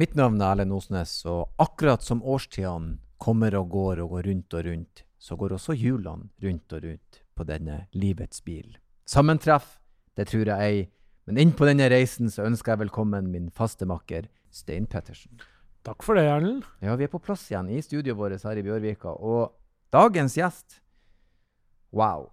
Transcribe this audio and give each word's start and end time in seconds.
Mitt 0.00 0.14
navn 0.16 0.38
er 0.40 0.54
Erlend 0.54 0.72
Osnes, 0.72 1.10
og 1.28 1.50
akkurat 1.60 2.00
som 2.00 2.22
årstidene 2.24 2.94
kommer 3.20 3.52
og 3.58 3.66
går 3.74 3.98
og 4.00 4.14
går 4.14 4.28
rundt 4.30 4.54
og 4.56 4.62
rundt, 4.64 5.02
så 5.20 5.36
går 5.36 5.52
også 5.58 5.74
hjulene 5.76 6.30
rundt 6.40 6.72
og 6.72 6.86
rundt 6.86 7.18
på 7.36 7.44
denne 7.44 7.76
livets 7.92 8.40
bil. 8.46 8.78
Sammentreff, 9.04 9.74
det 10.16 10.30
tror 10.30 10.48
jeg 10.48 10.70
ei, 10.70 10.78
men 11.28 11.42
inn 11.42 11.52
på 11.52 11.68
denne 11.68 11.90
reisen 11.92 12.32
så 12.32 12.46
ønsker 12.48 12.72
jeg 12.72 12.86
velkommen 12.86 13.28
min 13.28 13.50
faste 13.52 13.84
makker 13.84 14.30
Stein 14.48 14.88
Pettersen. 14.88 15.36
Takk 15.84 16.00
for 16.06 16.16
det, 16.16 16.24
Erlend. 16.32 16.64
Ja, 16.80 16.96
vi 16.96 17.04
er 17.04 17.12
på 17.12 17.20
plass 17.20 17.44
igjen 17.50 17.68
i 17.68 17.82
studioet 17.84 18.16
vårt 18.16 18.48
her 18.48 18.56
i 18.56 18.64
Bjørvika, 18.64 19.12
og 19.12 19.52
dagens 19.92 20.38
gjest 20.40 20.80
Wow. 21.92 22.30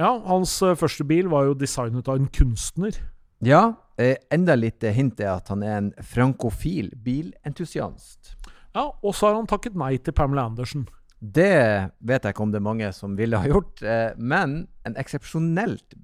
Ja, 0.00 0.16
hans 0.26 0.56
eh, 0.66 0.74
første 0.74 1.06
bil 1.06 1.30
var 1.30 1.46
jo 1.46 1.54
designet 1.54 2.08
av 2.10 2.18
en 2.18 2.30
kunstner. 2.32 2.96
Ja, 3.44 3.74
eh, 4.00 4.16
enda 4.32 4.54
litt 4.56 4.84
hint 4.96 5.20
er 5.20 5.34
at 5.34 5.50
han 5.52 5.62
er 5.62 5.76
en 5.76 5.90
frankofil 6.00 6.92
bilentusiast. 7.04 8.34
Ja, 8.74 8.88
og 8.90 9.12
så 9.14 9.28
har 9.28 9.36
han 9.38 9.48
takket 9.50 9.76
nei 9.78 9.96
til 10.02 10.16
Pamela 10.16 10.46
Andersen. 10.48 10.86
Det 11.20 11.92
vet 12.04 12.24
jeg 12.24 12.34
ikke 12.34 12.44
om 12.44 12.52
det 12.52 12.60
er 12.60 12.66
mange 12.66 12.88
som 12.96 13.14
ville 13.16 13.38
ha 13.40 13.48
gjort, 13.48 13.82
eh, 13.82 14.16
men 14.16 14.64
en 14.84 14.96
eksepsjonelt 15.00 15.96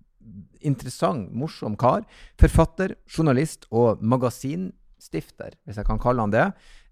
interessant, 0.60 1.32
morsom 1.32 1.76
kar. 1.80 2.04
Forfatter, 2.40 2.94
journalist 3.08 3.66
og 3.72 4.02
magasinstifter, 4.04 5.56
hvis 5.64 5.80
jeg 5.80 5.88
kan 5.88 6.00
kalle 6.00 6.24
han 6.24 6.34
det. 6.34 6.46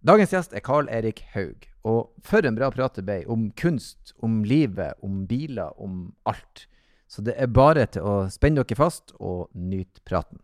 Dagens 0.04 0.32
gjest 0.32 0.56
er 0.56 0.64
Carl 0.64 0.88
Erik 0.92 1.22
Haug. 1.34 1.68
Og 1.88 2.10
for 2.24 2.44
en 2.44 2.56
bra 2.58 2.70
prat 2.74 2.98
det 2.98 3.06
ble 3.06 3.20
om 3.30 3.48
kunst, 3.58 4.14
om 4.24 4.42
livet, 4.46 4.98
om 5.04 5.24
biler, 5.28 5.72
om 5.80 6.08
alt. 6.28 6.66
Så 7.08 7.22
det 7.24 7.38
er 7.40 7.48
bare 7.48 7.86
til 7.88 8.04
å 8.04 8.14
spenne 8.28 8.60
dere 8.60 8.76
fast 8.76 9.14
og 9.16 9.48
nyte 9.56 10.02
praten. 10.04 10.42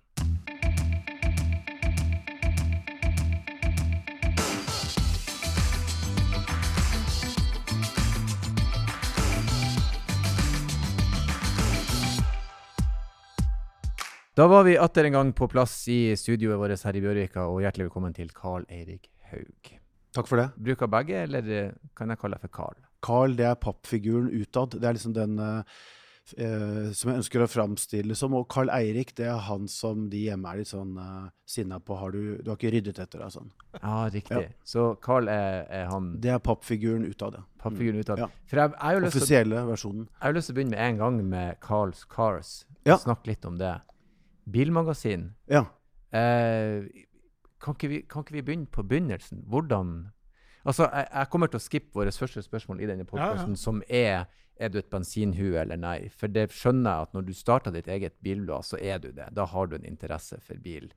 Da 14.35 14.49
var 14.51 14.65
vi 14.67 14.73
atter 14.81 15.07
en 15.07 15.15
gang 15.15 15.29
på 15.37 15.47
plass 15.47 15.77
i 15.93 16.17
studioet 16.19 16.59
vårt 16.59 16.81
her 16.83 16.97
i 16.97 17.03
Bjørvika, 17.05 17.45
og 17.47 17.61
hjertelig 17.63 17.85
velkommen 17.87 18.17
til 18.17 18.33
Carl 18.35 18.65
Eirik 18.67 19.07
Haug. 19.31 19.69
Takk 20.17 20.27
for 20.27 20.41
det. 20.41 20.49
Bruker 20.57 20.91
begge, 20.91 21.21
eller 21.29 21.53
eh, 21.53 21.77
kan 21.95 22.11
jeg 22.11 22.19
kalle 22.19 22.41
deg 22.41 22.49
for 22.49 22.55
Carl? 22.57 22.81
Carl, 23.05 23.37
det 23.39 23.47
er 23.47 23.61
pappfiguren 23.63 24.33
utad. 24.33 24.75
Det 24.81 24.89
er 24.89 24.97
liksom 24.97 25.15
den 25.15 25.39
uh, 25.39 25.63
uh, 26.39 26.91
som 26.97 27.11
jeg 27.11 27.21
ønsker 27.21 27.45
å 27.45 27.49
framstille 27.51 28.17
som. 28.19 28.35
Og 28.39 28.47
Carl 28.53 28.73
Eirik, 28.73 29.15
det 29.19 29.27
er 29.31 29.41
han 29.49 29.69
som 29.71 30.09
de 30.13 30.25
hjemme 30.27 30.51
er 30.51 30.63
litt 30.63 30.71
sånn 30.71 30.97
uh, 30.99 31.29
sinna 31.49 31.81
på. 31.81 31.99
Har 32.01 32.15
du, 32.15 32.39
du 32.41 32.51
har 32.51 32.59
ikke 32.59 32.73
ryddet 32.75 33.01
etter 33.05 33.23
deg 33.25 33.35
sånn. 33.35 33.53
Ja, 33.79 33.97
riktig. 34.13 34.43
Ja. 34.49 34.67
Så 34.67 34.87
Carl 35.05 35.31
er, 35.33 35.65
er 35.69 35.89
han 35.93 36.15
Det 36.23 36.35
er 36.35 36.43
pappfiguren 36.45 37.07
ut 37.07 37.23
av 37.27 37.35
det. 37.37 37.45
pappfiguren 37.63 38.01
ut 38.01 38.13
Ja. 38.17 38.29
For 38.51 38.63
jeg, 38.63 38.75
jeg 38.75 38.99
har 38.99 39.05
lyst 39.05 39.19
til 39.19 39.25
Offisielle 39.25 39.65
versjonen. 39.69 40.09
jeg 40.13 40.27
har 40.27 40.37
lyst 40.37 40.51
til 40.51 40.55
å 40.55 40.59
begynne 40.61 40.77
med 40.77 40.85
en 40.89 41.03
gang 41.03 41.23
med 41.35 41.61
Carls 41.65 42.05
Cars. 42.05 42.53
Ja. 42.85 42.99
Snakke 43.01 43.33
litt 43.33 43.45
om 43.49 43.59
det. 43.61 43.75
Bilmagasin. 44.45 45.33
Ja. 45.49 45.65
Eh, 46.15 46.85
kan, 47.61 47.75
ikke 47.75 47.89
vi, 47.89 48.01
kan 48.09 48.25
ikke 48.25 48.37
vi 48.37 48.43
begynne 48.43 48.71
på 48.71 48.85
begynnelsen? 48.87 49.45
Hvordan 49.49 49.95
Altså, 50.65 50.89
jeg, 50.89 51.09
jeg 51.11 51.31
kommer 51.33 51.53
til 51.53 51.61
å 51.61 51.65
skippe 51.65 51.99
vårt 52.01 52.17
første 52.17 52.43
spørsmål 52.43 52.81
i 52.81 52.89
denne 52.89 53.07
podkasten, 53.09 53.57
som 53.61 53.83
er 53.89 54.25
er 54.57 54.71
du 54.71 54.79
et 54.79 54.91
bensinhue 54.91 55.59
eller 55.59 55.79
nei? 55.81 56.09
For 56.15 56.31
det 56.31 56.47
skjønner 56.55 56.87
jeg 56.87 57.09
at 57.09 57.17
når 57.17 57.27
du 57.27 57.33
starter 57.35 57.75
ditt 57.75 57.89
eget 57.91 58.15
bilblad, 58.23 58.67
så 58.67 58.79
er 58.79 59.01
du 59.03 59.11
det. 59.15 59.33
Da 59.35 59.49
har 59.51 59.67
du 59.67 59.77
en 59.77 59.87
interesse 59.89 60.39
for 60.45 60.61
bil 60.63 60.93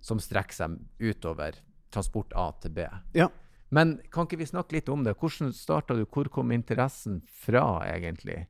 som 0.00 0.20
strekker 0.22 0.56
seg 0.56 0.78
utover 1.02 1.58
transport 1.92 2.32
A 2.38 2.50
til 2.62 2.76
B. 2.78 2.86
Ja. 3.18 3.28
Men 3.74 3.98
kan 4.10 4.26
ikke 4.26 4.40
vi 4.40 4.48
snakke 4.50 4.78
litt 4.78 4.88
om 4.90 5.04
det? 5.06 5.16
Hvordan 5.18 5.52
starta 5.54 5.94
du? 5.94 6.04
Hvor 6.06 6.30
kom 6.32 6.54
interessen 6.54 7.20
fra, 7.26 7.82
egentlig? 7.86 8.46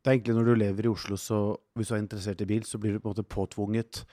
Det 0.00 0.08
er 0.08 0.16
egentlig 0.16 0.38
når 0.38 0.48
du 0.48 0.54
lever 0.62 0.86
i 0.86 0.90
Oslo, 0.90 1.18
så 1.20 1.40
hvis 1.76 1.90
du 1.90 1.94
er 1.94 2.02
interessert 2.02 2.42
i 2.42 2.48
bil, 2.48 2.64
så 2.66 2.80
blir 2.80 2.96
du 2.96 3.02
på 3.02 3.10
en 3.10 3.14
måte 3.14 3.26
påtvunget 3.26 4.04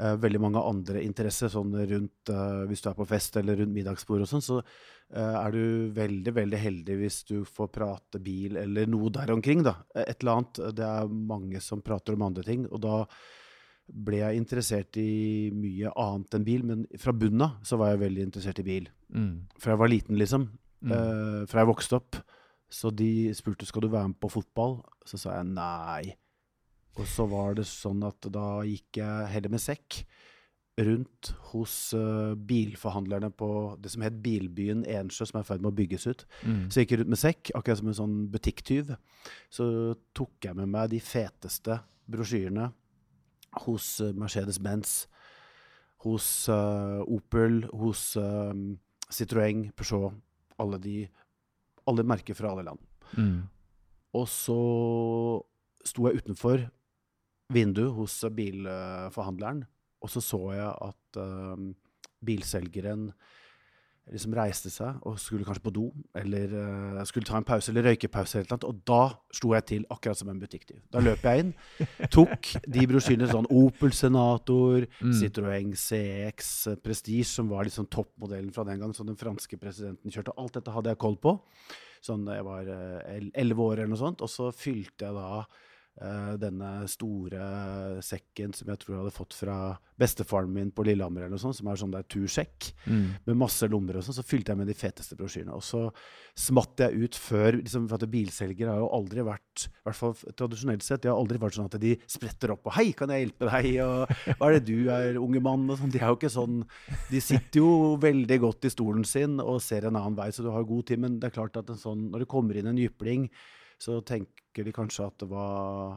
eh, 0.00 0.14
veldig 0.22 0.40
mange 0.42 0.62
andre 0.64 1.02
interesser. 1.04 1.50
Sånn 1.52 1.74
rundt 1.74 2.32
uh, 2.32 2.64
Hvis 2.68 2.84
du 2.84 2.90
er 2.90 2.98
på 2.98 3.06
fest 3.08 3.38
eller 3.40 3.60
rundt 3.60 3.74
middagsbord 3.74 4.24
og 4.24 4.30
sånn, 4.30 4.44
så 4.44 4.60
eh, 4.60 5.34
er 5.40 5.54
du 5.54 5.90
veldig, 5.96 6.34
veldig 6.36 6.60
heldig 6.62 6.98
hvis 7.02 7.18
du 7.30 7.36
får 7.48 7.72
prate 7.74 8.22
bil 8.22 8.58
eller 8.60 8.88
noe 8.90 9.12
der 9.14 9.34
omkring, 9.34 9.64
da. 9.66 9.78
Et 9.94 10.16
eller 10.20 10.38
annet. 10.38 10.62
Det 10.78 10.86
er 10.86 11.18
mange 11.32 11.62
som 11.64 11.84
prater 11.84 12.16
om 12.16 12.28
andre 12.28 12.46
ting. 12.46 12.68
Og 12.70 12.82
da 12.84 13.02
ble 13.88 14.20
jeg 14.20 14.40
interessert 14.42 14.98
i 15.00 15.48
mye 15.56 15.92
annet 15.96 16.36
enn 16.36 16.46
bil, 16.46 16.64
men 16.68 16.86
fra 17.00 17.14
bunnen 17.16 17.46
av 17.46 17.60
så 17.64 17.78
var 17.80 17.94
jeg 17.94 18.04
veldig 18.04 18.26
interessert 18.28 18.60
i 18.60 18.66
bil. 18.66 18.88
Mm. 19.08 19.48
Fra 19.56 19.72
jeg 19.72 19.80
var 19.80 19.92
liten, 19.94 20.18
liksom. 20.20 20.50
Mm. 20.84 21.46
Fra 21.48 21.64
jeg 21.64 21.70
vokste 21.72 21.96
opp. 21.96 22.18
Så 22.68 22.92
de 22.92 23.32
spurte 23.34 23.66
skal 23.66 23.86
du 23.86 23.88
være 23.88 24.12
med 24.12 24.20
på 24.20 24.28
fotball. 24.30 24.82
Så 25.08 25.20
sa 25.22 25.38
jeg 25.38 25.48
nei. 25.56 26.18
Og 26.98 27.06
så 27.06 27.26
var 27.30 27.54
det 27.58 27.66
sånn 27.70 28.02
at 28.06 28.26
da 28.34 28.60
gikk 28.66 29.00
jeg 29.00 29.30
heller 29.32 29.54
med 29.54 29.62
sekk 29.62 30.02
rundt 30.78 31.32
hos 31.50 31.74
uh, 31.96 32.34
bilforhandlerne 32.48 33.30
på 33.34 33.50
det 33.82 33.90
som 33.90 34.04
het 34.06 34.18
Bilbyen 34.22 34.84
Ensjø, 34.86 35.26
som 35.26 35.40
er 35.40 35.46
i 35.46 35.48
ferd 35.48 35.64
med 35.64 35.72
å 35.72 35.78
bygges 35.78 36.06
ut. 36.06 36.24
Mm. 36.46 36.60
Så 36.70 36.80
jeg 36.80 36.86
gikk 36.86 36.98
rundt 37.00 37.12
med 37.14 37.20
sekk, 37.20 37.50
akkurat 37.58 37.80
som 37.80 37.90
en 37.90 37.98
sånn 37.98 38.18
butikktyv. 38.30 38.92
Så 39.50 39.66
tok 40.16 40.46
jeg 40.46 40.58
med 40.58 40.70
meg 40.70 40.92
de 40.92 41.00
feteste 41.02 41.80
brosjyrene 42.08 42.70
hos 43.64 43.96
eh, 44.04 44.14
Mercedes-Benz, 44.14 44.92
hos 46.06 46.28
uh, 46.52 47.02
Opel, 47.10 47.64
hos 47.74 48.12
uh, 48.20 48.54
Citroën, 49.10 49.66
Peugeot, 49.74 50.14
alle 50.62 50.78
de 50.82 50.98
alle 51.88 52.04
merker 52.04 52.36
fra 52.36 52.52
alle 52.52 52.66
land. 52.66 52.82
Mm. 53.16 53.48
Og 54.18 54.26
så 54.30 54.58
sto 55.88 56.08
jeg 56.08 56.20
utenfor 56.20 56.66
vinduet 57.52 57.94
hos 57.96 58.20
bilforhandleren, 58.36 59.64
og 60.04 60.12
så 60.12 60.22
så 60.22 60.40
jeg 60.54 60.70
at 60.90 61.20
eh, 61.22 61.66
bilselgeren 62.24 63.08
liksom 64.12 64.34
reiste 64.36 64.70
seg 64.72 65.02
og 65.06 65.18
skulle 65.20 65.46
kanskje 65.46 65.64
på 65.64 65.72
do, 65.74 65.86
eller 66.16 66.52
uh, 66.54 67.00
skulle 67.08 67.28
ta 67.28 67.38
en 67.38 67.46
pause 67.46 67.72
eller 67.72 67.90
røykepause, 67.90 68.40
eller 68.40 68.54
noe, 68.54 68.70
og 68.70 68.80
da 68.88 69.02
slo 69.36 69.52
jeg 69.56 69.66
til 69.68 69.86
akkurat 69.92 70.20
som 70.20 70.30
en 70.32 70.40
butikktyv. 70.40 70.80
Da 70.92 71.02
løp 71.04 71.24
jeg 71.28 71.44
inn, 71.44 71.52
tok 72.16 72.52
de 72.64 72.86
brosjyrene 72.90 73.28
sånn 73.30 73.50
Opel 73.52 73.94
Senator, 73.96 74.86
Mm. 74.98 75.12
Citroën 75.14 75.74
CX 75.78 76.48
Prestige, 76.82 77.26
som 77.28 77.50
var 77.52 77.66
liksom 77.68 77.86
toppmodellen 77.92 78.50
fra 78.54 78.64
den 78.66 78.80
gang, 78.80 78.94
som 78.96 79.06
den 79.06 79.18
franske 79.18 79.58
presidenten 79.60 80.12
kjørte. 80.12 80.34
Alt 80.40 80.56
dette 80.58 80.72
hadde 80.74 80.92
jeg 80.92 81.00
koll 81.02 81.18
på. 81.20 81.36
Sånn 82.04 82.24
jeg 82.30 82.44
var 82.46 82.68
eh, 82.72 83.28
elleve 83.38 83.64
år 83.64 83.82
eller 83.82 83.92
noe 83.92 84.00
sånt. 84.00 84.24
Og 84.24 84.30
så 84.32 84.48
fylte 84.54 85.06
jeg 85.08 85.16
da 85.16 85.42
eh, 85.42 85.67
denne 86.38 86.86
store 86.86 88.00
sekken 88.04 88.52
som 88.54 88.68
jeg 88.70 88.78
tror 88.78 88.94
jeg 88.94 89.00
hadde 89.02 89.14
fått 89.16 89.34
fra 89.34 89.56
bestefaren 89.98 90.52
min 90.54 90.70
på 90.70 90.84
Lillehammer, 90.86 91.24
eller 91.24 91.34
noe 91.34 91.42
sånt, 91.42 91.56
som 91.58 91.66
er 91.66 91.74
sånn 91.80 91.90
der 91.90 92.04
tursekk 92.06 92.72
Mm. 92.86 93.16
med 93.26 93.36
masse 93.36 93.66
lommer 93.68 93.96
og 93.98 94.04
sånn. 94.06 94.14
Så 94.14 94.22
fylte 94.24 94.52
jeg 94.52 94.58
med 94.60 94.68
de 94.68 94.74
feteste 94.74 95.16
brosjyrene. 95.18 95.52
Og 95.52 95.62
så 95.62 95.92
smatt 96.38 96.76
jeg 96.78 96.94
ut 97.02 97.14
før 97.18 97.58
liksom, 97.60 97.88
For 97.88 97.98
at 97.98 98.10
bilselgere 98.10 98.70
har 98.70 98.78
jo 98.78 98.88
aldri 98.94 99.24
vært, 99.26 99.66
i 99.66 99.84
hvert 99.84 99.96
fall 99.98 100.14
tradisjonelt 100.38 100.82
sett, 100.82 101.02
de 101.02 101.08
har 101.08 101.18
aldri 101.18 101.38
vært 101.38 101.54
sånn 101.58 101.66
at 101.66 101.80
de 101.80 101.96
spretter 102.06 102.52
opp 102.52 102.66
og 102.66 102.72
'Hei, 102.72 102.92
kan 102.92 103.08
jeg 103.08 103.26
hjelpe 103.26 103.50
deg?' 103.50 103.80
og 103.82 104.08
'Hva 104.38 104.46
er 104.48 104.52
det 104.60 104.64
du 104.66 104.88
er, 104.88 105.18
unge 105.18 105.40
mann?' 105.42 105.68
og 105.70 105.78
sånn. 105.78 105.90
De 105.90 105.98
er 105.98 106.06
jo 106.08 106.16
ikke 106.16 106.30
sånn 106.30 106.64
De 107.10 107.20
sitter 107.20 107.58
jo 107.60 107.96
veldig 107.96 108.38
godt 108.40 108.64
i 108.64 108.70
stolen 108.70 109.04
sin 109.04 109.40
og 109.40 109.60
ser 109.60 109.84
en 109.86 109.96
annen 109.96 110.14
vei, 110.16 110.28
så 110.30 110.42
du 110.42 110.50
har 110.50 110.62
god 110.64 110.86
tid. 110.86 110.98
Men 111.00 111.18
det 111.18 111.32
er 111.32 111.40
klart 111.42 111.56
at 111.56 111.68
en 111.70 111.76
sånn, 111.76 112.10
når 112.10 112.20
det 112.20 112.28
kommer 112.28 112.56
inn 112.56 112.66
en 112.66 112.76
jypling, 112.76 113.28
så 113.78 114.00
tenker 114.06 114.66
de 114.66 114.72
kanskje 114.74 115.06
at 115.06 115.24
hva 115.30 115.46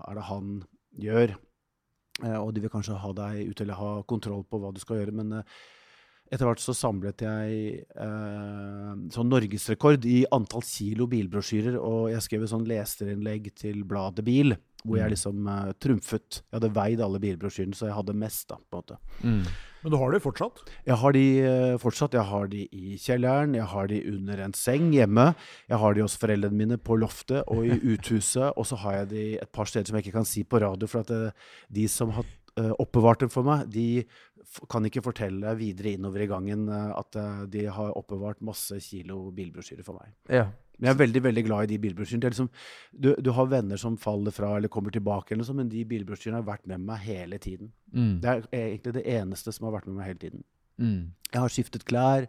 er 0.07 0.17
det 0.19 0.25
han 0.29 0.49
gjør? 1.01 1.35
Eh, 2.23 2.37
og 2.37 2.51
de 2.53 2.61
vil 2.61 2.69
kanskje 2.73 2.97
ha 3.01 3.13
deg 3.17 3.47
ut 3.49 3.61
eller 3.63 3.79
ha 3.79 3.91
kontroll 4.09 4.43
på 4.45 4.59
hva 4.61 4.73
du 4.75 4.81
skal 4.83 4.99
gjøre. 5.01 5.15
Men 5.17 5.31
eh, 5.39 5.55
etter 6.31 6.45
hvert 6.47 6.61
så 6.63 6.75
samlet 6.77 7.23
jeg 7.25 7.81
eh, 7.81 8.91
sånn 9.15 9.31
norgesrekord 9.31 10.05
i 10.07 10.21
antall 10.31 10.63
kilo 10.63 11.07
bilbrosjyrer, 11.11 11.79
og 11.81 12.11
jeg 12.13 12.21
skrev 12.27 12.45
et 12.45 12.53
sånn 12.53 12.67
leserinnlegg 12.69 13.49
til 13.59 13.81
bladet 13.87 14.23
Bil, 14.27 14.55
hvor 14.85 14.97
jeg 15.01 15.09
Mm. 15.09 15.13
liksom 15.15 15.47
eh, 15.51 15.73
trumfet. 15.81 16.41
Jeg 16.51 16.59
hadde 16.59 16.73
veid 16.77 17.01
alle 17.01 17.19
bilbrosjyrene, 17.19 17.75
så 17.77 17.89
jeg 17.89 17.97
hadde 17.97 18.15
mest, 18.17 18.47
da, 18.49 18.55
på 18.57 18.77
en 18.77 18.81
måte. 18.83 18.97
Mm. 19.25 19.43
Men 19.81 19.93
du 19.93 19.97
har 19.97 20.13
de 20.13 20.21
fortsatt? 20.21 20.61
Jeg 20.85 20.97
har 21.01 21.15
de 21.15 21.23
eh, 21.41 21.77
fortsatt. 21.81 22.17
Jeg 22.17 22.29
har 22.29 22.49
de 22.51 22.65
i 22.69 22.97
kjelleren, 23.01 23.55
jeg 23.57 23.67
har 23.71 23.89
de 23.89 24.01
under 24.11 24.43
en 24.45 24.53
seng 24.57 24.91
hjemme. 24.93 25.31
Jeg 25.71 25.81
har 25.81 25.97
de 25.97 26.05
hos 26.05 26.17
foreldrene 26.21 26.57
mine 26.57 26.77
på 26.77 26.99
loftet 27.01 27.41
og 27.49 27.65
i 27.65 27.79
uthuset. 27.95 28.51
Og 28.53 28.67
så 28.69 28.79
har 28.83 29.01
jeg 29.01 29.11
de 29.15 29.25
et 29.41 29.53
par 29.53 29.69
steder 29.69 29.89
som 29.89 29.97
jeg 29.97 30.07
ikke 30.07 30.19
kan 30.19 30.29
si 30.29 30.45
på 30.45 30.61
radio, 30.61 30.89
for 30.91 31.05
at 31.05 31.13
eh, 31.15 31.49
de 31.73 31.87
som 31.91 32.13
har 32.13 32.27
eh, 32.61 32.73
oppbevart 32.77 33.25
dem 33.25 33.33
for 33.33 33.47
meg, 33.47 33.65
de 33.73 34.05
kan 34.69 34.85
ikke 34.85 35.03
fortelle 35.05 35.53
videre 35.57 35.95
innover 35.95 36.25
i 36.25 36.27
gangen 36.27 36.65
at 36.73 37.15
de 37.53 37.61
har 37.71 37.93
oppbevart 37.95 38.41
masse 38.43 38.75
kilo 38.83 39.29
bilbrosjyrer 39.37 39.85
for 39.85 40.01
meg. 40.01 40.09
Ja. 40.33 40.49
Men 40.81 40.89
jeg 40.89 40.95
er 40.95 41.01
veldig 41.03 41.21
veldig 41.27 41.43
glad 41.45 41.63
i 41.63 41.69
de 41.69 41.77
bilbrosjyrene. 41.83 42.31
Liksom, 42.33 42.47
du, 43.05 43.11
du 43.21 43.29
har 43.37 43.49
venner 43.51 43.77
som 43.77 43.99
faller 44.01 44.33
fra 44.33 44.55
eller 44.57 44.71
kommer 44.73 44.93
tilbake, 44.93 45.29
eller 45.29 45.43
noe 45.43 45.49
sånt, 45.51 45.61
men 45.61 45.69
de 45.69 45.83
bilbrosjyrene 45.85 46.39
har 46.41 46.47
vært 46.47 46.65
med 46.71 46.81
meg 46.87 47.03
hele 47.05 47.37
tiden. 47.43 47.69
Mm. 47.93 48.15
Det 48.23 48.31
er 48.33 48.47
egentlig 48.63 48.95
det 48.97 49.05
eneste 49.13 49.53
som 49.53 49.69
har 49.69 49.77
vært 49.77 49.91
med 49.91 49.99
meg 49.99 50.09
hele 50.09 50.23
tiden. 50.23 50.43
Mm. 50.81 51.13
Jeg 51.29 51.37
har 51.37 51.53
skiftet 51.53 51.85
klær. 51.85 52.25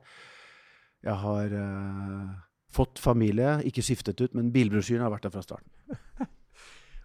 Jeg 1.03 1.17
har 1.25 1.57
uh, 1.57 2.29
fått 2.77 3.01
familie. 3.01 3.57
Ikke 3.67 3.85
skiftet 3.87 4.21
ut, 4.21 4.37
men 4.37 4.53
bilbrosjyrene 4.53 5.09
har 5.09 5.17
vært 5.17 5.31
der 5.31 5.35
fra 5.35 5.47
starten. 5.49 5.73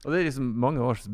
Og 0.06 0.12
det 0.12 0.20
er 0.20 0.28
liksom 0.30 0.52
mange 0.62 0.84
års 0.84 1.08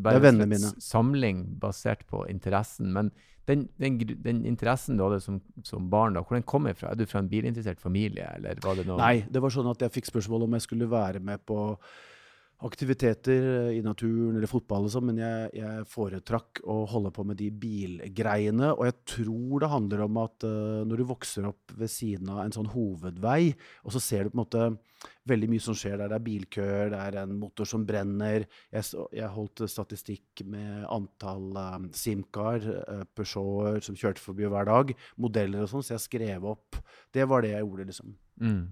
samling 0.83 1.45
basert 1.61 2.03
på 2.09 2.25
interessen. 2.29 2.91
Men 2.95 3.11
den, 3.47 3.65
den, 3.81 3.99
den 4.23 4.45
interessen 4.47 4.97
du 4.97 5.03
hadde 5.05 5.19
som, 5.23 5.41
som 5.67 5.89
barn, 5.91 6.15
da, 6.15 6.23
hvor 6.23 6.37
den 6.37 6.47
kommer 6.47 6.75
fra? 6.77 6.91
Er 6.91 6.99
du 6.99 7.07
fra 7.09 7.19
en 7.23 7.31
bilinteressert 7.31 7.81
familie, 7.81 8.27
eller 8.37 8.59
var 8.63 8.79
det 8.79 8.87
noe 8.87 8.99
Nei, 9.01 9.25
det 9.27 9.41
var 9.43 9.53
sånn 9.53 9.71
at 9.71 9.83
jeg 9.83 9.95
fikk 9.97 10.11
spørsmål 10.13 10.47
om 10.47 10.57
jeg 10.57 10.67
skulle 10.67 10.87
være 10.91 11.23
med 11.23 11.43
på 11.47 11.57
aktiviteter 12.63 13.47
eh, 13.49 13.77
i 13.77 13.81
naturen 13.83 14.37
eller 14.37 14.49
fotball 14.49 14.87
og 14.87 14.93
sånt, 14.93 15.09
men 15.09 15.19
jeg, 15.21 15.49
jeg 15.59 15.87
foretrakk 15.91 16.63
å 16.69 16.83
holde 16.89 17.11
på 17.15 17.25
med 17.27 17.39
de 17.39 17.49
bilgreiene. 17.51 18.71
Og 18.77 18.87
jeg 18.87 18.97
tror 19.15 19.63
det 19.63 19.71
handler 19.73 20.05
om 20.05 20.19
at 20.23 20.47
uh, 20.47 20.81
når 20.87 21.01
du 21.01 21.05
vokser 21.09 21.47
opp 21.49 21.73
ved 21.77 21.91
siden 21.91 22.31
av 22.33 22.43
en 22.43 22.55
sånn 22.55 22.71
hovedvei, 22.73 23.53
og 23.83 23.95
så 23.95 24.01
ser 24.03 24.25
du 24.25 24.33
på 24.33 24.37
en 24.37 24.43
måte 24.43 24.67
veldig 25.27 25.49
mye 25.51 25.63
som 25.63 25.75
skjer 25.77 25.97
der. 25.99 26.11
Det 26.11 26.19
er 26.19 26.27
bilkøer, 26.27 26.91
det 26.93 27.01
er 27.01 27.17
en 27.23 27.35
motor 27.39 27.67
som 27.67 27.83
brenner. 27.87 28.47
Jeg, 28.73 29.03
jeg 29.15 29.31
holdt 29.35 29.65
statistikk 29.71 30.45
med 30.47 30.85
antall 30.91 31.49
um, 31.57 31.89
Simcar, 31.95 32.63
uh, 32.63 33.03
Peugeoter 33.15 33.83
som 33.83 33.99
kjørte 33.99 34.23
forbi 34.23 34.47
hver 34.47 34.69
dag, 34.71 34.95
modeller 35.19 35.65
og 35.65 35.73
sånn, 35.73 35.85
så 35.85 35.97
jeg 35.97 36.07
skrev 36.07 36.47
opp. 36.53 36.79
Det 37.13 37.27
var 37.27 37.43
det 37.43 37.55
jeg 37.55 37.67
gjorde, 37.67 37.89
liksom. 37.91 38.15
Mm. 38.39 38.63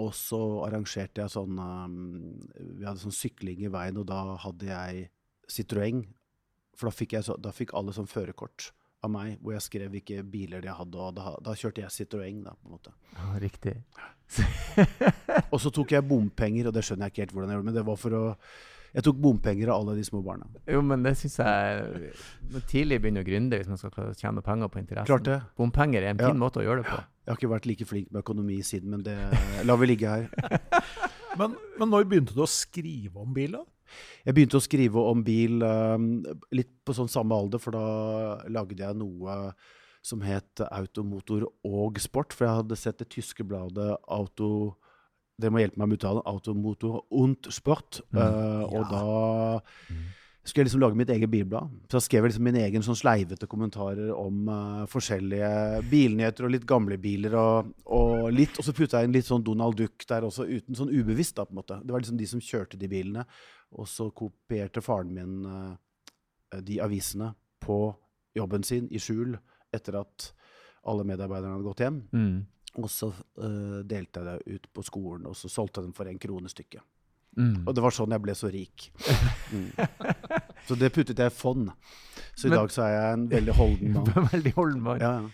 Og 0.00 0.12
så 0.16 0.40
arrangerte 0.64 1.22
jeg 1.22 1.32
sånn 1.32 1.58
um, 1.60 1.94
Vi 2.78 2.86
hadde 2.86 3.02
sånn 3.02 3.14
sykling 3.14 3.64
i 3.66 3.72
veien, 3.72 4.00
og 4.00 4.08
da 4.10 4.20
hadde 4.46 4.70
jeg 4.70 5.08
Citroën. 5.50 6.04
For 6.78 6.88
da 6.88 6.96
fikk, 6.96 7.16
så, 7.26 7.36
da 7.36 7.52
fikk 7.52 7.74
alle 7.76 7.92
sånn 7.92 8.08
førerkort 8.08 8.70
av 9.04 9.12
meg, 9.12 9.38
hvor 9.40 9.54
jeg 9.56 9.64
skrev 9.64 9.92
hvilke 9.94 10.22
biler 10.28 10.64
de 10.64 10.72
hadde. 10.76 11.00
Og 11.00 11.14
da, 11.16 11.34
da 11.44 11.54
kjørte 11.56 11.84
jeg 11.84 11.94
Citroën, 11.94 12.42
da, 12.46 12.54
på 12.56 12.68
en 12.68 12.76
måte. 12.76 12.94
Ja, 13.16 13.30
riktig. 13.42 13.76
Og 15.52 15.58
så 15.62 15.72
tok 15.74 15.96
jeg 15.96 16.06
bompenger, 16.06 16.68
og 16.68 16.76
det 16.76 16.84
skjønner 16.86 17.08
jeg 17.08 17.14
ikke 17.14 17.24
helt 17.24 17.32
hvordan 17.34 17.50
jeg 17.50 17.58
gjorde, 17.58 17.68
men 17.70 17.76
det 17.76 17.86
var 17.88 17.98
for 17.98 18.16
å 18.16 18.24
Jeg 18.94 19.04
tok 19.06 19.18
bompenger 19.22 19.70
av 19.70 19.82
alle 19.84 19.94
de 20.00 20.04
små 20.06 20.18
barna. 20.26 20.48
Jo, 20.66 20.80
men 20.82 21.04
det 21.06 21.12
syns 21.20 21.36
jeg 21.38 22.10
må 22.50 22.62
Tidlig 22.66 22.98
begynne 23.04 23.22
å 23.22 23.26
gründe 23.26 23.60
hvis 23.60 23.68
man 23.70 23.78
skal 23.78 24.10
tjene 24.18 24.42
penger 24.42 24.70
på 24.72 24.80
interessen. 24.82 25.06
Klart 25.12 25.28
det. 25.28 25.36
Bompenger 25.60 26.02
er 26.02 26.10
en 26.14 26.18
Ja. 26.22 26.30
fin 26.32 26.40
måte 26.42 26.58
å 26.58 26.64
gjøre 26.66 26.82
det 26.82 26.90
på. 26.90 26.98
Jeg 26.98 27.30
har 27.30 27.38
ikke 27.38 27.52
vært 27.54 27.66
like 27.70 27.86
flink 27.86 28.10
med 28.10 28.24
økonomi 28.24 28.58
siden, 28.66 28.90
men 28.90 29.02
det 29.06 29.16
lar 29.64 29.76
vi 29.78 29.86
ligge 29.92 30.08
her. 30.10 30.28
Men, 31.38 31.52
men 31.78 31.92
når 31.92 32.08
begynte 32.10 32.34
du 32.34 32.40
å 32.42 32.46
skrive 32.50 33.20
om 33.22 33.30
bil, 33.32 33.52
da? 33.54 33.60
Jeg 34.26 34.34
begynte 34.34 34.58
å 34.58 34.64
skrive 34.64 34.98
om 35.12 35.20
bil 35.22 35.62
um, 35.62 36.08
litt 36.50 36.72
på 36.84 36.90
sånn 36.96 37.08
samme 37.08 37.36
alder, 37.38 37.62
for 37.62 37.70
da 37.70 38.42
lagde 38.50 38.82
jeg 38.82 38.98
noe 38.98 39.52
som 40.02 40.24
het 40.26 40.58
Automotor 40.66 41.46
og 41.62 42.00
Sport. 42.02 42.34
For 42.34 42.48
jeg 42.48 42.58
hadde 42.64 42.78
sett 42.82 42.98
det 42.98 43.08
tyske 43.14 43.46
bladet 43.46 43.94
Auto 44.10 44.50
Dere 45.40 45.54
må 45.54 45.62
hjelpe 45.62 45.80
meg 45.80 45.90
med 45.90 45.98
uttalen. 46.00 46.24
Automotor 46.28 47.04
und 47.10 47.48
Sport. 47.54 48.02
Uh, 48.14 48.64
Og 48.68 48.88
da 48.90 49.02
skulle 50.44 50.64
jeg 50.64 50.70
liksom 50.70 50.80
lage 50.82 50.98
mitt 50.98 51.10
eget 51.12 51.30
bilblad. 51.30 51.68
Så 51.86 51.98
da 51.98 52.00
skrev 52.04 52.24
jeg 52.24 52.32
liksom 52.32 52.46
min 52.48 52.58
egen 52.62 52.84
sånn 52.84 52.98
sleivete 52.98 53.48
kommentarer 53.50 54.10
om 54.16 54.48
uh, 54.48 54.86
forskjellige 54.90 55.50
bilnyheter 55.90 56.48
og 56.48 56.54
litt 56.54 56.66
gamle 56.68 56.96
biler. 57.00 57.36
Og, 57.38 57.70
og 57.92 58.30
litt, 58.34 58.56
og 58.58 58.66
så 58.66 58.74
putta 58.76 59.02
jeg 59.02 59.10
inn 59.10 59.16
litt 59.18 59.28
sånn 59.28 59.44
Donald 59.46 59.78
Duck 59.78 60.06
der 60.08 60.26
også, 60.26 60.48
uten 60.48 60.78
sånn 60.78 60.92
ubevisst. 60.94 61.36
da 61.36 61.46
på 61.46 61.54
en 61.54 61.60
måte. 61.60 61.80
Det 61.84 61.94
var 61.94 62.02
liksom 62.02 62.18
de 62.20 62.30
som 62.30 62.42
kjørte 62.42 62.80
de 62.80 62.90
bilene. 62.90 63.26
Og 63.78 63.86
så 63.86 64.08
kopierte 64.16 64.82
faren 64.82 65.14
min 65.14 65.36
uh, 65.46 65.76
de 66.58 66.80
avisene 66.82 67.34
på 67.62 67.82
jobben 68.34 68.64
sin 68.66 68.88
i 68.90 68.98
skjul 69.02 69.36
etter 69.74 70.00
at 70.00 70.30
alle 70.88 71.04
medarbeiderne 71.06 71.58
hadde 71.58 71.68
gått 71.68 71.82
hjem. 71.84 72.00
Mm. 72.16 72.36
Og 72.78 72.86
så 72.92 73.10
uh, 73.10 73.80
delte 73.82 74.22
jeg 74.22 74.26
det 74.28 74.56
ut 74.56 74.68
på 74.72 74.84
skolen, 74.86 75.26
og 75.26 75.34
så 75.38 75.50
solgte 75.50 75.80
jeg 75.80 75.88
dem 75.88 75.96
for 75.96 76.10
en 76.10 76.20
krone 76.22 76.50
stykket. 76.52 76.84
Mm. 77.38 77.62
Og 77.66 77.74
det 77.74 77.82
var 77.82 77.94
sånn 77.94 78.14
jeg 78.14 78.22
ble 78.24 78.34
så 78.34 78.50
rik. 78.50 78.88
Mm. 79.54 79.68
Så 80.68 80.76
det 80.76 80.90
puttet 80.92 81.18
jeg 81.18 81.30
i 81.30 81.34
fond. 81.34 81.70
Så 82.36 82.46
i 82.46 82.50
Men- 82.50 82.58
dag 82.58 82.72
så 82.74 82.82
er 82.84 82.90
jeg 82.92 83.12
en 83.16 83.22
veldig 83.30 83.54
holden 83.56 83.94
mann. 83.94 84.10
Veldig 84.34 84.52
holden 84.58 84.82
mann. 84.84 85.00
Ja, 85.00 85.12
ja. 85.22 85.30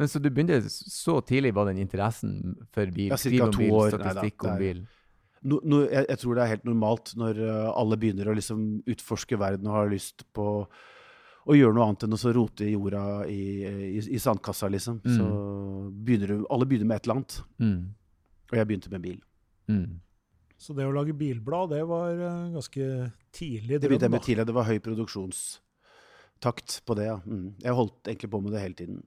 Men 0.00 0.08
så 0.08 0.18
du 0.22 0.30
begynte 0.30 0.62
så 0.70 1.18
tidlig 1.20 1.52
var 1.52 1.66
den 1.68 1.82
interessen 1.82 2.54
for 2.72 2.88
bil? 2.88 3.10
Ja, 3.12 3.18
cirka 3.20 3.50
om 3.50 3.58
bil, 3.58 3.74
år. 3.76 3.90
Statistikk 3.92 4.46
om 4.48 4.56
bil? 4.56 4.80
No, 5.44 5.58
no, 5.60 5.82
jeg, 5.84 6.06
jeg 6.08 6.20
tror 6.22 6.38
det 6.38 6.42
er 6.44 6.52
helt 6.54 6.64
normalt 6.64 7.12
når 7.20 7.42
uh, 7.44 7.68
alle 7.74 7.98
begynner 8.00 8.30
å 8.30 8.36
liksom 8.38 8.62
utforske 8.88 9.36
verden 9.40 9.68
og 9.68 9.76
har 9.76 9.92
lyst 9.92 10.24
på 10.36 10.46
å 11.50 11.56
gjøre 11.56 11.74
noe 11.76 11.88
annet 11.88 12.04
enn 12.06 12.14
å 12.14 12.20
så 12.20 12.32
rote 12.34 12.66
i 12.66 12.74
jorda 12.74 13.02
i, 13.30 13.40
i, 13.66 13.98
i 13.98 14.20
sandkassa, 14.22 14.68
liksom. 14.70 15.00
Mm. 15.04 15.16
Så 15.16 15.24
begynner 16.06 16.32
du 16.32 16.46
Alle 16.52 16.68
begynner 16.68 16.90
med 16.90 17.00
et 17.00 17.08
eller 17.08 17.20
annet. 17.20 17.40
Mm. 17.62 17.80
Og 18.50 18.58
jeg 18.58 18.68
begynte 18.70 18.92
med 18.92 19.04
bil. 19.04 19.18
Mm. 19.70 20.00
Så 20.60 20.76
det 20.76 20.86
å 20.86 20.92
lage 20.94 21.16
bilblad, 21.16 21.72
det 21.72 21.84
var 21.88 22.10
eh, 22.12 22.50
ganske 22.54 22.88
tidlig 23.34 23.80
Det 23.80 23.88
begynte 23.88 24.10
jeg 24.10 24.16
med 24.16 24.26
tidlig. 24.26 24.46
Det 24.50 24.56
var 24.58 24.68
høy 24.68 24.78
produksjonstakt 24.84 26.80
på 26.86 26.98
det, 26.98 27.08
ja. 27.08 27.16
Mm. 27.24 27.46
Jeg 27.64 27.78
holdt 27.78 28.12
egentlig 28.12 28.30
på 28.34 28.42
med 28.44 28.54
det 28.54 28.64
hele 28.66 28.78
tiden. 28.82 29.00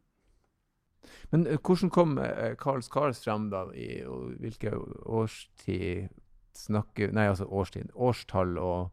Men 1.35 1.45
eh, 1.45 1.59
hvordan 1.59 1.93
kom 1.93 2.17
Karls 2.17 2.57
Carls 2.59 2.89
Cars 2.91 3.23
frem, 3.23 3.51
da? 3.53 3.67
I, 3.77 4.01
hvilke 4.41 4.73
årstid 5.05 6.09
snakker 6.53 7.13
Nei, 7.13 7.27
altså 7.31 7.47
årstid. 7.49 7.93
Årstall 7.93 8.57
og 8.61 8.91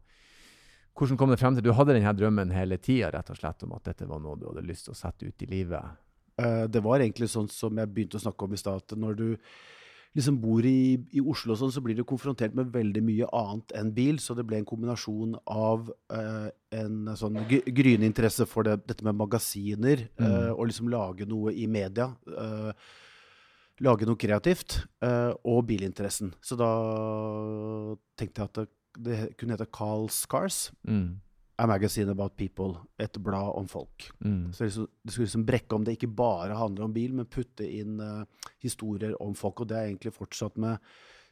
Hvordan 0.97 1.17
kom 1.17 1.29
det 1.31 1.39
frem 1.39 1.55
til 1.55 1.63
Du 1.65 1.71
hadde 1.73 1.93
denne 1.95 2.13
drømmen 2.13 2.51
hele 2.53 2.77
tida, 2.77 3.09
om 3.63 3.75
at 3.77 3.83
dette 3.89 4.07
var 4.09 4.19
noe 4.19 4.37
du 4.37 4.47
hadde 4.49 4.65
lyst 4.67 4.85
til 4.89 4.93
å 4.95 4.99
sette 4.99 5.27
ut 5.29 5.41
i 5.45 5.49
livet? 5.49 5.99
Eh, 6.37 6.65
det 6.67 6.81
var 6.83 6.99
egentlig 6.99 7.29
sånn 7.31 7.49
som 7.51 7.77
jeg 7.77 7.87
begynte 7.93 8.17
å 8.19 8.25
snakke 8.25 8.45
om 8.45 8.53
i 8.53 8.59
stad, 8.59 8.97
når 8.97 9.15
du 9.15 9.27
liksom 10.13 10.41
bor 10.43 10.65
i, 10.67 10.97
i 11.15 11.21
Oslo 11.23 11.55
sånn, 11.55 11.71
så 11.71 11.79
blir 11.79 11.95
du 11.95 12.03
konfrontert 12.03 12.51
med 12.57 12.73
veldig 12.73 13.01
mye 13.07 13.27
annet 13.31 13.71
enn 13.79 13.93
bil. 13.95 14.17
Så 14.19 14.35
det 14.35 14.43
ble 14.43 14.57
en 14.59 14.67
kombinasjon 14.67 15.37
av 15.47 15.87
uh, 16.11 16.49
en 16.75 17.13
sånn 17.15 17.39
gry- 17.47 17.63
gryende 17.71 18.09
interesse 18.09 18.43
for 18.49 18.67
det, 18.67 18.81
dette 18.91 19.07
med 19.07 19.15
magasiner, 19.15 20.09
Mm. 20.19 20.25
uh, 20.27 20.51
og 20.57 20.67
liksom 20.67 20.91
lage 20.91 21.23
noe 21.29 21.53
i 21.55 21.63
media. 21.71 22.09
Uh, 22.27 22.73
lage 23.81 24.05
noe 24.05 24.19
kreativt, 24.19 24.81
og 25.01 25.63
bilinteressen. 25.65 26.35
Så 26.43 26.53
da 26.59 26.67
tenkte 28.19 28.43
jeg 28.43 28.49
at 28.51 28.59
det, 28.97 29.37
kunne 29.39 29.55
hete 29.55 29.69
Carl 29.71 30.09
Scars. 30.11 30.71
Mm. 30.87 31.19
A 31.61 31.67
magazine 31.69 32.09
about 32.09 32.35
people. 32.37 32.79
Et 32.97 33.17
blad 33.21 33.53
om 33.59 33.67
folk. 33.69 34.09
Mm. 34.25 34.53
Så 34.53 34.65
liksom, 34.65 34.87
det 35.03 35.13
skulle 35.13 35.29
liksom 35.29 35.45
brekke 35.45 35.75
om 35.75 35.85
det 35.85 35.97
ikke 35.97 36.13
bare 36.17 36.57
handler 36.57 36.87
om 36.87 36.93
bil, 36.95 37.13
men 37.13 37.29
putte 37.29 37.67
inn 37.67 37.99
uh, 38.01 38.23
historier 38.63 39.13
om 39.21 39.35
folk. 39.37 39.61
Og 39.61 39.69
det 39.69 39.77
er 39.77 39.91
egentlig 39.91 40.15
fortsatt 40.15 40.57
med 40.61 40.81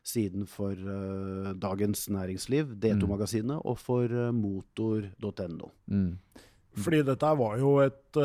siden 0.06 0.46
for 0.48 0.74
uh, 0.74 1.50
Dagens 1.58 2.06
Næringsliv, 2.14 2.76
D2-magasinet, 2.84 3.58
og 3.66 3.80
for 3.82 4.06
uh, 4.06 4.30
motor.no. 4.36 5.72
Mm. 5.90 6.14
Fordi 6.80 7.02
dette 7.04 7.34
var 7.40 7.58
jo 7.60 7.74
et, 7.82 8.20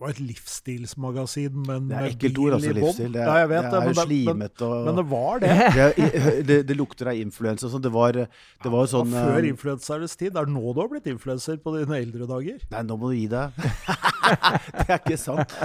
eh, 0.00 0.04
var 0.06 0.14
et 0.14 0.20
livsstilsmagasin, 0.24 1.58
men 1.66 1.88
Det 1.90 1.96
er 2.00 2.06
ekkelt 2.14 2.38
ord, 2.40 2.54
altså, 2.56 2.72
livsstil. 2.74 3.12
Det 3.12 3.20
er, 3.20 3.26
ja, 3.28 3.46
det 3.46 3.48
det, 3.50 3.58
er 3.60 3.70
jo 3.70 3.80
det- 3.80 3.96
men- 3.96 4.06
slimet 4.08 4.62
og 4.66 4.86
Men 4.86 4.96
det 5.00 5.04
var 5.10 5.38
det. 5.44 5.50
det, 5.76 6.46
det, 6.48 6.58
det 6.70 6.76
lukter 6.78 7.10
av 7.12 7.20
influensa 7.20 7.68
sånn. 7.70 7.82
Det 7.84 7.92
var, 7.92 8.12
det 8.12 8.28
var 8.64 8.86
Det 8.88 8.92
sånn 8.94 9.12
var 9.12 9.28
før 9.34 9.42
eh, 9.44 9.50
influensernes 9.52 10.16
tid. 10.16 10.32
Det 10.32 10.40
er 10.42 10.50
nå 10.56 10.64
du 10.74 10.80
har 10.80 10.88
blitt 10.88 11.06
influenser 11.12 11.60
på 11.60 11.76
dine 11.78 12.00
eldre 12.00 12.26
dager. 12.30 12.58
Nei, 12.72 12.82
nå 12.88 12.96
må 12.96 13.12
du 13.12 13.16
gi 13.20 13.28
deg. 13.28 13.52
det 14.80 14.88
er 14.88 14.98
ikke 15.04 15.20
sant. 15.20 15.54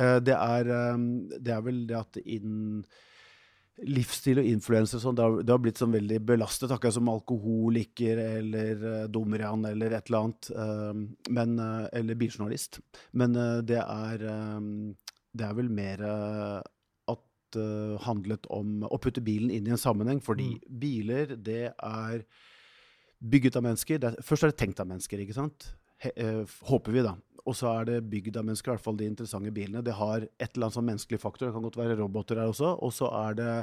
Eh, 0.00 0.18
Det 0.24 0.32
er, 0.34 0.68
eh, 0.72 1.00
det 1.44 1.52
er 1.52 1.60
vel 1.60 1.82
det 1.86 1.96
at 1.98 2.16
innen 2.24 2.84
livsstil 3.88 4.38
og 4.42 4.46
influenser 4.46 5.00
sånn, 5.00 5.16
det, 5.16 5.24
har- 5.24 5.42
det 5.42 5.52
har 5.54 5.60
blitt 5.64 5.78
sånn 5.80 5.94
veldig 5.94 6.18
belastet, 6.28 6.70
akkurat 6.70 6.94
som 6.94 7.08
alkoholiker 7.08 8.20
eller 8.20 8.84
uh, 8.84 9.06
Dumrian 9.08 9.64
eller 9.70 9.96
et 9.96 10.10
eller 10.10 10.26
annet, 10.26 10.50
Uh, 10.52 10.92
men, 11.32 11.56
uh, 11.58 11.88
eller 11.92 12.14
biljournalist. 12.20 12.80
Men 13.16 13.34
eh, 13.36 13.62
det 13.64 13.80
er, 13.80 14.22
eh, 14.28 14.60
det 15.32 15.46
er 15.48 15.54
vel 15.56 15.70
mer 15.72 16.02
eh, 16.04 16.60
at 17.14 17.22
det 17.56 17.98
handlet 18.04 18.46
om 18.52 18.84
å 18.84 18.98
putte 19.00 19.24
bilen 19.24 19.50
inn 19.50 19.66
i 19.66 19.72
en 19.74 19.80
sammenheng, 19.80 20.20
fordi 20.24 20.52
biler, 20.68 21.34
det 21.36 21.72
er 21.72 22.22
bygget 23.22 23.56
av 23.56 23.64
mennesker. 23.66 24.04
Er, 24.04 24.16
først 24.22 24.44
er 24.46 24.52
det 24.52 24.58
tenkt 24.60 24.80
av 24.84 24.88
mennesker, 24.92 25.20
ikke 25.24 25.36
sant? 25.36 25.72
He, 26.02 26.12
eh, 26.16 26.44
håper 26.68 26.92
vi, 26.92 27.02
da. 27.08 27.16
Og 27.48 27.56
så 27.58 27.72
er 27.72 27.88
det 27.88 28.04
bygd 28.10 28.36
av 28.38 28.46
mennesker, 28.46 28.70
i 28.70 28.76
hvert 28.76 28.84
fall 28.84 28.98
de 29.00 29.08
interessante 29.10 29.50
bilene. 29.54 29.82
Det 29.82 29.96
har 29.98 30.22
et 30.22 30.52
eller 30.52 30.68
annet 30.68 30.76
sånn 30.76 30.86
menneskelig 30.86 31.18
faktor. 31.22 31.48
Det 31.48 31.56
kan 31.56 31.64
godt 31.66 31.80
være 31.80 31.98
roboter 31.98 32.38
her 32.38 32.52
også. 32.52 32.76
Og 32.86 32.94
så 32.94 33.10
er 33.18 33.38
det 33.40 33.54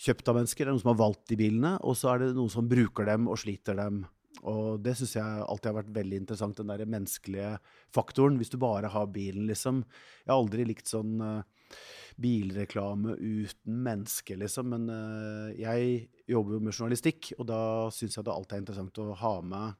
kjøpt 0.00 0.30
av 0.32 0.38
mennesker. 0.38 0.64
Det 0.64 0.70
er 0.70 0.76
noen 0.76 0.84
som 0.84 0.92
har 0.94 1.02
valgt 1.02 1.26
de 1.28 1.38
bilene. 1.40 1.74
Og 1.84 1.98
så 2.00 2.14
er 2.14 2.22
det 2.22 2.30
noen 2.38 2.52
som 2.52 2.70
bruker 2.70 3.10
dem 3.10 3.28
og 3.28 3.40
sliter 3.42 3.76
dem. 3.76 4.02
Og 4.48 4.80
det 4.80 4.94
syns 4.96 5.18
jeg 5.18 5.44
alltid 5.44 5.68
har 5.68 5.78
vært 5.82 5.96
veldig 5.98 6.20
interessant, 6.22 6.56
den 6.56 6.72
der 6.72 6.88
menneskelige 6.88 7.50
faktoren. 7.92 8.38
Hvis 8.40 8.52
du 8.54 8.56
bare 8.62 8.88
har 8.92 9.10
bilen, 9.12 9.44
liksom. 9.50 9.82
Jeg 10.24 10.32
har 10.32 10.40
aldri 10.40 10.64
likt 10.70 10.88
sånn 10.88 11.20
uh, 11.20 11.76
bilreklame 12.20 13.18
uten 13.20 13.82
menneske, 13.84 14.38
liksom. 14.40 14.72
Men 14.72 14.88
uh, 14.88 15.52
jeg 15.60 16.08
jobber 16.30 16.56
jo 16.56 16.62
med 16.64 16.76
journalistikk, 16.76 17.34
og 17.36 17.50
da 17.52 17.60
syns 17.92 18.16
jeg 18.16 18.24
det 18.24 18.32
alltid 18.32 18.56
er 18.56 18.64
interessant 18.64 19.04
å 19.04 19.10
ha 19.20 19.36
med 19.44 19.76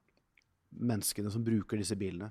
menneskene 0.91 1.33
som 1.33 1.45
bruker 1.47 1.81
disse 1.81 1.97
bilene. 1.99 2.29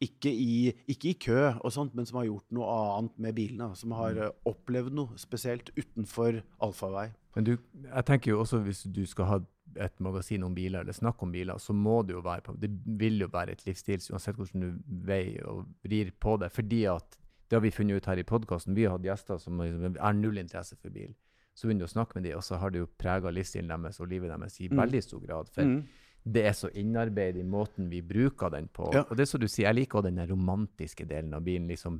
Ikke 0.00 0.30
i, 0.32 0.72
ikke 0.88 1.10
i 1.10 1.14
kø 1.14 1.54
og 1.60 1.72
sånt, 1.72 1.94
men 1.94 2.06
som 2.06 2.18
har 2.18 2.26
gjort 2.26 2.50
noe 2.50 2.66
annet 2.98 3.18
med 3.18 3.34
bilene. 3.34 3.74
Som 3.76 3.92
har 3.92 4.12
Mm. 4.14 4.22
eh, 4.22 4.30
opplevd 4.46 4.92
noe 4.92 5.08
spesielt 5.16 5.70
utenfor 5.76 6.42
allfarvei. 6.60 7.12
Men 7.36 7.44
du, 7.44 7.58
jeg 7.82 8.04
tenker 8.04 8.30
jo 8.30 8.40
også 8.40 8.62
hvis 8.62 8.84
du 8.92 9.04
skal 9.06 9.24
ha 9.26 9.38
et 9.76 10.00
magasin 10.00 10.42
om 10.44 10.54
biler, 10.54 10.80
eller 10.80 10.92
snakke 10.92 11.22
om 11.22 11.32
biler, 11.32 11.54
så 11.58 11.72
må 11.74 12.02
det 12.06 12.14
jo 12.14 12.20
være 12.22 12.42
på 12.42 12.60
Det 12.60 12.70
vil 12.86 13.18
jo 13.20 13.26
være 13.28 13.50
et 13.52 13.64
livsstils, 13.66 14.10
uansett 14.10 14.36
hvordan 14.36 14.60
du 14.60 14.78
veier 15.06 15.44
og 15.46 15.66
vrir 15.82 16.12
på 16.20 16.36
det. 16.38 16.52
Fordi 16.52 16.84
at 16.84 17.16
det 17.50 17.56
har 17.56 17.60
vi 17.60 17.70
funnet 17.70 17.96
ut 17.96 18.06
her 18.06 18.16
i 18.18 18.22
podkasten. 18.22 18.74
Vi 18.74 18.84
har 18.84 18.92
hatt 18.92 19.02
gjester 19.02 19.38
som 19.40 19.60
er 19.60 19.98
har 20.00 20.12
null 20.12 20.38
interesse 20.38 20.76
for 20.76 20.90
bil. 20.90 21.14
Så 21.54 21.66
begynner 21.68 21.86
du 21.86 21.90
å 21.90 21.94
snakke 21.94 22.14
med 22.16 22.24
dem, 22.24 22.36
og 22.36 22.42
så 22.42 22.56
har 22.58 22.70
det 22.70 22.78
jo 22.80 22.86
prega 22.98 23.30
livsstilen 23.30 23.68
deres 23.68 24.00
og 24.00 24.08
livet 24.08 24.28
deres 24.30 24.60
i 24.60 24.68
Mm. 24.68 24.76
veldig 24.78 25.02
stor 25.02 25.20
grad. 25.20 25.48
For 25.48 25.62
Mm. 25.62 25.84
Det 26.24 26.46
er 26.48 26.54
så 26.56 26.70
innarbeidet 26.72 27.42
i 27.42 27.44
måten 27.44 27.90
vi 27.92 28.00
bruker 28.02 28.48
den 28.54 28.68
på. 28.72 28.88
Ja. 28.96 29.04
Og 29.10 29.16
det 29.16 29.26
er 29.26 29.28
som 29.34 29.42
du 29.42 29.48
sier, 29.48 29.68
jeg 29.68 29.82
liker 29.82 30.00
også 30.00 30.08
den 30.08 30.24
romantiske 30.30 31.04
delen 31.08 31.34
av 31.36 31.42
bilen. 31.44 31.68
liksom 31.68 31.98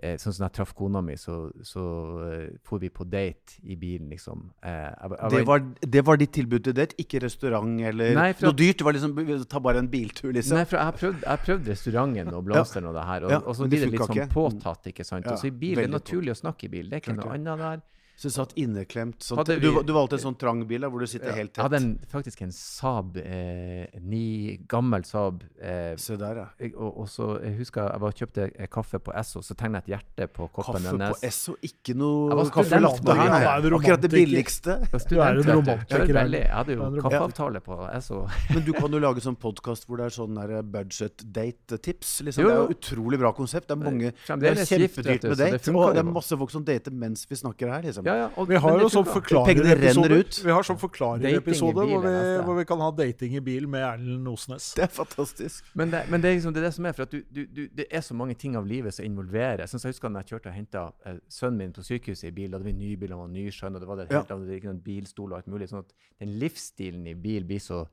eh, 0.00 0.14
Sånn 0.16 0.32
som 0.32 0.46
jeg 0.46 0.54
traff 0.56 0.72
kona 0.78 1.02
mi, 1.04 1.18
så, 1.20 1.50
så 1.60 1.82
eh, 2.24 2.46
for 2.64 2.80
vi 2.80 2.88
på 2.88 3.04
date 3.04 3.58
i 3.68 3.76
bilen, 3.76 4.08
liksom. 4.08 4.46
Eh, 4.64 4.88
jeg, 4.88 5.12
jeg 5.12 5.34
Det 5.34 5.42
var, 5.50 5.66
det 5.96 6.04
var 6.08 6.22
ditt 6.22 6.32
tilbud 6.38 6.64
til 6.64 6.78
date, 6.78 6.96
ikke 7.04 7.20
restaurant 7.26 7.84
eller 7.90 8.16
Nei, 8.16 8.30
for 8.32 8.48
noe 8.48 8.58
dyrt. 8.62 8.80
Det 8.80 8.88
var 8.88 8.96
liksom 8.96 9.44
ta 9.52 9.62
bare 9.68 9.84
en 9.84 9.92
biltur, 9.92 10.32
liksom. 10.32 10.56
Nei, 10.56 10.64
for 10.64 10.80
jeg 10.80 10.88
har 10.88 10.98
prøvd, 11.02 11.20
jeg 11.20 11.30
har 11.34 11.44
prøvd 11.44 11.70
restauranten 11.74 12.32
og 12.32 12.44
blomsteren 12.48 12.88
og 12.88 12.96
det 12.96 13.06
her, 13.12 13.28
og, 13.28 13.36
Ja, 13.36 13.42
og 13.44 13.58
så 13.60 13.68
men 13.68 13.74
det 13.74 13.76
blir 13.76 13.86
det 13.86 13.92
litt 13.92 14.00
funka 14.06 14.14
sånn 14.14 14.24
ikke. 14.24 14.36
påtatt, 14.40 14.92
ikke 14.94 15.08
sant. 15.12 15.28
Ja, 15.28 15.36
og 15.36 15.44
så 15.44 15.52
i 15.52 15.56
bil 15.56 15.74
det 15.76 15.82
er 15.82 15.84
veldig 15.84 15.98
naturlig 16.00 16.32
å 16.32 16.40
snakke 16.46 16.70
i 16.70 16.72
bil, 16.78 16.88
det 16.88 16.96
er 17.02 17.04
ikke 17.04 17.20
noe 17.20 17.34
annet 17.36 17.66
der. 17.68 17.88
Så 18.20 18.28
du 18.28 18.34
satt 18.34 18.50
inneklemt. 18.60 19.22
Sånn, 19.24 19.38
vi, 19.48 19.54
du, 19.62 19.78
du 19.80 19.92
valgte 19.96 20.18
en 20.18 20.20
sånn 20.26 20.34
trang 20.36 20.58
bil 20.68 20.84
hvor 20.92 21.00
du 21.00 21.06
sitter 21.08 21.32
helt 21.32 21.48
Jeg 21.48 21.54
tett. 21.56 21.62
hadde 21.64 21.78
en, 21.80 21.86
faktisk 22.12 22.42
en 22.44 22.50
Saab, 22.52 23.14
eh, 23.16 23.86
ni, 24.04 24.58
gammel 24.68 25.06
Saab. 25.08 25.38
Eh, 25.56 25.94
Se 25.96 26.18
der, 26.20 26.42
ja. 26.42 26.68
og, 26.74 26.98
og 27.00 27.08
så 27.08 27.30
jeg 27.40 27.54
husker 27.62 27.86
jeg 27.88 28.02
bare 28.02 28.16
kjøpte 28.18 28.44
eh, 28.50 28.68
kaffe 28.68 29.00
på 29.00 29.14
Esso, 29.16 29.40
så 29.40 29.56
tegnet 29.56 29.88
jeg 29.88 29.96
et 29.96 30.02
hjerte 30.04 30.28
på 30.36 30.50
koppen 30.52 30.84
Kaffe 30.84 30.98
på. 31.14 31.16
Esso, 31.30 31.54
ikke 31.64 31.94
noe 31.96 32.36
Jeg 32.42 32.52
kaffe 32.58 32.80
latte 32.84 33.16
her. 33.16 33.22
det. 33.24 33.30
nei. 33.32 33.56
Det 33.64 33.72
Akkurat 33.80 34.04
det 34.04 34.12
billigste. 34.12 34.76
Du 34.84 34.84
er 34.84 34.92
en 34.92 35.04
student, 35.06 35.48
romantiker. 35.48 36.12
Jeg 36.12 36.52
hadde 36.52 36.76
jo 36.76 36.90
kaffeavtale 37.06 37.64
på 37.64 37.80
Esso. 37.88 38.20
Men 38.52 38.66
du 38.68 38.72
kan 38.76 38.92
jo 38.92 39.00
lage 39.00 39.24
sånn 39.24 39.38
podkast 39.40 39.88
hvor 39.88 40.02
det 40.02 40.10
er 40.10 40.16
sånn 40.18 40.36
der 40.36 40.54
budget 40.76 41.24
date-tips. 41.24 42.12
Liksom. 42.28 42.44
Det 42.44 42.52
er 42.52 42.60
jo. 42.60 42.68
jo 42.68 42.76
utrolig 42.76 43.22
bra 43.24 43.32
konsept. 43.36 43.70
Det 43.70 43.78
er 43.78 43.82
mange 43.82 44.12
det 44.12 44.52
er 44.52 44.60
kjempedyrt 44.60 45.28
med 45.30 45.40
date. 45.40 45.72
Og 45.72 45.96
det 45.96 46.04
er 46.04 46.10
masse 46.12 46.36
folk 46.44 46.52
som 46.52 46.68
dater 46.68 46.92
mens 46.92 47.24
vi 47.30 47.40
snakker 47.40 47.72
her, 47.72 47.88
liksom. 47.88 48.09
Ja, 48.10 48.16
ja, 48.24 48.28
og, 48.36 48.48
Vi 48.50 48.58
har 48.64 48.80
jo 48.82 48.88
sånn. 48.92 49.06
Forklarerepisode 49.06 50.18
ut. 50.20 50.38
Vi 50.44 50.50
har 50.54 50.66
sånn 50.66 50.78
forklarerepisode 50.80 51.84
hvor, 51.86 52.02
vi- 52.04 52.42
hvor 52.46 52.56
vi 52.58 52.64
kan 52.68 52.80
ha 52.82 52.90
dating 52.90 53.36
i 53.38 53.40
bil 53.40 53.68
med 53.70 53.84
Erlend 53.86 54.26
Osnes. 54.28 54.72
Det 54.74 54.84
er 54.88 54.92
fantastisk. 54.94 55.64
Men, 55.78 55.90
det, 55.92 56.02
men 56.10 56.20
det, 56.20 56.30
er 56.30 56.34
liksom, 56.38 56.54
det 56.54 56.62
er 56.62 56.66
det 56.68 56.74
som 56.74 56.86
er, 56.90 56.96
for 56.96 57.06
at 57.06 57.14
du, 57.14 57.22
du, 57.30 57.42
du, 57.46 57.62
det 57.80 57.86
er 57.90 58.00
så 58.04 58.14
mange 58.18 58.34
ting 58.34 58.56
av 58.58 58.66
livet 58.66 58.94
som 58.96 59.04
involverer. 59.06 59.62
Jeg, 59.64 59.72
jeg 59.78 59.94
husker 59.94 60.10
da 60.12 60.22
jeg 60.24 60.32
kjørte 60.34 60.50
og 60.50 60.56
henta 60.58 60.84
eh, 61.06 61.20
sønnen 61.30 61.58
min 61.62 61.72
på 61.76 61.86
sykehuset 61.86 62.28
i 62.28 62.34
bil. 62.36 62.50
Da 62.50 62.58
hadde 62.58 62.68
vi 62.72 62.76
ny 62.76 62.96
bil, 63.00 63.14
han 63.14 63.22
var 63.24 63.32
nyskjønn, 63.34 63.74
og 63.78 63.80
det 63.80 63.88
var 63.88 63.96
det 64.02 64.08
Ja. 64.10 64.24
helt 64.24 64.46
det 64.50 64.60
noen 64.64 64.82
bilstol 64.84 65.32
og 65.32 65.38
alt 65.38 65.46
mulig. 65.48 65.68
sånn 65.70 65.84
at 65.86 65.92
den 66.20 66.38
livsstilen 66.40 67.06
i 67.06 67.14
bil 67.14 67.44
blir 67.44 67.60
så, 67.62 67.84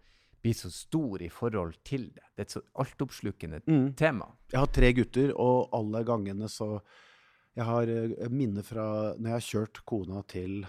blir 0.43 0.53
så 0.53 0.69
stor 0.71 1.21
i 1.21 1.29
forhold 1.29 1.75
til 1.83 2.09
det. 2.15 2.23
Det 2.35 2.39
er 2.39 2.47
et 2.49 2.55
så 2.57 2.61
altoppslukende 2.77 3.61
Mm. 3.67 3.93
tema. 3.95 4.25
Jeg 4.51 4.59
har 4.59 4.67
tre 4.67 4.93
gutter, 4.93 5.31
og 5.35 5.69
alle 5.73 6.03
gangene 6.03 6.47
så 6.49 6.81
Jeg 7.57 7.65
har 7.65 7.89
minner 8.29 8.61
fra 8.63 8.83
når 9.17 9.31
jeg 9.31 9.35
har 9.39 9.47
kjørt 9.47 9.79
kona 9.89 10.21
til 10.29 10.59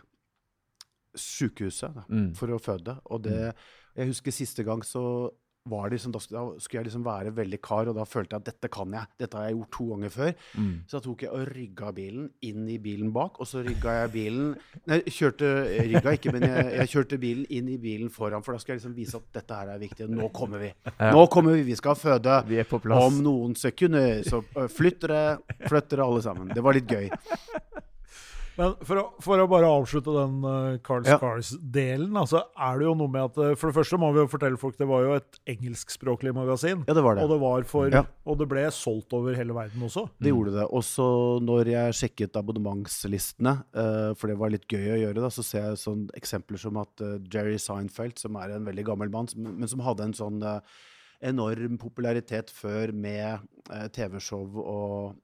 sykehuset 1.19 1.95
da, 1.95 2.05
Mm. 2.09 2.35
for 2.35 2.49
å 2.55 2.59
føde. 2.61 2.99
Og 3.11 3.23
det 3.23 3.55
Jeg 3.97 4.07
husker 4.13 4.31
siste 4.31 4.63
gang 4.65 4.81
så 4.87 5.31
liksom, 5.93 6.13
da 6.15 6.21
skulle, 6.23 6.43
da 6.43 6.63
skulle 6.65 6.81
jeg 6.81 6.89
liksom 6.89 7.05
være 7.07 7.33
veldig 7.37 7.61
kar, 7.65 7.91
og 7.91 7.99
da 7.99 8.07
følte 8.09 8.37
jeg 8.37 8.43
at 8.43 8.51
dette 8.51 8.71
kan 8.73 8.95
jeg. 8.97 9.11
Dette 9.23 9.39
har 9.39 9.49
jeg 9.49 9.59
gjort 9.59 9.73
to 9.77 9.89
ganger 9.93 10.15
før. 10.15 10.33
Mm. 10.55 10.73
Så 10.89 10.99
da 10.99 11.03
tok 11.05 11.25
jeg 11.27 11.33
og 11.35 11.53
rygga 11.53 11.93
bilen 11.97 12.29
inn 12.49 12.69
i 12.69 12.79
bilen 12.83 13.13
bak, 13.15 13.41
og 13.41 13.51
så 13.51 13.63
rygga 13.67 13.97
jeg 14.03 14.13
bilen 14.15 14.55
Nei, 14.89 15.01
kjørte 15.13 15.51
rygga 15.89 16.15
ikke, 16.17 16.33
men 16.35 16.47
jeg, 16.49 16.67
jeg 16.79 16.93
kjørte 16.95 17.21
bilen 17.21 17.49
inn 17.59 17.69
i 17.73 17.79
bilen 17.83 18.13
foran, 18.13 18.45
for 18.47 18.57
da 18.57 18.63
skal 18.63 18.75
jeg 18.75 18.83
liksom 18.83 18.97
vise 18.97 19.21
at 19.21 19.29
dette 19.41 19.61
her 19.61 19.75
er 19.75 19.83
viktig. 19.83 20.09
Nå 20.13 20.31
kommer 20.35 20.63
vi. 20.63 20.73
Nå 21.17 21.27
kommer 21.33 21.59
vi, 21.59 21.67
vi 21.69 21.79
skal 21.79 21.99
føde. 21.99 22.41
Vi 22.49 22.61
er 22.63 22.69
på 22.69 22.81
plass. 22.83 23.11
Om 23.11 23.21
noen 23.25 23.59
sekunder. 23.59 24.23
Så 24.27 24.43
øh, 24.57 24.69
flytt 24.73 25.03
dere, 25.05 25.39
flytt 25.67 25.93
dere 25.93 26.09
alle 26.09 26.25
sammen. 26.25 26.53
Det 26.55 26.65
var 26.65 26.77
litt 26.79 26.91
gøy. 26.91 27.11
Men 28.59 28.75
for 28.83 28.99
å, 29.01 29.05
for 29.23 29.39
å 29.39 29.47
bare 29.51 29.69
avslutte 29.71 30.13
den 30.17 30.41
uh, 30.43 30.79
Carl 30.85 31.07
Ja. 31.07 31.17
Scars-delen, 31.21 32.17
altså 32.19 32.41
er 32.59 32.81
det 32.81 32.89
jo 32.89 32.95
noe 32.99 33.13
med 33.15 33.29
at 33.29 33.39
uh, 33.39 33.53
For 33.59 33.71
det 33.71 33.77
første 33.79 34.01
må 34.03 34.11
vi 34.17 34.21
jo 34.25 34.31
fortelle 34.33 34.59
folk 34.59 34.77
det 34.81 34.89
var 34.91 35.05
jo 35.07 35.13
et 35.17 35.39
engelskspråklig 35.55 36.35
magasin. 36.35 36.83
Ja, 36.89 36.97
det 36.99 37.05
var 37.07 37.17
det. 37.17 37.23
Og 37.25 37.31
det 37.33 37.39
var 37.45 37.69
for 37.71 37.95
Ja. 37.95 38.03
Og 38.29 38.41
det 38.41 38.49
ble 38.51 38.67
solgt 38.75 39.15
over 39.17 39.39
hele 39.39 39.55
verden 39.57 39.87
også. 39.87 40.09
Det 40.19 40.35
gjorde 40.35 40.57
det. 40.59 40.67
Også 40.75 41.07
når 41.47 41.71
jeg 41.73 41.99
sjekket 42.03 42.37
abonnementslistene, 42.43 43.55
uh, 43.79 44.11
for 44.19 44.33
det 44.33 44.39
var 44.43 44.53
litt 44.53 44.67
gøy 44.69 44.91
å 44.97 45.01
gjøre, 45.05 45.23
da, 45.23 45.31
så 45.33 45.47
ser 45.47 45.71
jeg 45.71 45.83
sånn 45.87 46.05
eksempler 46.19 46.61
som 46.61 46.83
at 46.83 47.05
uh, 47.07 47.17
Jerry 47.31 47.57
Seinfeld, 47.63 48.19
som 48.21 48.37
er 48.43 48.57
en 48.59 48.67
veldig 48.69 48.85
gammel 48.91 49.15
mann, 49.15 49.31
som, 49.31 49.47
men 49.47 49.71
som 49.71 49.83
hadde 49.87 50.09
en 50.09 50.17
sånn 50.17 50.43
eh, 50.43 50.61
enorm 51.31 51.79
popularitet 51.81 52.51
før 52.55 52.93
med 52.95 53.41
eh, 53.71 53.89
TV-show 53.95 54.59
og 54.63 55.17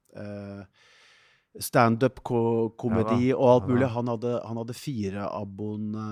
standup-komedi 1.61 3.31
Ja 3.31 3.39
og 3.39 3.51
alt 3.51 3.71
mulig. 3.71 3.89
Han 3.95 4.11
hadde, 4.11 4.37
han 4.43 4.61
hadde 4.63 4.77
fire 4.77 5.29
abonne... 5.31 6.07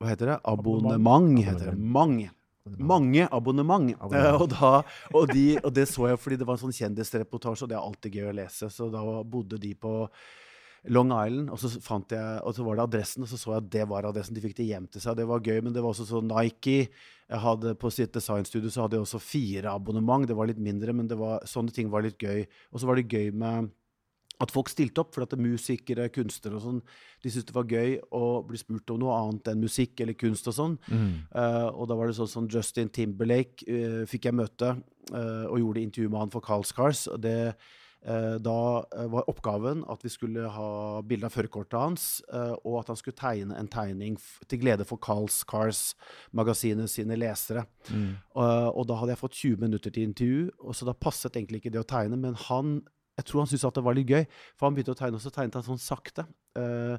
Hva 0.00 0.10
heter 0.10 0.34
det? 0.34 0.38
Abonnement. 0.50 1.38
Heter 1.40 1.72
det. 1.72 1.76
Mange. 1.78 2.30
Mange 2.64 3.26
abonnement. 3.30 3.92
Abonnement. 3.98 4.36
Eh, 4.36 4.40
og, 4.42 4.48
da, 4.52 4.72
og, 5.12 5.28
de, 5.32 5.46
og 5.60 5.74
det 5.76 5.88
så 5.90 6.08
jeg 6.10 6.20
fordi 6.20 6.40
det 6.40 6.48
var 6.48 6.58
en 6.58 6.64
sånn 6.66 6.78
kjendisreportasje, 6.78 7.66
og 7.66 7.72
det 7.72 7.76
er 7.78 7.84
alltid 7.84 8.18
gøy 8.20 8.30
å 8.30 8.38
lese. 8.40 8.70
Så 8.72 8.88
da 8.92 9.04
bodde 9.24 9.60
de 9.60 9.74
på 9.76 9.94
Long 10.92 11.12
Island, 11.16 11.48
og 11.52 11.60
så, 11.60 11.70
fant 11.80 12.12
jeg, 12.12 12.40
og 12.44 12.56
så 12.56 12.64
var 12.66 12.76
det 12.76 12.86
adressen, 12.88 13.24
og 13.24 13.30
så 13.30 13.40
så 13.40 13.54
jeg 13.54 13.62
at 13.62 13.68
det 13.72 13.84
var 13.88 14.08
adressen. 14.08 14.36
De 14.36 14.44
fikk 14.44 14.56
det 14.58 14.68
hjem 14.68 14.88
til 14.92 15.04
seg. 15.04 15.16
Det 15.16 15.28
var 15.28 15.44
gøy, 15.44 15.62
men 15.64 15.76
det 15.76 15.84
var 15.84 15.94
også 15.94 16.08
sånn 16.08 16.28
Nike 16.28 16.88
jeg 17.24 17.40
hadde 17.40 17.70
På 17.80 17.88
sitt 17.88 18.12
designstudio 18.12 18.68
så 18.68 18.82
hadde 18.84 18.98
jeg 18.98 19.06
også 19.06 19.20
fire 19.22 19.70
abonnement. 19.72 20.26
Det 20.28 20.36
var 20.36 20.50
litt 20.50 20.60
mindre, 20.60 20.92
men 20.92 21.08
det 21.08 21.16
var, 21.16 21.40
sånne 21.48 21.72
ting 21.72 21.88
var 21.92 22.04
litt 22.04 22.20
gøy. 22.20 22.44
Og 22.68 22.82
så 22.82 22.88
var 22.88 23.00
det 23.00 23.08
gøy 23.08 23.30
med 23.32 23.70
at 24.42 24.50
folk 24.54 24.70
stilte 24.72 25.02
opp, 25.02 25.12
for 25.14 25.24
at 25.24 25.30
det 25.30 25.38
er 25.38 25.44
musikere, 25.44 26.08
kunstnere 26.12 26.58
og 26.58 26.64
sånn, 26.64 26.80
de 27.22 27.30
syntes 27.30 27.48
det 27.50 27.56
var 27.56 27.70
gøy 27.70 27.94
å 28.14 28.24
bli 28.46 28.58
spurt 28.60 28.90
om 28.94 29.00
noe 29.04 29.14
annet 29.16 29.52
enn 29.52 29.62
musikk 29.62 30.02
eller 30.02 30.18
kunst 30.18 30.50
og 30.50 30.58
sånn. 30.58 30.74
Mm. 30.90 31.06
Uh, 31.30 31.70
og 31.70 31.86
da 31.90 31.98
var 31.98 32.10
det 32.10 32.18
sånn 32.18 32.32
som 32.32 32.50
Justin 32.50 32.90
Timberlake 32.94 33.64
uh, 33.68 34.02
fikk 34.10 34.28
jeg 34.28 34.36
møte 34.36 34.74
uh, 34.74 35.46
og 35.46 35.58
gjorde 35.62 35.86
intervju 35.86 36.10
med 36.10 36.24
han 36.24 36.34
for 36.34 36.44
Carl 36.44 36.66
Scars. 36.66 37.06
Og 37.12 37.22
det, 37.24 37.54
da 38.04 38.84
var 39.08 39.30
oppgaven 39.32 39.78
at 39.88 40.02
vi 40.04 40.10
skulle 40.12 40.50
ha 40.52 40.66
bilde 41.08 41.24
av 41.24 41.32
førerkortet 41.32 41.78
hans, 41.80 42.02
og 42.28 42.74
at 42.82 42.90
han 42.92 42.98
skulle 43.00 43.16
tegne 43.16 43.56
en 43.56 43.70
tegning 43.72 44.18
til 44.44 44.60
glede 44.60 44.84
for 44.84 45.00
Carls 45.00 45.38
Cars-magasinet 45.48 46.92
sine 46.92 47.16
lesere. 47.16 47.62
Mm. 47.88 48.10
Og 48.36 48.82
da 48.90 48.98
hadde 49.00 49.14
jeg 49.14 49.22
fått 49.22 49.38
20 49.38 49.64
minutter 49.64 49.94
til 49.94 50.10
intervju, 50.10 50.42
og 50.60 50.76
så 50.76 50.90
da 50.90 50.92
passet 50.92 51.40
egentlig 51.40 51.62
ikke 51.62 51.72
det 51.72 51.80
å 51.80 51.88
tegne. 51.94 52.20
Men 52.20 52.36
han, 52.44 52.74
jeg 53.16 53.24
tror 53.28 53.44
han 53.44 53.50
syntes 53.50 53.64
at 53.68 53.74
det 53.78 53.84
var 53.86 53.94
litt 53.94 54.10
gøy, 54.10 54.24
for 54.56 54.66
han 54.68 54.74
begynte 54.74 54.94
å 54.96 54.98
tegne, 54.98 55.20
og 55.20 55.22
så 55.24 55.30
tegnet 55.34 55.54
han 55.60 55.66
sånn 55.68 55.80
sakte. 55.82 56.26
Eh, 56.58 56.96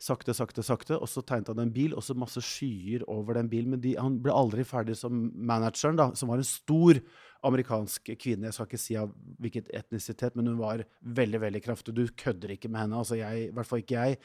sakte, 0.00 0.32
sakte, 0.32 0.62
sakte. 0.64 0.96
Og 0.96 1.08
så 1.12 1.20
tegnet 1.28 1.50
han 1.52 1.58
en 1.66 1.72
bil, 1.74 1.92
og 1.92 2.00
så 2.06 2.14
masse 2.16 2.40
skyer 2.40 3.02
over 3.12 3.36
den 3.36 3.50
bilen. 3.52 3.74
Men 3.74 3.82
de, 3.84 3.94
han 4.00 4.16
ble 4.24 4.32
aldri 4.32 4.64
ferdig 4.64 4.96
som 4.96 5.26
manageren, 5.36 5.98
da, 6.00 6.06
som 6.16 6.32
var 6.32 6.40
en 6.40 6.48
stor 6.48 7.02
amerikansk 7.44 8.12
kvinne. 8.20 8.48
Jeg 8.48 8.56
skal 8.56 8.68
ikke 8.70 8.80
si 8.80 8.96
av 9.00 9.12
hvilket 9.40 9.68
etnisitet, 9.76 10.36
men 10.36 10.48
hun 10.48 10.58
var 10.60 10.84
veldig, 11.04 11.40
veldig 11.44 11.62
kraftig. 11.68 11.94
Du 11.96 12.06
kødder 12.16 12.56
ikke 12.56 12.72
med 12.72 12.86
henne. 12.86 12.96
altså 13.02 13.20
jeg, 13.20 13.50
I 13.50 13.52
hvert 13.56 13.68
fall 13.68 13.84
ikke 13.84 14.00
jeg. 14.08 14.18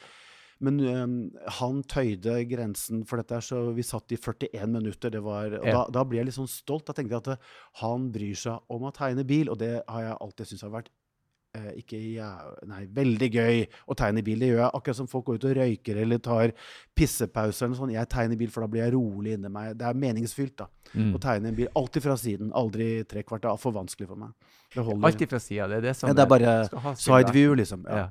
Men 0.64 0.80
øhm, 0.80 1.16
han 1.60 1.82
tøyde 1.92 2.38
grensen 2.48 3.02
for 3.08 3.20
dette, 3.20 3.42
så 3.44 3.74
vi 3.76 3.84
satt 3.84 4.14
i 4.16 4.20
41 4.24 4.70
minutter. 4.72 5.12
Det 5.12 5.20
var, 5.24 5.52
og 5.60 5.66
Ja. 5.68 5.82
da, 5.82 5.88
da 6.00 6.04
ble 6.08 6.22
jeg 6.22 6.30
litt 6.30 6.38
sånn 6.40 6.48
stolt. 6.48 6.86
Da 6.88 6.94
tenkte 6.96 7.12
jeg 7.18 7.24
at 7.26 7.34
eh, 7.36 7.50
han 7.82 8.08
bryr 8.16 8.36
seg 8.40 8.64
om 8.72 8.88
å 8.88 8.94
tegne 8.96 9.26
bil, 9.28 9.52
og 9.52 9.60
det 9.60 9.82
har 9.92 10.02
jeg 10.08 10.16
alltid 10.24 10.48
syntes 10.48 10.64
har 10.64 10.72
vært 10.78 10.88
eh, 10.88 10.94
ikke 11.82 12.00
ja, 12.16 12.30
Nei, 12.70 12.86
veldig 12.96 13.30
gøy 13.34 13.62
å 13.90 13.96
tegne 13.98 14.24
bil. 14.26 14.40
Det 14.40 14.50
gjør 14.52 14.62
jeg 14.64 14.72
akkurat 14.80 14.96
som 15.00 15.08
folk 15.12 15.26
går 15.30 15.40
ut 15.40 15.48
og 15.50 15.56
røyker 15.60 16.02
eller 16.04 16.18
tar 16.24 16.54
pissepauser 16.96 17.66
eller 17.66 17.74
noe 17.76 17.82
sånt. 17.82 17.94
Jeg 17.96 18.10
tegner 18.12 18.40
bil, 18.40 18.52
for 18.54 18.66
da 18.66 18.68
blir 18.72 18.84
jeg 18.86 18.94
rolig 18.96 19.36
inni 19.38 19.52
meg. 19.52 19.78
Det 19.80 19.88
er 19.90 19.94
meningsfylt 20.06 20.56
da, 20.64 20.68
Mm. 20.96 21.14
å 21.16 21.20
tegne 21.20 21.48
en 21.50 21.56
bil. 21.56 21.68
Alltid 21.76 22.04
fra 22.04 22.16
siden, 22.16 22.52
aldri 22.54 23.04
tre 23.08 23.24
kvart. 23.24 23.42
Det 23.42 23.52
er 23.52 23.58
for 23.58 23.72
vanskelig 23.76 24.08
for 24.08 24.16
meg. 24.16 24.30
Det 24.74 24.84
holder. 24.84 25.08
Alltid 25.08 25.30
fra 25.30 25.40
sida. 25.40 25.68
Det 25.68 25.78
er 25.78 25.82
det 25.82 25.96
som 25.96 26.08
ja, 26.10 26.14
det 26.14 26.24
er 26.24 26.28
bare 26.28 26.96
side 26.96 27.34
view, 27.34 27.56
liksom. 27.56 27.84
Ja. 27.90 27.96
Ja. 27.98 28.10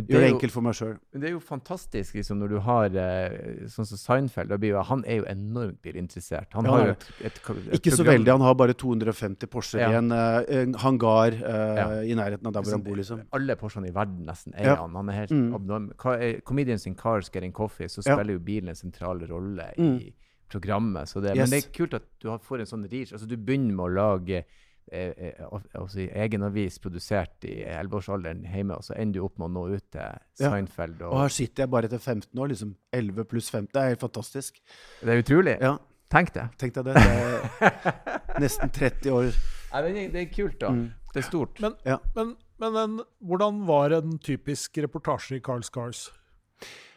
Men 0.00 0.06
Gjør 0.16 0.20
det 0.20 0.28
jo- 0.30 0.34
enkelt 0.36 0.52
for 0.52 0.62
meg 0.62 0.74
sjøl. 0.74 0.98
Det 1.12 1.24
er 1.24 1.32
jo 1.34 1.40
fantastisk 1.40 2.14
liksom, 2.14 2.38
når 2.38 2.48
du 2.48 2.58
har 2.60 2.84
eh, 2.86 3.66
sånn 3.66 3.86
som 3.86 3.98
Seinfeld. 3.98 4.50
Jo, 4.64 4.82
han 4.82 5.04
er 5.06 5.16
jo 5.20 5.24
enormt 5.24 5.80
bilinteressert. 5.82 6.46
Han 6.52 6.64
Ja, 6.64 6.70
har 6.70 6.86
jo 6.86 6.90
et, 6.92 7.04
et, 7.20 7.40
et 7.50 7.74
Ikke 7.80 7.92
så 7.96 8.04
veldig. 8.04 8.28
Han 8.32 8.40
har 8.40 8.54
bare 8.54 8.74
250 8.74 9.46
Porscher 9.50 9.78
Ja. 9.80 9.90
i 9.90 9.94
en, 9.94 10.10
eh, 10.12 10.44
en 10.62 10.74
hangar 10.74 11.32
uh, 11.32 11.76
Ja. 11.76 11.88
i 12.02 12.14
nærheten 12.14 12.46
av 12.46 12.52
der 12.52 12.62
hvor 12.62 12.72
han 12.72 12.82
bor, 12.82 12.96
liksom. 12.96 13.22
Alle 13.32 13.56
Porschene 13.56 13.88
i 13.88 13.92
verden 13.92 14.24
nesten 14.26 14.52
er 14.56 14.64
Ja. 14.64 14.76
han. 14.76 14.94
Han 14.94 15.08
er 15.08 15.12
helt 15.12 15.30
Mm. 15.30 15.54
abnorm. 15.54 16.42
Comedians 16.44 16.86
in 16.86 16.94
Cars 16.94 17.28
Getting 17.30 17.52
Coffee, 17.52 17.86
så 17.88 18.02
spiller 18.02 18.32
jo 18.32 18.38
bilen 18.40 18.68
en 18.68 18.74
sentral 18.74 19.20
rolle 19.28 19.72
Mm. 19.78 20.00
i 20.00 20.12
programmet. 20.50 21.06
Så 21.08 21.20
det, 21.22 21.36
Yes. 21.36 21.50
Men 21.50 21.50
det 21.50 21.64
er 21.66 21.70
kult 21.72 21.94
at 21.94 22.02
du 22.20 22.28
får 22.38 22.60
en 22.60 22.66
sånn 22.66 22.90
reach. 22.90 23.12
Altså, 23.12 23.26
du 23.28 23.36
begynner 23.36 23.72
med 23.74 23.86
å 23.86 23.94
lage 23.94 24.44
altså, 24.90 26.00
i 26.04 26.08
egen 26.24 26.42
avis 26.46 26.78
produsert 26.82 27.44
i 27.48 27.60
11-årsalderen 27.64 28.42
hjemme, 28.50 28.76
og 28.76 28.84
så 28.86 28.96
ender 28.98 29.20
du 29.20 29.26
opp 29.26 29.38
med 29.38 29.48
å 29.50 29.52
nå 29.54 29.64
ut 29.76 29.86
til 29.94 30.18
Seinfeld. 30.40 31.00
Og 31.02 31.12
Og, 31.12 31.20
her 31.22 31.34
sitter 31.34 31.64
jeg 31.64 31.70
bare 31.70 31.90
etter 31.90 31.98
15 32.02 32.38
år. 32.42 32.48
liksom 32.52 32.74
11 32.92 33.24
pluss 33.30 33.50
15. 33.50 33.70
Det 33.72 33.82
er 33.82 33.88
helt 33.94 34.00
fantastisk. 34.06 34.60
det 35.02 35.08
er 35.14 35.22
utrolig. 35.24 35.56
Ja, 35.60 35.76
Tenk 36.10 36.32
det. 36.34 36.48
tenk 36.58 36.74
deg 36.74 36.84
det. 36.88 36.94
det 36.94 37.68
er 37.70 38.40
nesten 38.42 38.70
30 38.74 39.12
år. 39.14 39.28
Ja, 39.70 39.82
det, 39.84 39.90
er, 39.94 40.08
det 40.10 40.20
er 40.24 40.32
kult, 40.34 40.56
da. 40.60 40.70
Mm. 40.74 40.88
Det 41.14 41.20
er 41.22 41.26
stort. 41.28 41.60
Men, 41.62 41.76
Ja. 41.86 41.98
men, 42.16 42.32
men 42.58 42.76
en, 42.76 42.96
hvordan 43.22 43.60
var 43.68 43.94
en 43.94 44.16
typisk 44.18 44.78
reportasje 44.82 45.36
i 45.38 45.40
Carl 45.40 45.62
Scars? 45.62 46.08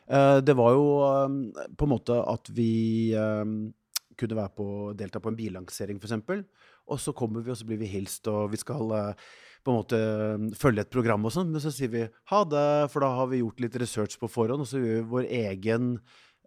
Uh, 0.10 0.42
det 0.42 0.56
var 0.58 0.74
jo 0.74 0.88
um, 1.28 1.38
på 1.78 1.86
en 1.86 1.94
måte 1.94 2.18
at 2.28 2.50
vi 2.58 3.14
um, 3.16 3.72
kunne 4.18 4.36
være 4.36 4.52
på, 4.58 4.66
delta 4.98 5.22
på 5.24 5.30
en 5.32 5.38
billansering, 5.38 6.02
f.eks. 6.02 6.44
Og 6.92 7.00
så 7.00 7.14
kommer 7.16 7.44
vi, 7.44 7.54
og 7.54 7.60
så 7.60 7.68
blir 7.68 7.80
vi 7.82 7.92
hilst, 7.92 8.28
og 8.32 8.52
vi 8.54 8.60
skal 8.60 8.92
eh, 8.98 9.26
på 9.64 9.72
en 9.72 9.80
måte 9.80 10.00
eh, 10.00 10.50
følge 10.60 10.84
et 10.84 10.94
program 10.94 11.28
og 11.28 11.34
sånn. 11.36 11.54
Men 11.54 11.64
så 11.64 11.72
sier 11.74 11.92
vi 11.94 12.04
ha 12.32 12.44
det, 12.50 12.68
for 12.94 13.06
da 13.06 13.14
har 13.20 13.32
vi 13.32 13.42
gjort 13.44 13.64
litt 13.64 13.80
research 13.82 14.20
på 14.22 14.32
forhånd, 14.32 14.66
og 14.66 14.70
så 14.70 14.82
gjør 14.82 15.00
vi 15.00 15.12
vår 15.16 15.30
egen 15.44 15.96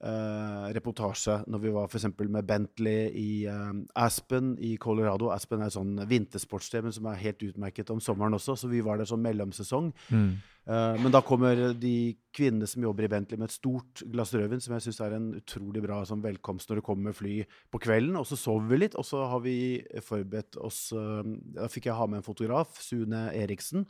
eh, 0.05 0.67
reportasje 0.76 1.38
når 1.50 1.62
vi 1.62 1.73
var 1.75 1.88
f.eks. 1.88 2.09
med 2.19 2.47
Bentley 2.47 3.09
i 3.17 3.31
uh, 3.49 3.73
Aspen 3.99 4.55
i 4.62 4.75
Colorado. 4.81 5.31
Aspen 5.33 5.62
er 5.62 5.71
et 5.71 5.76
sånn 5.76 5.97
vintersportssted, 6.09 6.88
som 6.95 7.09
er 7.11 7.23
helt 7.23 7.43
utmerket 7.47 7.93
om 7.95 8.03
sommeren 8.03 8.37
også, 8.37 8.57
så 8.59 8.71
vi 8.71 8.83
var 8.85 9.00
der 9.00 9.09
sånn 9.09 9.25
mellomsesong. 9.25 9.91
Mm. 10.12 10.31
Uh, 10.67 10.95
men 10.99 11.15
da 11.15 11.23
kommer 11.25 11.61
de 11.79 12.17
kvinnene 12.35 12.69
som 12.69 12.85
jobber 12.85 13.07
i 13.07 13.11
Bentley 13.12 13.41
med 13.41 13.50
et 13.50 13.57
stort 13.57 14.03
glass 14.12 14.35
rødvin, 14.37 14.62
som 14.62 14.76
jeg 14.76 14.88
syns 14.88 15.03
er 15.07 15.17
en 15.17 15.29
utrolig 15.38 15.85
bra 15.85 16.03
sånn, 16.09 16.25
velkomst 16.25 16.71
når 16.71 16.81
det 16.81 16.87
kommer 16.88 17.11
med 17.11 17.19
fly 17.19 17.37
på 17.73 17.83
kvelden. 17.87 18.19
Og 18.21 18.26
så 18.29 18.38
sover 18.41 18.73
vi 18.73 18.83
litt, 18.83 18.99
og 18.99 19.07
så 19.07 19.26
har 19.31 19.45
vi 19.47 19.59
forberedt 20.05 20.59
oss 20.61 20.88
Da 20.93 21.69
fikk 21.71 21.88
jeg 21.88 21.97
ha 21.99 22.07
med 22.11 22.21
en 22.21 22.26
fotograf, 22.26 22.81
Sune 22.83 23.29
Eriksen. 23.37 23.87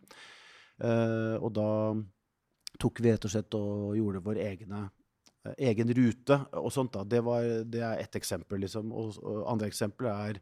Og 0.76 1.48
da 1.56 1.70
tok 2.80 3.00
vi 3.00 3.12
rett 3.12 3.24
og 3.24 3.32
slett 3.32 3.56
og 3.56 3.96
gjorde 3.96 4.22
våre 4.24 4.44
egne 4.44 4.86
egen 5.58 5.92
rute 5.96 6.40
og 6.56 6.72
sånt. 6.74 6.94
da. 6.96 7.04
Det, 7.04 7.20
var, 7.24 7.44
det 7.64 7.82
er 7.82 8.00
ett 8.02 8.16
eksempel, 8.18 8.60
liksom. 8.64 8.92
Og, 8.92 9.18
og 9.22 9.44
andre 9.52 9.70
eksempler 9.70 10.10
er 10.30 10.40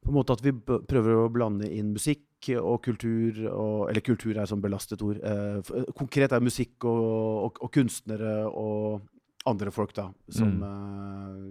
på 0.00 0.10
en 0.12 0.16
måte 0.16 0.32
at 0.32 0.42
vi 0.44 0.54
prøver 0.64 1.18
å 1.18 1.30
blande 1.32 1.68
inn 1.68 1.92
musikk 1.92 2.26
og 2.56 2.78
kultur 2.86 3.42
og, 3.50 3.90
Eller 3.90 4.00
kultur 4.00 4.32
er 4.32 4.48
sånn 4.48 4.62
belastet 4.64 5.02
ord. 5.04 5.18
Eh, 5.20 5.72
konkret 5.96 6.32
er 6.32 6.40
musikk 6.40 6.86
og, 6.88 7.08
og, 7.44 7.58
og 7.60 7.72
kunstnere 7.74 8.46
og 8.48 9.02
andre 9.48 9.72
folk, 9.72 9.92
da, 9.96 10.06
som 10.32 10.62
eh, 10.64 11.44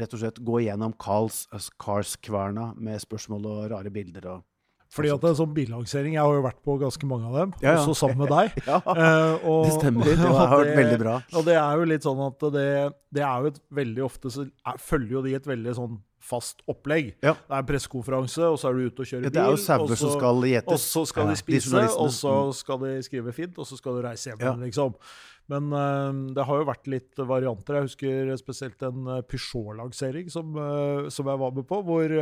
rett 0.00 0.12
og 0.12 0.20
slett 0.20 0.40
går 0.44 0.66
gjennom 0.66 0.94
Carls, 1.00 1.46
Cars-kverna 1.80 2.70
med 2.76 3.00
spørsmål 3.00 3.48
og 3.52 3.62
rare 3.72 3.92
bilder 3.92 4.28
og 4.34 4.44
Fordi 4.96 5.12
at 5.12 5.20
det 5.20 5.30
er 5.30 5.36
sånn 5.42 5.52
billansering, 5.54 6.14
Jeg 6.16 6.22
har 6.24 6.32
jo 6.38 6.42
vært 6.46 6.62
på 6.64 6.78
ganske 6.80 7.04
mange 7.10 7.28
av 7.28 7.34
dem, 7.42 7.52
Ja, 7.60 7.74
ja. 7.74 7.78
også 7.84 7.94
sammen 8.00 8.18
med 8.24 8.32
deg. 8.32 8.56
Ja, 8.66 8.80
Eh, 8.96 9.44
og- 9.44 9.64
det 9.68 9.76
stemmer. 9.76 10.04
Det 10.08 10.16
har 10.18 10.48
vært 10.56 10.74
veldig 10.80 10.98
bra. 11.04 11.16
Og 11.36 11.44
det 11.44 11.54
er 11.60 11.76
jo 11.76 11.84
litt 11.92 12.02
sånn 12.02 12.26
at 12.26 12.38
det, 12.52 12.66
det 13.12 13.22
er 13.22 13.40
jo 13.44 13.46
et 13.52 13.60
veldig 13.70 14.04
ofte 14.08 14.32
så 14.32 14.48
er, 14.48 14.78
følger 14.80 15.10
jo 15.18 15.22
de 15.22 15.34
et 15.36 15.44
veldig 15.46 15.74
sånn 15.76 15.98
fast 16.26 16.58
opplegg. 16.66 17.12
Ja. 17.22 17.34
Det 17.38 17.54
er 17.54 17.60
en 17.62 17.66
pressekonferanse, 17.68 18.42
og 18.50 18.56
så 18.58 18.70
er 18.70 18.72
du 18.80 18.86
ute 18.90 19.04
og 19.04 19.06
kjører 19.06 19.22
Ja, 19.22 19.30
bil. 19.30 19.36
det 19.36 19.42
er 19.44 19.50
jo 19.52 19.60
sauer 19.62 19.96
som 19.96 20.10
skal 20.16 20.42
Og 20.66 20.78
så 20.82 21.04
skal 21.06 21.28
de 21.28 21.36
spise, 21.36 21.84
og 22.00 22.10
så 22.10 22.32
skal 22.56 22.78
de 22.82 22.94
skrive 23.06 23.32
fint, 23.36 23.58
og 23.58 23.66
så 23.68 23.76
skal 23.78 23.94
du 23.94 24.02
reise 24.08 24.32
hjem 24.32 24.40
Ja. 24.42 24.54
liksom. 24.58 24.94
Men 25.52 25.70
eh, 25.72 26.12
det 26.34 26.44
har 26.48 26.60
jo 26.60 26.66
vært 26.66 26.88
litt 26.90 27.20
varianter. 27.22 27.78
Jeg 27.78 27.86
husker 27.86 28.30
spesielt 28.40 28.82
en 28.86 29.06
eh, 29.14 29.22
Peugeot-lansering 29.30 30.30
som, 30.32 30.50
eh, 30.58 31.06
som 31.14 31.30
jeg 31.30 31.40
var 31.42 31.54
med 31.54 31.66
på, 31.68 31.78
hvor, 31.86 32.14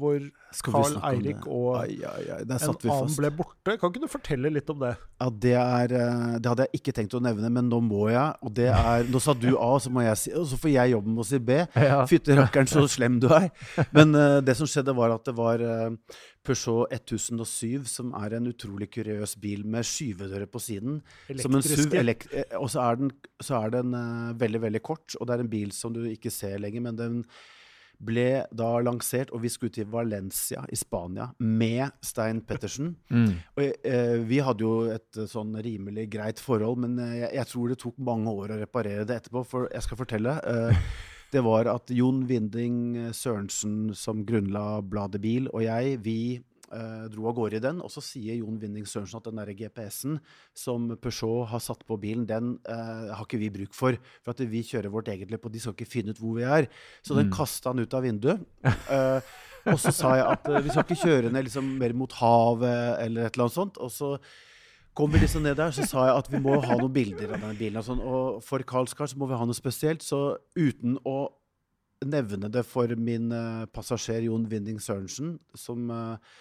hvor 0.00 0.24
Carl 0.64 0.96
Eirik 1.10 1.44
og 1.44 1.68
Ai, 1.82 1.98
ai, 2.08 2.24
ai, 2.38 2.40
en 2.46 2.54
annen 2.56 3.12
ble 3.18 3.32
borte. 3.36 3.76
Kan 3.76 3.92
ikke 3.92 4.04
du 4.06 4.08
fortelle 4.10 4.52
litt 4.52 4.72
om 4.72 4.80
det? 4.80 4.94
Ja, 5.20 5.28
det, 5.44 5.54
er, 5.60 5.94
det 6.40 6.52
hadde 6.52 6.66
jeg 6.68 6.80
ikke 6.80 6.96
tenkt 6.96 7.16
å 7.18 7.22
nevne, 7.22 7.52
men 7.52 7.68
nå 7.68 7.82
må 7.84 8.08
jeg. 8.08 8.40
Og 8.40 8.54
det 8.56 8.70
er, 8.72 9.04
Nå 9.10 9.20
sa 9.20 9.34
du 9.36 9.50
A, 9.60 9.74
så 9.82 9.92
må 9.92 10.04
jeg 10.04 10.16
si 10.16 10.32
Og 10.36 10.46
så 10.48 10.56
får 10.60 10.72
jeg 10.72 10.94
jobben 10.94 11.12
med 11.16 11.24
å 11.24 11.28
si 11.28 11.40
B. 11.42 11.60
Ja. 11.90 12.00
Rakkeren, 12.40 12.68
så 12.70 12.86
slem 12.88 13.18
du 13.20 13.28
er. 13.34 13.50
Men 13.96 14.14
det 14.44 14.54
som 14.56 14.68
skjedde, 14.68 14.94
var 14.96 15.12
at 15.14 15.26
det 15.26 15.34
var 15.36 15.60
Peugeot 16.46 16.88
1007, 16.96 17.84
som 17.90 18.14
er 18.16 18.38
en 18.38 18.48
utrolig 18.48 18.88
kuriøs 18.94 19.34
bil 19.42 19.66
med 19.68 19.84
skyvedører 19.84 20.48
på 20.48 20.62
siden. 20.62 21.00
Som 21.42 21.54
en 21.58 21.62
SUV. 21.62 21.92
Elektriske. 21.92 22.00
elek- 22.00 22.28
eh, 22.32 22.56
og 22.58 22.70
så 22.72 22.80
er 22.88 22.96
den, 23.02 23.10
så 23.44 23.60
er 23.60 23.70
den 23.76 23.94
uh, 23.94 24.32
veldig, 24.40 24.62
veldig 24.64 24.82
kort, 24.82 25.16
og 25.20 25.26
det 25.28 25.36
er 25.36 25.44
en 25.44 25.52
bil 25.52 25.72
som 25.76 25.92
du 25.92 26.04
ikke 26.08 26.32
ser 26.32 26.58
lenger, 26.62 26.80
men 26.88 26.96
den 26.96 27.24
ble 28.00 28.46
da 28.56 28.68
lansert, 28.80 29.28
og 29.36 29.42
vi 29.42 29.50
skulle 29.52 29.74
til 29.76 29.84
Valencia 29.92 30.62
i 30.72 30.76
Spania 30.80 31.26
med 31.44 31.92
Stein 32.00 32.40
Pettersen. 32.48 32.94
Mm. 33.12 33.34
Og 33.58 33.66
eh, 33.84 34.16
vi 34.24 34.38
hadde 34.40 34.64
jo 34.64 34.86
et 34.88 35.18
eh, 35.20 35.28
sånn 35.28 35.52
rimelig 35.60 36.06
greit 36.14 36.40
forhold, 36.40 36.80
men 36.86 36.96
eh, 37.04 37.18
jeg, 37.26 37.34
jeg 37.36 37.50
tror 37.52 37.68
det 37.68 37.76
tok 37.82 37.98
mange 38.08 38.32
år 38.32 38.54
å 38.54 38.60
reparere 38.62 39.04
det 39.04 39.18
etterpå. 39.20 39.42
For 39.44 39.68
jeg 39.68 39.84
skal 39.84 40.00
fortelle. 40.00 40.38
Eh, 40.48 40.86
det 41.32 41.42
var 41.46 41.68
at 41.70 41.90
Jon 41.94 42.24
Winding 42.28 42.78
eh, 43.06 43.10
Sørensen, 43.16 43.90
som 43.94 44.24
grunnla 44.26 44.80
bladet 44.82 45.20
Bil, 45.22 45.46
og 45.54 45.62
jeg, 45.64 45.98
vi 46.04 46.16
eh, 46.72 47.04
dro 47.12 47.28
av 47.30 47.36
gårde 47.38 47.58
i 47.58 47.62
den. 47.64 47.80
Og 47.86 47.90
så 47.94 48.02
sier 48.04 48.38
Jon 48.40 48.58
Winding 48.62 48.86
Sørensen 48.88 49.20
at 49.20 49.28
den 49.28 49.38
der 49.40 49.52
GPS-en 49.58 50.18
som 50.56 50.88
Peugeot 51.02 51.48
har 51.52 51.62
satt 51.64 51.84
på 51.86 51.98
bilen, 52.02 52.26
den 52.30 52.56
eh, 52.68 53.12
har 53.14 53.22
ikke 53.26 53.40
vi 53.42 53.52
bruk 53.60 53.74
for. 53.78 53.98
For 54.24 54.34
at 54.34 54.42
vi 54.50 54.64
kjører 54.66 54.90
vårt 54.94 55.10
eget 55.12 55.30
løp, 55.30 55.46
og 55.46 55.54
de 55.54 55.62
skal 55.62 55.74
ikke 55.78 55.90
finne 55.90 56.14
ut 56.14 56.20
hvor 56.22 56.36
vi 56.40 56.46
er. 56.46 56.68
Så 57.02 57.14
den 57.18 57.30
Mm. 57.30 57.36
kasta 57.38 57.70
han 57.74 57.82
ut 57.84 57.94
av 57.94 58.06
vinduet. 58.06 58.44
Eh, 58.90 59.20
og 59.68 59.76
så 59.76 59.90
sa 59.92 60.14
jeg 60.16 60.24
at 60.24 60.46
eh, 60.48 60.62
vi 60.64 60.70
skal 60.72 60.86
ikke 60.86 61.02
kjøre 61.02 61.30
ned 61.34 61.44
liksom, 61.44 61.66
mer 61.78 61.92
mot 61.92 62.14
havet 62.16 63.02
eller 63.04 63.26
et 63.28 63.34
eller 63.36 63.44
annet 63.44 63.58
sånt. 63.58 63.76
Og 63.76 63.90
så 63.92 64.14
kom 65.00 65.12
vi 65.14 65.22
liksom 65.22 65.44
ned 65.46 65.56
der, 65.56 65.72
så 65.72 65.86
sa 65.88 66.06
jeg 66.10 66.18
at 66.20 66.28
vi 66.32 66.40
må 66.44 66.58
ha 66.60 66.76
noen 66.76 66.92
bilder 66.92 67.32
av 67.32 67.38
denne 67.40 67.56
bilen. 67.58 67.80
Og, 67.80 67.86
sånn, 67.86 68.00
og 68.04 68.40
for 68.44 68.60
Carlscar 68.68 69.08
så 69.08 69.16
må 69.20 69.28
vi 69.30 69.38
ha 69.40 69.46
noe 69.48 69.56
spesielt. 69.56 70.04
Så 70.04 70.18
uten 70.58 70.98
å 71.08 71.16
nevne 72.04 72.48
det 72.52 72.62
for 72.68 72.92
min 73.00 73.30
eh, 73.32 73.64
passasjer 73.72 74.26
Jon 74.28 74.44
Winding 74.50 74.78
Sørensen, 74.80 75.34
som 75.56 75.88
eh, 75.92 76.36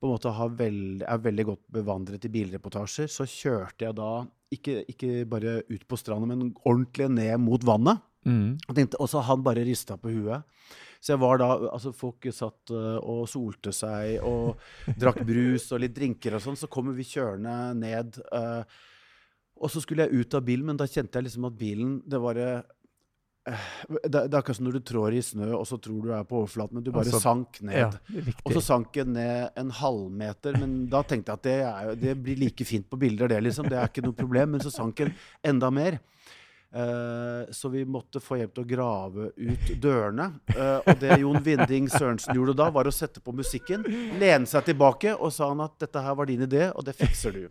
på 0.00 0.08
en 0.08 0.14
måte 0.14 0.32
veld, 0.58 1.02
er 1.06 1.22
veldig 1.22 1.46
godt 1.52 1.64
bevandret 1.76 2.24
i 2.26 2.32
bilreportasjer, 2.32 3.10
så 3.12 3.26
kjørte 3.28 3.84
jeg 3.88 3.98
da 3.98 4.10
ikke, 4.54 4.76
ikke 4.90 5.10
bare 5.30 5.58
ut 5.68 5.82
på 5.86 5.98
stranda, 6.00 6.26
men 6.30 6.54
ordentlig 6.64 7.10
ned 7.12 7.36
mot 7.42 7.62
vannet. 7.66 8.00
Mm. 8.26 8.56
Og 8.68 8.74
tenkte- 8.76 8.98
Og 9.00 9.08
så 9.12 9.22
han 9.24 9.42
bare 9.46 9.62
rista 9.64 9.96
på 9.96 10.10
huet. 10.12 10.42
Så 11.00 11.14
jeg 11.14 11.20
var 11.22 11.40
da, 11.40 11.48
altså 11.72 11.94
Folk 11.96 12.28
satt 12.36 12.72
øh, 12.76 12.98
og 13.00 13.22
solte 13.30 13.72
seg 13.72 14.20
og 14.26 14.60
drakk 15.00 15.22
brus 15.30 15.70
og 15.72 15.80
litt 15.84 15.94
drinker 15.96 16.36
og 16.36 16.44
sånn. 16.44 16.58
Så 16.60 16.68
kommer 16.72 16.96
vi 16.96 17.08
kjørende 17.08 17.54
ned. 17.80 18.20
øh, 18.36 18.80
og 19.60 19.72
så 19.72 19.80
skulle 19.84 20.06
jeg 20.06 20.22
ut 20.24 20.36
av 20.36 20.44
bilen, 20.44 20.68
men 20.70 20.78
da 20.80 20.88
kjente 20.88 21.18
jeg 21.20 21.26
liksom 21.26 21.48
at 21.50 21.56
bilen 21.60 21.98
Det 22.08 22.20
var 22.20 22.38
øh, 22.40 22.60
det, 23.48 24.10
det 24.12 24.20
er 24.20 24.38
akkurat 24.38 24.58
som 24.58 24.66
når 24.68 24.76
du 24.78 24.82
trår 24.90 25.16
i 25.16 25.22
snø, 25.24 25.48
og 25.56 25.64
så 25.68 25.78
tror 25.80 26.04
du 26.04 26.10
er 26.12 26.26
på 26.28 26.42
overflaten, 26.42 26.76
men 26.76 26.84
du 26.84 26.90
bare 26.92 27.06
Altså, 27.08 27.22
sank 27.24 27.60
ned. 27.64 27.78
Ja, 27.80 28.24
Og 28.44 28.52
så 28.54 28.62
sank 28.62 28.92
den 28.94 29.14
ned 29.16 29.56
en 29.58 29.72
halvmeter, 29.74 30.58
men 30.60 30.74
da 30.92 31.00
tenkte 31.02 31.32
jeg 31.32 31.40
at 31.40 31.46
det, 31.48 31.56
er, 31.64 31.94
det 32.04 32.14
blir 32.22 32.38
like 32.40 32.66
fint 32.68 32.86
på 32.90 33.00
bilder, 33.00 33.32
det 33.32 33.40
liksom. 33.48 33.68
Det 33.70 33.78
er 33.80 33.88
ikke 33.88 34.04
noe 34.04 34.16
problem. 34.16 34.54
Men 34.54 34.64
så 34.64 34.72
sank 34.74 35.00
den 35.00 35.14
enda 35.46 35.72
mer. 35.72 35.98
Eh, 36.74 37.52
så 37.52 37.68
vi 37.68 37.84
måtte 37.84 38.20
få 38.22 38.36
hjelp 38.38 38.52
til 38.54 38.62
å 38.62 38.68
grave 38.70 39.24
ut 39.34 39.70
dørene. 39.82 40.28
Eh, 40.54 40.76
og 40.78 41.00
det 41.02 41.16
Jon 41.18 41.40
Winding 41.42 41.88
Sørensen 41.90 42.36
gjorde 42.38 42.54
da, 42.60 42.68
var 42.70 42.86
å 42.86 42.92
sette 42.94 43.22
på 43.24 43.34
musikken, 43.34 43.82
lene 44.20 44.46
seg 44.46 44.68
tilbake 44.68 45.16
og 45.16 45.32
sa 45.34 45.48
han 45.50 45.64
at 45.64 45.74
dette 45.82 46.02
her 46.04 46.14
var 46.14 46.30
din 46.30 46.44
idé, 46.46 46.68
og 46.70 46.86
det 46.86 46.94
fikser 46.98 47.34
du. 47.34 47.42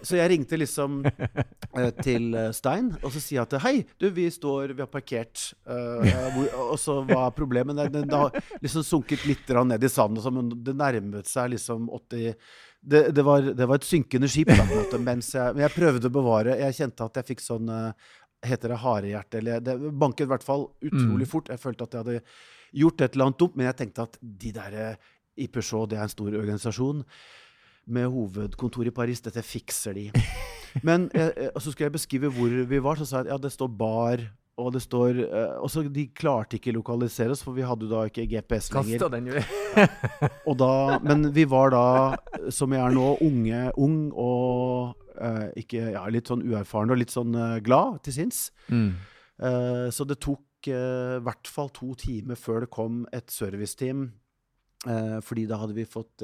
Så 0.00 0.16
jeg 0.16 0.30
ringte 0.30 0.56
liksom 0.56 1.02
eh, 1.04 1.90
til 2.00 2.38
Stein, 2.56 2.92
og 3.02 3.12
så 3.12 3.20
sier 3.20 3.40
jeg 3.40 3.48
at 3.48 3.58
hei, 3.66 3.74
du, 4.00 4.08
vi 4.14 4.28
står, 4.32 4.72
vi 4.72 4.84
har 4.84 4.90
parkert. 4.92 5.50
og 5.68 6.78
så 6.80 7.00
hva 7.02 7.26
er 7.26 7.36
problemet? 7.36 7.76
Det 7.92 8.06
har 8.14 8.32
liksom 8.62 8.86
sunket 8.86 9.26
litt 9.28 9.52
ned 9.58 9.84
i 9.84 9.92
sanden, 9.92 10.24
men 10.38 10.54
det 10.64 10.76
nærmet 10.78 11.28
seg 11.28 11.52
liksom 11.52 11.90
80 11.92 12.32
det, 12.80 13.10
det, 13.10 13.22
var, 13.22 13.42
det 13.42 13.66
var 13.66 13.80
et 13.80 13.86
synkende 13.86 14.28
skip, 14.30 14.50
da, 14.54 14.98
mens 15.02 15.32
jeg, 15.34 15.54
men 15.54 15.64
jeg 15.64 15.74
prøvde 15.74 16.08
å 16.08 16.14
bevare 16.14 16.54
Jeg 16.60 16.76
kjente 16.76 17.08
at 17.08 17.18
jeg 17.18 17.28
fikk 17.32 17.42
sånn 17.42 17.72
eh, 17.74 18.12
Heter 18.46 18.68
det 18.74 18.78
harehjerte? 18.78 19.38
Eller 19.40 19.60
det 19.60 19.74
banket 19.98 20.26
i 20.26 20.30
hvert 20.30 20.44
fall 20.46 20.68
utrolig 20.82 21.26
Mm. 21.26 21.30
fort. 21.30 21.48
Jeg 21.48 21.58
følte 21.60 21.82
at 21.88 21.92
jeg 21.94 22.04
hadde 22.04 22.20
gjort 22.74 23.00
et 23.00 23.12
eller 23.12 23.24
annet 23.26 23.38
dumt, 23.38 23.56
men 23.56 23.66
jeg 23.66 23.76
tenkte 23.76 24.02
at 24.02 24.18
de 24.22 24.52
der 24.52 24.72
eh, 24.90 24.96
i 25.38 25.46
Peugeot, 25.48 25.88
det 25.90 25.98
er 25.98 26.02
en 26.02 26.08
stor 26.08 26.26
organisasjon 26.34 27.04
med 27.86 28.06
hovedkontor 28.10 28.86
i 28.86 28.90
Paris. 28.90 29.20
Dette 29.20 29.42
fikser 29.42 29.94
de. 29.94 30.10
Men 30.84 31.08
jeg, 31.14 31.32
eh, 31.36 31.50
så 31.58 31.72
skulle 31.72 31.86
jeg 31.88 31.92
beskrive 31.96 32.28
hvor 32.30 32.48
vi 32.68 32.78
var, 32.84 32.94
så 33.00 33.06
sa 33.06 33.16
jeg 33.22 33.26
at 33.26 33.32
ja, 33.32 33.38
det 33.38 33.52
står 33.54 33.68
bar, 33.78 34.18
og 34.58 34.72
det 34.74 34.82
står 34.84 35.20
uh, 35.22 35.58
Og 35.62 35.70
så 35.72 35.84
de 35.86 36.08
klarte 36.16 36.58
ikke 36.58 36.74
lokalisere 36.74 37.34
oss, 37.34 37.44
for 37.46 37.56
vi 37.56 37.66
hadde 37.66 37.88
da 37.90 38.04
ikke 38.08 38.26
GPS 38.30 38.72
lenger. 38.74 39.06
Den 39.14 39.30
ja. 39.30 39.44
Da, 40.58 40.72
men 41.04 41.28
vi 41.34 41.44
var 41.48 41.70
da, 41.74 41.84
som 42.54 42.72
jeg 42.74 42.82
er 42.82 42.94
nå, 42.96 43.12
unge, 43.24 43.62
ung 43.78 43.98
og 44.10 44.96
uh, 45.20 45.46
ikke, 45.58 45.92
ja, 45.94 46.02
litt 46.10 46.30
sånn 46.30 46.42
uerfaren 46.46 46.94
og 46.94 46.98
litt 46.98 47.14
sånn 47.14 47.36
uh, 47.36 47.58
glad 47.64 48.02
til 48.06 48.20
sinns. 48.22 48.48
mm. 48.68 48.90
Så 49.38 50.02
det 50.02 50.16
tok 50.18 50.66
i 50.66 50.74
hvert 51.22 51.46
fall 51.46 51.68
to 51.70 51.92
timer 51.94 52.34
før 52.34 52.64
det 52.64 52.74
kom 52.74 53.04
et 53.14 53.30
serviceteam 53.30 54.08
Uh, 54.86 55.18
fordi 55.26 55.42
da 55.50 55.56
hadde 55.58 55.74
vi 55.74 55.82
fått 55.90 56.22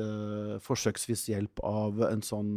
forsøksvis 0.63 1.25
hjelp 1.33 1.59
av 1.67 2.05
en 2.07 2.21
sånn 2.23 2.53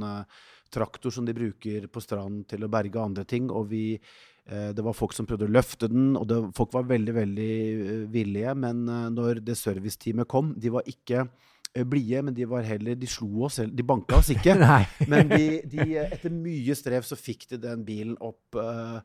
traktor 0.70 1.10
som 1.10 1.26
de 1.26 1.34
bruker 1.34 1.88
på 1.90 2.04
stranden 2.04 2.44
til 2.46 2.66
å 2.66 2.70
berge 2.70 3.02
andre 3.02 3.26
ting. 3.26 3.50
Og 3.50 3.72
vi, 3.72 3.98
det 4.48 4.84
var 4.86 4.96
folk 4.96 5.12
som 5.12 5.28
prøvde 5.28 5.48
å 5.50 5.52
løfte 5.52 5.90
den, 5.92 6.14
og 6.16 6.24
det, 6.30 6.38
folk 6.56 6.72
var 6.72 6.86
veldig 6.88 7.14
veldig 7.18 7.52
eh, 7.52 8.04
villige. 8.14 8.54
Men 8.56 8.86
eh, 8.88 9.08
når 9.12 9.42
det 9.44 9.58
serviceteamet 9.60 10.30
kom, 10.32 10.54
de 10.56 10.72
var 10.72 10.88
ikke 10.88 11.26
eh, 11.26 11.84
blide, 11.84 12.22
men 12.24 12.38
de 12.38 12.48
var 12.48 12.64
heller 12.64 12.96
De 12.96 13.10
slo 13.12 13.44
oss, 13.50 13.60
de 13.60 13.88
banka 13.88 14.22
oss 14.22 14.32
ikke. 14.32 14.56
Men 15.12 15.28
de, 15.34 15.62
de, 15.68 15.90
etter 16.06 16.32
mye 16.32 16.78
strev 16.80 17.04
så 17.08 17.20
fikk 17.20 17.50
de 17.52 17.60
den 17.66 17.84
bilen 17.88 18.16
opp. 18.24 18.56
eh, 18.56 19.02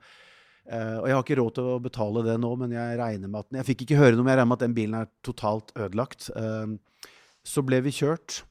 eh, 0.71 0.95
og 1.01 1.11
jeg 1.11 1.17
har 1.17 1.27
ikke 1.27 1.41
råd 1.43 1.59
til 1.59 1.73
å 1.73 1.83
betale 1.89 2.23
det 2.29 2.39
nå, 2.39 2.53
men 2.63 2.77
jeg 2.77 3.01
regner 3.03 3.35
med 3.35 3.43
at 3.43 3.59
Jeg 3.61 3.71
fikk 3.73 3.85
ikke 3.89 3.99
høre 3.99 4.15
noe, 4.15 4.23
men 4.23 4.37
jeg 4.37 4.41
regner 4.45 4.53
med 4.53 4.61
at 4.61 4.67
den 4.69 4.79
bilen 4.79 4.97
er 5.01 5.11
totalt 5.27 5.75
ødelagt. 5.75 6.31
Eh, 6.39 7.11
så 7.43 7.67
ble 7.67 7.83
vi 7.83 7.91
kjørt 7.99 8.45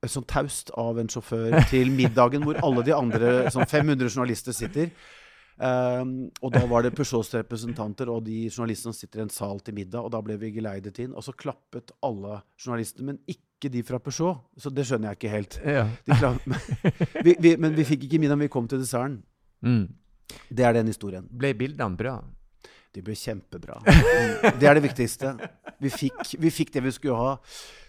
eh, 0.00 0.08
sånn 0.08 0.24
taust 0.32 0.72
av 0.80 0.96
en 0.96 1.12
sjåfør 1.12 1.60
til 1.68 1.92
middagen 1.92 2.48
hvor 2.48 2.56
alle 2.64 2.88
de 2.88 2.96
andre 2.96 3.52
sånn 3.52 3.68
500 3.68 4.08
journalister 4.08 4.56
sitter. 4.56 4.88
Um, 5.58 6.30
og 6.42 6.52
da 6.54 6.60
var 6.70 6.84
det 6.86 6.92
Peugeots 6.94 7.32
representanter 7.34 8.06
og 8.12 8.22
de 8.28 8.44
journalistene 8.46 8.92
som 8.92 8.98
sitter 8.98 9.18
i 9.20 9.24
en 9.26 9.32
sal 9.34 9.58
til 9.66 9.74
middag. 9.74 10.04
Og 10.06 10.12
da 10.14 10.20
ble 10.22 10.36
vi 10.38 10.52
geleidet 10.54 10.98
inn. 11.02 11.14
Og 11.18 11.24
så 11.26 11.34
klappet 11.34 11.90
alle 12.06 12.40
journalistene, 12.62 13.06
men 13.12 13.18
ikke 13.26 13.70
de 13.74 13.82
fra 13.82 13.98
Peugeot. 13.98 14.44
Så 14.56 14.70
det 14.70 14.86
skjønner 14.86 15.10
jeg 15.12 15.18
ikke 15.18 15.32
helt. 15.34 15.58
Ja. 15.66 15.88
De 16.06 16.12
klapp- 16.12 16.46
vi, 17.26 17.34
vi, 17.42 17.56
men 17.58 17.74
vi 17.74 17.84
fikk 17.88 18.06
ikke 18.06 18.20
middag, 18.22 18.38
vi 18.38 18.48
kom 18.54 18.68
til 18.70 18.78
desserten. 18.84 19.20
Mm. 19.66 19.88
Det 20.52 20.64
er 20.68 20.76
den 20.78 20.86
historien. 20.92 21.26
Ble 21.32 21.54
bildene 21.58 21.96
bra? 21.98 22.18
De 22.94 23.02
ble 23.04 23.14
kjempebra. 23.18 23.80
Det 24.58 24.64
er 24.68 24.78
det 24.78 24.82
viktigste. 24.86 25.34
Vi 25.82 25.90
fikk, 25.92 26.22
vi 26.40 26.50
fikk 26.54 26.70
det 26.74 26.82
vi 26.86 26.92
skulle 26.94 27.18
ha. 27.18 27.34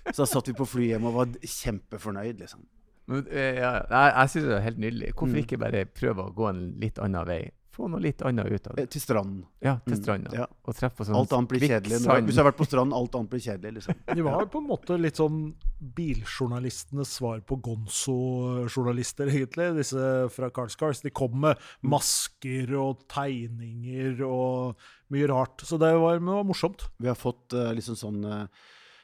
Så 0.09 0.23
da 0.23 0.27
satt 0.27 0.49
vi 0.49 0.57
på 0.57 0.65
flyet 0.67 0.95
hjem 0.95 1.05
og 1.09 1.15
var 1.21 1.31
kjempefornøyd, 1.45 2.41
liksom. 2.41 2.65
Men, 3.09 3.23
eh, 3.31 3.55
ja, 3.61 3.71
jeg 3.89 4.11
jeg 4.15 4.29
syns 4.33 4.45
det 4.49 4.57
er 4.57 4.65
helt 4.67 4.81
nydelig. 4.83 5.13
Hvorfor 5.15 5.33
Mm. 5.33 5.39
ikke 5.43 5.57
bare 5.61 5.85
prøve 5.85 6.25
å 6.27 6.33
gå 6.35 6.49
en 6.49 6.59
litt 6.81 6.99
annen 7.01 7.25
vei? 7.25 7.39
Få 7.69 7.87
noe 7.87 8.01
litt 8.01 8.21
annet 8.25 8.47
ut 8.49 8.67
av 8.67 8.73
Eh, 8.73 8.81
det. 8.81 8.89
Til 8.95 9.01
stranden. 9.01 9.43
Ja, 9.61 9.75
til 9.85 9.99
Mm, 9.99 10.33
ja. 10.33 10.47
Og 10.65 10.75
treffe 10.75 10.97
på 10.97 11.05
sånn 11.05 11.15
Alt 11.15 11.33
annet 11.33 11.49
blir 11.49 11.61
kjedelig. 11.61 11.99
Hvis 11.99 12.35
du 12.35 12.41
har 12.41 12.51
vært 12.51 12.57
på 12.57 12.65
stranden, 12.65 12.95
alt 12.97 13.15
annet 13.15 13.29
blir 13.29 13.43
kjedelig, 13.45 13.73
liksom. 13.77 13.95
Det 14.15 14.23
var 14.25 14.45
på 14.49 14.57
en 14.57 14.67
måte 14.67 14.97
litt 14.97 15.19
sånn 15.21 15.53
biljournalistenes 15.79 17.13
svar 17.19 17.41
på 17.45 17.59
Gonzo-journalister, 17.61 19.29
egentlig. 19.29 19.69
Disse 19.77 20.29
fra 20.33 20.49
Carl 20.49 20.69
Scars. 20.69 21.01
De 21.05 21.11
kom 21.13 21.37
med 21.45 21.61
masker 21.85 22.73
og 22.79 23.05
tegninger 23.11 24.23
og 24.25 24.75
mye 25.13 25.29
rart. 25.29 25.61
Så 25.63 25.77
det 25.79 25.93
var, 25.95 26.19
det 26.19 26.25
var 26.25 26.43
morsomt. 26.47 26.89
Vi 26.97 27.07
har 27.07 27.17
fått 27.19 27.53
uh, 27.53 27.69
liksom 27.77 27.95
sånn 27.99 28.25
eh, 28.25 28.45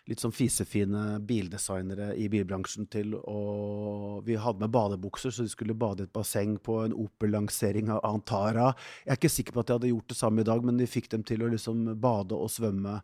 litt 0.10 0.22
sånn 0.22 0.34
fisefine 0.36 1.18
bildesignere 1.26 2.12
i 2.22 2.28
bilbransjen 2.30 2.86
til 2.94 3.16
å 3.18 4.22
Vi 4.26 4.38
hadde 4.40 4.62
med 4.62 4.74
badebukser, 4.74 5.34
så 5.34 5.46
de 5.46 5.52
skulle 5.52 5.76
bade 5.78 6.04
i 6.04 6.08
et 6.08 6.14
basseng 6.14 6.56
på 6.62 6.80
en 6.86 6.94
Opel-lansering 6.94 7.90
av 7.94 8.04
Antara. 8.08 8.72
Jeg 9.04 9.12
er 9.12 9.20
ikke 9.20 9.34
sikker 9.34 9.56
på 9.56 9.64
at 9.64 9.68
de 9.68 9.78
hadde 9.78 9.92
gjort 9.92 10.10
det 10.14 10.18
samme 10.18 10.42
i 10.42 10.48
dag, 10.48 10.64
men 10.66 10.78
vi 10.82 10.88
fikk 10.90 11.10
dem 11.12 11.26
til 11.28 11.44
å 11.44 11.50
liksom 11.52 11.88
bade 12.02 12.38
og 12.38 12.50
svømme 12.54 13.00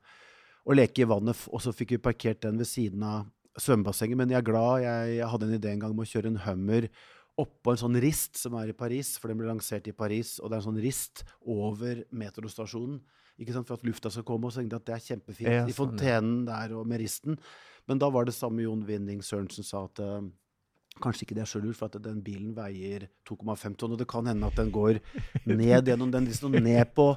og 0.66 0.78
leke 0.78 1.04
i 1.04 1.10
vannet. 1.10 1.48
Og 1.52 1.62
så 1.62 1.74
fikk 1.76 1.96
vi 1.96 2.04
parkert 2.10 2.42
den 2.46 2.62
ved 2.62 2.70
siden 2.70 3.04
av 3.06 3.26
svømmebassenget. 3.60 4.18
Men 4.18 4.34
jeg 4.34 4.42
er 4.42 4.48
glad. 4.48 4.84
Jeg, 4.86 5.16
jeg 5.18 5.32
hadde 5.34 5.50
en 5.50 5.58
idé 5.58 5.74
en 5.74 5.84
gang 5.84 5.96
om 5.96 6.04
å 6.04 6.08
kjøre 6.08 6.32
en 6.32 6.44
Hummer 6.46 6.90
oppå 7.42 7.74
en 7.74 7.80
sånn 7.80 7.98
rist 8.04 8.38
som 8.40 8.58
er 8.60 8.72
i 8.72 8.78
Paris, 8.78 9.16
for 9.18 9.32
den 9.32 9.40
ble 9.40 9.50
lansert 9.50 9.88
i 9.90 9.96
Paris. 9.96 10.36
Og 10.40 10.50
det 10.50 10.58
er 10.58 10.62
en 10.62 10.70
sånn 10.70 10.84
rist 10.84 11.26
over 11.42 12.04
metrostasjonen. 12.14 13.02
Ikke 13.42 13.54
sant, 13.56 13.68
For 13.68 13.80
at 13.80 13.84
lufta 13.88 14.12
skal 14.14 14.24
komme. 14.28 14.46
Og 14.46 14.54
så 14.54 14.62
tenkte 14.62 14.78
jeg 14.78 14.82
at 14.84 14.90
det 14.92 14.96
er 14.96 15.06
kjempefint. 15.08 15.50
Ja, 15.50 15.64
I 15.66 15.66
sånn, 15.66 15.72
i 15.74 15.78
fontenen 15.80 16.46
der 16.46 16.76
og 16.78 16.86
med 16.88 17.02
risten. 17.02 17.40
Men 17.90 17.98
da 18.02 18.10
var 18.14 18.26
det 18.30 18.36
samme 18.38 18.62
Jon 18.62 18.84
Winning 18.86 19.24
Sørensen 19.26 19.66
sa 19.66 19.86
at 19.90 20.00
uh, 20.06 20.22
Kanskje 21.02 21.24
ikke 21.24 21.36
det 21.38 21.42
er 21.46 21.50
så 21.50 21.62
lurt, 21.64 21.78
for 21.80 21.88
at 21.88 21.96
den 22.04 22.20
bilen 22.22 22.52
veier 22.54 23.08
2,5 23.26 23.78
tonn. 23.80 23.94
Og 23.96 23.98
det 24.02 24.08
kan 24.12 24.28
hende 24.28 24.46
at 24.46 24.58
den 24.60 24.70
går 24.76 25.00
ned 25.48 25.88
gjennom 25.88 26.12
den 26.14 26.28
liksom 26.28 26.52
ned 26.52 26.92
på 26.94 27.16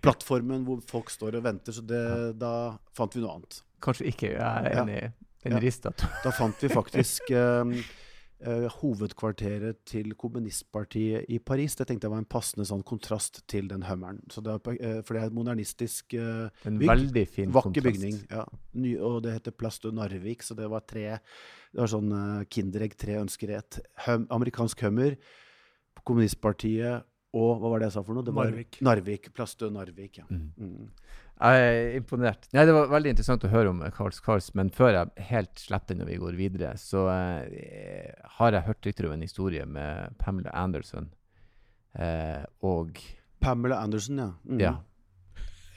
plattformen 0.00 0.64
hvor 0.64 0.80
folk 0.86 1.10
står 1.12 1.36
og 1.40 1.44
venter. 1.48 1.74
Så 1.74 1.82
det, 1.84 2.02
da 2.40 2.52
fant 2.96 3.16
vi 3.16 3.22
noe 3.24 3.34
annet. 3.38 3.60
Kanskje 3.84 4.06
ikke. 4.12 4.30
Jeg 4.36 4.40
er 4.40 4.70
Ja. 4.72 4.84
enig. 4.84 5.12
Den 5.44 5.52
Ja. 5.52 5.58
rista. 5.62 5.90
Da 6.24 6.30
fant 6.34 6.56
vi 6.62 6.68
faktisk 6.68 7.30
eh, 7.30 7.64
eh, 8.40 8.66
hovedkvarteret 8.80 9.80
til 9.88 10.14
kommunistpartiet 10.18 11.26
i 11.28 11.38
Paris. 11.38 11.74
Det 11.78 11.86
tenkte 11.88 12.06
jeg 12.06 12.14
var 12.14 12.22
en 12.22 12.28
passende 12.28 12.66
sånn 12.68 12.84
kontrast 12.86 13.42
til 13.50 13.68
den 13.70 13.82
Hummeren. 13.88 14.20
Så 14.30 14.42
det 14.44 14.54
er, 14.54 14.78
eh, 14.78 15.02
for 15.02 15.14
det 15.14 15.22
er 15.22 15.26
et 15.32 15.36
modernistisk 15.38 16.14
eh, 16.14 16.48
En 16.68 16.78
Bygg. 16.78 16.88
veldig 16.88 17.26
fin 17.28 17.52
Vakker 17.52 17.72
kontrast. 17.72 18.00
bygning. 18.00 18.18
ja. 18.30 18.44
Ny, 18.74 18.96
og 18.98 19.22
det 19.22 19.32
heter 19.38 19.52
Plast 19.52 19.82
du 19.82 19.90
Narvik, 19.92 20.42
så 20.42 20.56
det 20.56 20.68
var 20.70 20.80
tre 20.86 21.18
Det 21.72 21.82
var 21.82 21.90
sånn 21.92 22.12
uh, 22.12 22.44
Kinderegg, 22.48 22.96
tre 22.96 23.18
ønsker 23.20 23.50
i 23.50 23.58
ett. 23.58 23.78
Hum, 24.06 24.26
amerikansk 24.32 24.80
hummer, 24.86 25.18
kommunistpartiet 26.04 27.04
og 27.36 27.60
hva 27.60 27.72
var 27.74 27.82
det 27.82 27.90
jeg 27.90 27.96
sa 27.98 28.02
for 28.06 28.16
noe? 28.16 28.24
Det 28.24 28.32
var 28.32 28.48
Narvik. 28.48 28.78
Narvik. 28.80 29.28
Plass 29.36 29.54
du 29.60 29.66
Narvik, 29.68 30.22
ja. 30.22 30.24
Mm. 30.30 30.46
Mm. 30.56 30.86
Jeg 31.38 31.66
er 31.66 31.92
imponert. 31.98 32.48
Nei, 32.52 32.64
Det 32.66 32.74
var 32.74 32.90
veldig 32.90 33.12
interessant 33.14 33.44
å 33.46 33.52
høre 33.52 33.70
om 33.70 33.84
Carls 33.94 34.18
Karls, 34.24 34.50
men 34.58 34.72
før 34.74 34.90
jeg 34.96 35.28
helt 35.28 35.62
slipper 35.62 35.94
den 35.94 36.02
når 36.02 36.10
vi 36.10 36.18
går 36.24 36.38
videre, 36.38 36.72
så 36.80 37.06
eh, 37.12 38.10
har 38.38 38.56
jeg 38.56 38.66
hørt 38.66 38.88
rykter 38.90 39.06
om 39.06 39.14
en 39.14 39.22
historie 39.22 39.66
med 39.66 40.18
Pamela 40.18 40.50
Anderson. 40.58 41.12
Eh, 41.94 42.42
og 42.66 42.98
Pamela 43.40 43.78
Anderson, 43.84 44.18
ja. 44.18 44.30
Mm. 44.44 44.60
ja. 44.60 44.74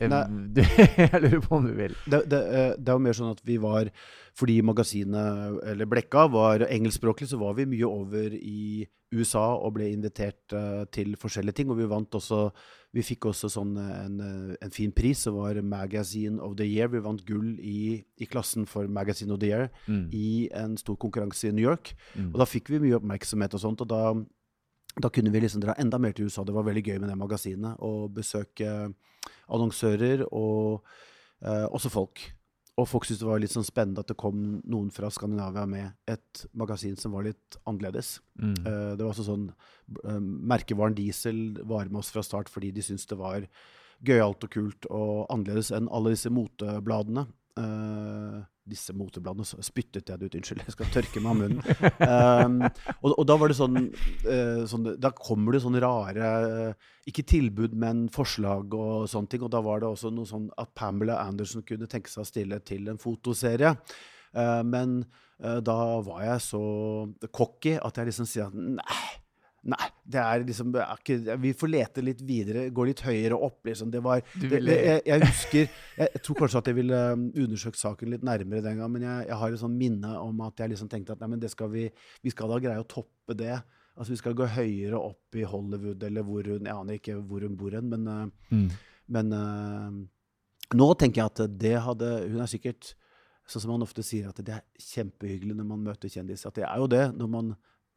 Eh. 0.02 0.10
Du, 0.56 0.62
jeg 0.64 1.22
lurer 1.22 1.44
på 1.46 1.60
om 1.60 1.68
du 1.68 1.76
vil. 1.78 1.94
Det, 2.10 2.24
det, 2.32 2.42
eh, 2.42 2.72
det 2.78 2.90
er 2.90 2.98
jo 2.98 3.06
mer 3.06 3.18
sånn 3.18 3.36
at 3.36 3.44
vi 3.46 3.60
var 3.62 3.92
Fordi 4.40 4.56
magasinet, 4.66 5.60
eller 5.68 5.90
Blekka, 5.92 6.26
var 6.32 6.66
engelskspråklig, 6.66 7.28
så 7.30 7.38
var 7.42 7.54
vi 7.58 7.68
mye 7.70 7.86
over 7.86 8.34
i 8.34 8.88
USA 9.12 9.44
og 9.60 9.76
ble 9.76 9.90
invitert 9.92 10.56
eh, 10.56 10.86
til 10.96 11.18
forskjellige 11.20 11.60
ting. 11.60 11.72
Og 11.72 11.82
vi 11.82 11.90
vant 11.92 12.18
også 12.18 12.46
Vi 12.94 13.04
fikk 13.08 13.30
også 13.30 13.48
sånn 13.48 13.78
eh, 13.80 13.92
en, 14.06 14.18
eh, 14.20 14.56
en 14.66 14.72
fin 14.76 14.92
pris, 14.92 15.22
som 15.24 15.38
var 15.38 15.56
Magazine 15.64 16.42
of 16.44 16.58
the 16.60 16.66
Year. 16.68 16.90
Vi 16.92 17.00
vant 17.00 17.22
gull 17.26 17.54
i, 17.60 18.04
i 18.20 18.26
klassen 18.28 18.66
for 18.68 18.88
Magazine 18.88 19.32
of 19.32 19.40
the 19.40 19.48
Year 19.48 19.70
Mm. 19.88 20.10
i 20.12 20.50
en 20.54 20.76
stor 20.78 20.98
konkurranse 20.98 21.48
i 21.48 21.52
New 21.56 21.64
York. 21.64 21.94
Mm. 22.16 22.34
Og 22.34 22.40
da 22.42 22.46
fikk 22.46 22.70
vi 22.70 22.80
mye 22.84 22.98
oppmerksomhet 23.00 23.54
og 23.56 23.62
sånt, 23.64 23.82
og 23.82 23.88
da, 23.88 24.02
da 25.00 25.10
kunne 25.10 25.32
vi 25.32 25.40
liksom 25.40 25.62
dra 25.64 25.74
enda 25.80 25.98
mer 25.98 26.12
til 26.12 26.26
USA. 26.28 26.44
Det 26.44 26.54
var 26.54 26.68
veldig 26.68 26.84
gøy 26.84 27.00
med 27.00 27.10
det 27.10 27.18
magasinet, 27.18 27.80
å 27.80 28.10
besøke 28.12 28.94
annonsører 29.48 30.26
og 30.32 30.84
eh, 31.44 31.68
også 31.72 31.90
folk. 31.92 32.20
Og 32.82 32.88
folk 32.90 33.06
syntes 33.06 33.22
det 33.22 33.30
var 33.30 33.42
litt 33.44 33.54
sånn 33.54 33.68
spennende 33.68 34.02
at 34.02 34.10
det 34.10 34.18
kom 34.20 34.62
noen 34.66 34.90
fra 34.94 35.12
Skandinavia 35.14 35.68
med 35.70 35.92
et 36.10 36.46
magasin 36.58 36.96
som 36.98 37.14
var 37.14 37.28
litt 37.28 37.58
annerledes. 37.70 38.16
Mm. 38.42 38.56
Uh, 38.66 38.94
det 38.96 39.04
var 39.04 39.12
også 39.12 39.28
sånn 39.28 39.46
uh, 39.52 40.18
Merkevaren 40.22 40.98
Diesel 40.98 41.60
var 41.70 41.92
med 41.92 42.02
oss 42.02 42.10
fra 42.14 42.24
start 42.26 42.50
fordi 42.50 42.72
de 42.74 42.86
syntes 42.86 43.06
det 43.12 43.20
var 43.20 43.46
gøyalt 44.02 44.48
og 44.48 44.54
kult 44.56 44.88
og 44.90 45.28
annerledes 45.30 45.70
enn 45.78 45.92
alle 45.94 46.16
disse 46.16 46.32
motebladene. 46.34 47.28
Eh, 47.60 48.42
disse 48.72 48.94
motebladene, 48.96 49.44
spyttet 49.66 50.08
jeg 50.08 50.20
det 50.22 50.28
ut, 50.30 50.36
unnskyld, 50.38 50.62
jeg 50.64 50.76
skal 50.76 50.92
tørke 50.94 51.24
meg 51.24 51.32
av 51.32 51.40
munnen. 51.40 51.64
Um, 52.02 52.60
og, 53.02 53.16
og 53.18 53.26
da 53.28 53.36
var 53.42 53.52
det 53.52 53.58
sånn, 53.58 53.90
uh, 54.24 54.62
sånn 54.70 54.86
Da 55.02 55.12
kommer 55.18 55.56
det 55.56 55.64
sånne 55.64 55.82
rare 55.84 56.30
eh, 56.46 56.88
Ikke 57.10 57.26
tilbud, 57.28 57.76
men 57.78 58.06
forslag 58.14 58.72
og 58.78 59.10
sånne 59.12 59.34
ting. 59.34 59.44
Og 59.44 59.52
da 59.52 59.64
var 59.66 59.82
det 59.82 59.90
også 59.90 60.14
noe 60.14 60.30
sånn 60.30 60.48
at 60.62 60.72
Pamela 60.78 61.20
Anderson 61.26 61.66
kunne 61.68 61.90
tenke 61.92 62.14
seg 62.14 62.24
å 62.24 62.30
stille 62.30 62.62
til 62.64 62.88
en 62.92 63.02
fotoserie. 63.02 63.76
Uh, 64.32 64.62
men 64.64 65.02
da 65.42 65.76
var 66.06 66.20
jeg 66.22 66.42
så 66.46 66.60
cocky 67.34 67.72
at 67.82 67.96
jeg 67.98 68.12
liksom 68.12 68.28
sier 68.30 68.52
at 68.52 68.54
nei. 68.78 69.21
Nei, 69.62 69.88
det 70.10 70.18
er 70.18 70.42
liksom 70.42 70.72
det 70.74 70.80
er 70.82 70.98
ikke, 71.04 71.36
Vi 71.38 71.52
får 71.54 71.70
lete 71.70 72.02
litt 72.02 72.22
videre, 72.26 72.64
gå 72.74 72.86
litt 72.88 73.04
høyere 73.06 73.38
opp. 73.38 73.60
liksom. 73.68 73.92
Det 73.94 74.00
var, 74.02 74.24
det, 74.42 74.62
jeg, 74.66 75.02
jeg 75.06 75.22
husker 75.22 75.60
jeg, 75.62 76.08
jeg 76.08 76.22
tror 76.26 76.40
kanskje 76.40 76.62
at 76.64 76.70
jeg 76.72 76.78
ville 76.80 77.02
um, 77.14 77.28
undersøkt 77.44 77.78
saken 77.78 78.10
litt 78.10 78.24
nærmere 78.26 78.64
den 78.66 78.80
gang, 78.82 78.90
men 78.92 79.06
jeg, 79.06 79.28
jeg 79.30 79.38
har 79.38 79.54
et 79.54 79.62
sånn 79.62 79.76
minne 79.78 80.16
om 80.18 80.42
at 80.48 80.64
jeg 80.64 80.74
liksom 80.74 80.90
tenkte 80.90 81.14
at 81.14 81.22
nei, 81.22 81.30
men 81.36 81.44
det 81.44 81.52
skal 81.54 81.70
vi, 81.70 81.84
vi 82.26 82.34
skal 82.34 82.50
da 82.50 82.58
greie 82.64 82.82
å 82.82 82.88
toppe 82.90 83.38
det. 83.38 83.60
Altså 83.94 84.16
Vi 84.16 84.22
skal 84.24 84.34
gå 84.40 84.48
høyere 84.50 84.98
opp 84.98 85.38
i 85.38 85.46
Hollywood, 85.46 86.02
eller 86.10 86.26
hvor 86.26 86.48
hun 86.48 86.66
Jeg 86.66 86.74
aner 86.74 86.98
ikke 86.98 87.20
hvor 87.22 87.46
hun 87.46 87.58
bor 87.60 87.78
hen, 87.78 87.92
men, 87.92 88.08
uh, 88.10 88.50
Mm. 88.50 88.68
men 89.14 89.34
uh, 89.38 90.02
nå 90.74 90.88
tenker 90.98 91.22
jeg 91.22 91.32
at 91.36 91.60
det 91.60 91.74
hadde 91.86 92.10
Hun 92.32 92.42
er 92.42 92.50
sikkert 92.50 92.96
Sånn 93.52 93.66
som 93.66 93.72
man 93.74 93.84
ofte 93.84 94.02
sier, 94.06 94.30
at 94.30 94.38
det 94.46 94.54
er 94.56 94.62
kjempehyggelig 94.80 95.56
når 95.58 95.66
man 95.68 95.82
møter 95.84 96.08
kjendiser. 96.14 96.48
At 96.50 96.56
det 96.62 96.64
er 96.64 96.78
jo 96.80 96.86
det 96.88 97.02
når 97.18 97.30
man 97.34 97.48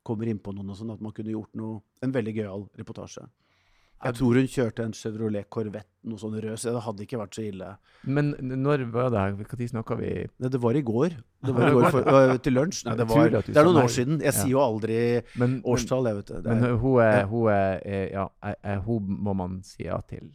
kommer 0.06 0.28
innpå 0.30 0.52
noen 0.54 0.74
og 0.74 0.78
sånn, 0.78 0.92
at 0.94 1.02
man 1.04 1.14
kunne 1.16 1.32
gjort 1.34 1.52
noe, 1.58 1.80
en 2.04 2.12
veldig 2.14 2.36
gøyal 2.36 2.68
reportasje. 2.80 3.24
Jeg 4.04 4.16
tror 4.18 4.36
hun 4.36 4.48
kjørte 4.50 4.84
en 4.84 4.92
Chevrolet 4.92 5.46
Corvette, 5.52 5.88
noe 6.10 6.20
sånn 6.20 6.34
rød, 6.36 6.58
så 6.60 6.74
det 6.74 6.82
hadde 6.84 7.04
ikke 7.06 7.20
vært 7.22 7.38
så 7.38 7.44
ille. 7.46 7.70
Men 8.04 8.34
når 8.42 8.84
var 8.92 9.08
det? 9.14 9.22
her? 9.22 9.36
Når 9.38 9.68
snakka 9.70 9.96
vi? 9.96 10.10
Nei, 10.44 10.50
det 10.52 10.60
var 10.60 10.76
i 10.76 10.82
går. 10.84 11.16
Det 11.46 11.54
var 11.56 11.68
i 11.70 11.72
går 11.78 11.88
for, 11.94 12.10
øh, 12.12 12.34
til 12.44 12.56
lunsj. 12.58 12.82
Nei, 12.84 12.96
det, 13.00 13.08
var, 13.08 13.32
det 13.32 13.56
er 13.56 13.68
noen 13.70 13.80
år 13.80 13.92
siden. 13.94 14.20
Jeg 14.26 14.36
sier 14.36 14.52
jo 14.52 14.60
aldri 14.60 14.98
Men, 15.38 15.40
men, 15.40 15.58
årstall, 15.72 16.10
jeg 16.10 16.20
vet 16.20 16.32
det. 16.34 16.42
det 16.44 16.52
men 16.52 16.68
er, 16.68 16.78
hun, 16.84 17.00
er, 17.06 17.20
hun 17.32 17.52
er, 17.54 18.08
Ja, 18.12 18.26
er, 18.44 18.58
er, 18.74 18.82
hun 18.84 19.20
må 19.24 19.36
man 19.40 19.62
si 19.64 19.86
ja 19.88 20.02
til. 20.10 20.28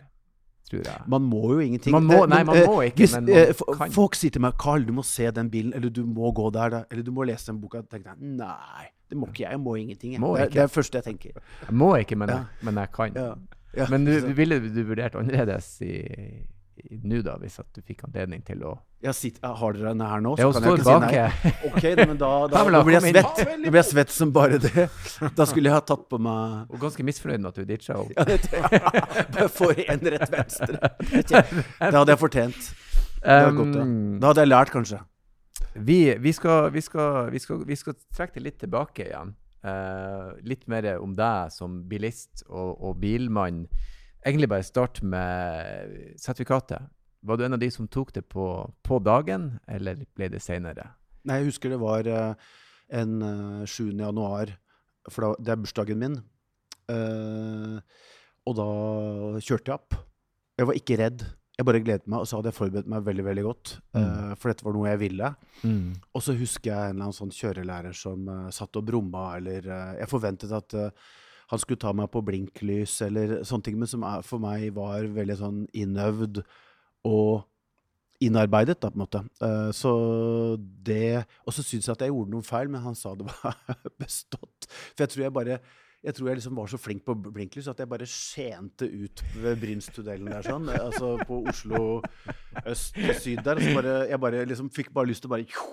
Man 1.09 1.25
må 1.25 1.53
jo 1.53 1.59
ingenting. 1.59 1.93
Man 1.93 2.05
må- 2.05 2.23
Eh, 2.23 2.27
nei, 2.29 2.43
man 2.43 2.57
eh, 2.57 2.67
må 2.67 2.81
ikke, 2.85 3.07
men 3.15 3.25
man 3.25 3.33
eh, 3.33 3.53
kan. 3.77 3.91
Folk 3.91 4.15
sier 4.15 4.29
til 4.29 4.41
meg 4.41 4.53
'Carl, 4.57 4.85
du 4.85 4.93
må 4.93 5.03
se 5.03 5.31
den 5.31 5.49
bilen', 5.49 5.73
eller 5.73 5.89
'du 5.89 6.05
må 6.05 6.31
gå 6.31 6.51
der', 6.53 6.85
eller 6.91 7.03
'du 7.03 7.11
må 7.11 7.25
lese 7.25 7.51
den 7.51 7.61
boka'. 7.61 7.81
Da 7.81 7.97
tenker 7.97 8.13
jeg 8.13 8.37
nei, 8.37 8.89
det 9.09 9.17
må 9.17 9.27
ikke 9.31 9.43
jeg. 9.45 9.51
Jeg 9.55 9.59
må 9.63 9.75
ingenting. 9.79 10.11
Jeg. 10.13 10.21
Må 10.21 10.35
det, 10.37 10.43
er- 10.47 10.49
det 10.53 10.61
er 10.63 10.67
det 10.69 10.75
første 10.75 10.97
jeg 11.01 11.03
tenker. 11.09 11.41
Jeg 11.65 11.75
må 11.75 11.93
ikke, 11.97 12.15
men, 12.17 12.29
Ja. 12.29 12.35
jeg, 12.43 12.65
men 12.69 12.75
jeg 12.83 12.91
kan. 12.93 13.13
Ja. 13.15 13.33
Ja, 13.77 13.85
Men 13.89 14.05
du, 14.05 14.15
du 14.19 14.31
ville 14.33 14.57
du 14.59 14.79
vurdert 14.83 15.13
annerledes 15.15 15.67
i, 15.85 15.91
i 16.81 16.97
nå, 17.05 17.19
da, 17.21 17.35
hvis 17.37 17.59
at 17.61 17.67
du 17.75 17.83
fikk 17.85 18.01
anledning 18.07 18.41
til 18.47 18.63
å 18.65 18.71
sitter, 19.13 19.53
har 19.55 19.73
dere 19.77 19.91
henne 19.93 20.07
her 20.09 20.19
nå? 20.25 20.31
så 20.35 20.49
kan 20.51 20.63
jeg 20.65 20.79
ikke 20.79 20.81
ikke 20.81 20.87
si 20.89 21.03
nei. 21.05 21.51
Ok, 21.69 21.75
Ok, 21.75 21.85
men 22.09 22.17
da, 22.19 22.29
da, 22.51 22.63
da 22.65 22.81
blir 22.83 22.97
jeg 22.97 23.13
svett. 23.13 23.37
Da 23.45 23.69
blir 23.69 23.77
jeg 23.79 23.87
svett 23.91 24.09
som 24.11 24.31
bare 24.35 24.57
det. 24.59 24.87
Da 25.37 25.45
skulle 25.45 25.69
jeg 25.69 25.75
ha 25.77 25.83
tatt 25.85 26.03
på 26.09 26.17
meg 26.19 26.73
Og 26.73 26.81
ganske 26.81 27.05
misfornøyd 27.07 27.39
med 27.45 27.51
at 27.51 27.61
du 27.61 27.69
ditcha 27.69 27.95
henne. 28.01 28.39
ja, 28.73 29.23
Bare 29.37 29.47
for 29.53 29.71
en 29.85 30.03
rett 30.15 30.33
venstre. 30.33 30.91
Det 31.29 31.93
hadde 31.93 32.09
jeg 32.15 32.19
fortjent. 32.25 32.59
Det 33.21 33.39
gått, 33.55 33.75
ja. 33.77 33.85
Um, 33.85 34.19
Da 34.19 34.33
hadde 34.33 34.43
jeg 34.47 34.51
lært, 34.51 34.73
kanskje. 34.73 34.99
Vi, 35.73 35.99
vi, 36.17 36.33
skal, 36.33 36.69
vi, 36.73 36.81
skal, 36.81 37.29
skal, 37.39 37.63
vi 37.67 37.77
skal 37.77 37.97
trekke 38.15 38.39
det 38.39 38.45
litt 38.45 38.59
tilbake 38.63 39.07
igjen. 39.09 39.35
Uh, 39.59 40.37
litt 40.47 40.63
mer 40.71 40.87
om 41.03 41.11
deg 41.17 41.51
som 41.51 41.81
bilist 41.89 42.45
og, 42.47 42.77
og 42.79 42.99
bilmann. 43.01 43.65
Egentlig 44.23 44.49
bare 44.51 44.67
start 44.67 45.01
med 45.03 46.15
sertifikatet. 46.19 46.87
Var 47.21 47.37
du 47.37 47.43
en 47.45 47.57
av 47.57 47.59
de 47.59 47.67
som 47.71 47.87
tok 47.91 48.13
det 48.15 48.23
på, 48.31 48.45
på 48.83 48.99
dagen, 49.03 49.51
eller 49.67 50.05
ble 50.15 50.29
det 50.31 50.41
seinere? 50.43 50.93
Nei, 51.27 51.41
jeg 51.41 51.51
husker 51.51 51.73
det 51.73 51.79
var 51.81 52.07
eh, 52.07 52.51
en 52.95 53.17
eh, 53.25 53.65
7. 53.67 53.91
januar, 53.99 54.53
for 55.11 55.35
det 55.39 55.51
er 55.51 55.59
bursdagen 55.59 55.99
min. 55.99 56.15
Uh, 56.89 57.77
og 58.47 58.55
da 58.57 58.69
kjørte 59.43 59.69
jeg 59.69 59.75
opp. 59.75 59.97
Jeg 60.57 60.69
var 60.69 60.79
ikke 60.79 60.97
redd. 60.99 61.25
Jeg 61.59 61.67
bare 61.67 61.81
gledet 61.83 62.07
meg, 62.07 62.21
og 62.21 62.27
så 62.29 62.37
hadde 62.37 62.53
jeg 62.53 62.55
forberedt 62.55 62.87
meg 62.87 63.03
veldig 63.03 63.23
veldig 63.25 63.43
godt. 63.43 63.71
eh, 63.99 64.35
for 64.39 64.47
dette 64.47 64.63
var 64.63 64.75
noe 64.77 64.87
jeg 64.87 64.99
ville. 65.01 65.31
Og 66.15 66.23
så 66.23 66.35
husker 66.39 66.69
jeg 66.71 66.77
en 66.77 66.93
eller 66.93 67.09
annen 67.09 67.17
sånn 67.17 67.33
kjørelærer 67.35 67.97
som 67.99 68.29
uh, 68.31 68.45
satt 68.55 68.79
og 68.79 68.85
brumma, 68.87 69.25
eller 69.35 69.67
uh, 69.67 69.97
Jeg 69.99 70.07
forventet 70.07 70.53
at 70.55 70.75
han 71.49 71.59
skulle 71.59 71.81
ta 71.81 71.91
meg 71.97 72.07
på 72.13 72.21
blinklys 72.23 72.93
eller 73.01 73.39
sånne 73.43 73.65
ting, 73.65 73.77
men 73.81 73.89
som 73.91 74.05
er, 74.07 74.23
for 74.23 74.39
meg 74.39 74.69
var 74.77 75.03
veldig 75.03 75.35
sånn 75.39 75.59
innøvd 75.73 76.43
og 77.09 77.43
innarbeidet, 78.23 78.77
da, 78.79 78.91
på 78.93 78.99
en 78.99 79.03
måte. 79.03 79.21
Så 79.73 79.91
det 80.59 81.23
Og 81.47 81.55
så 81.55 81.63
syntes 81.63 81.87
jeg 81.87 81.95
at 81.95 82.03
jeg 82.05 82.13
gjorde 82.13 82.35
noe 82.35 82.45
feil, 82.45 82.69
men 82.69 82.83
han 82.83 82.95
sa 82.95 83.15
det 83.17 83.25
var 83.25 83.57
bestått. 84.03 84.69
For 84.93 85.07
jeg 85.07 85.15
tror 85.15 85.25
jeg 85.25 85.35
bare 85.39 85.59
jeg 85.99 86.15
tror 86.15 86.29
jeg 86.29 86.39
liksom 86.39 86.55
var 86.55 86.69
så 86.71 86.79
flink 86.79 87.03
på 87.03 87.13
blinklys 87.19 87.67
at 87.67 87.81
jeg 87.81 87.89
bare 87.91 88.07
skjente 88.07 88.87
ut 88.87 89.23
ved 89.35 89.59
Brynstunnelen 89.59 90.31
der 90.31 90.45
sånn. 90.47 90.69
Altså 90.71 91.17
på 91.27 91.41
Oslo 91.51 91.81
øst 92.63 92.99
og 93.03 93.17
syd 93.19 93.41
der. 93.43 93.59
Så 93.59 93.73
bare, 93.75 93.95
jeg 94.07 94.21
bare 94.23 94.45
liksom 94.47 94.69
fikk 94.71 94.93
bare 94.95 95.11
lyst 95.11 95.25
til 95.25 95.31
å 95.31 95.35
bare 95.35 95.65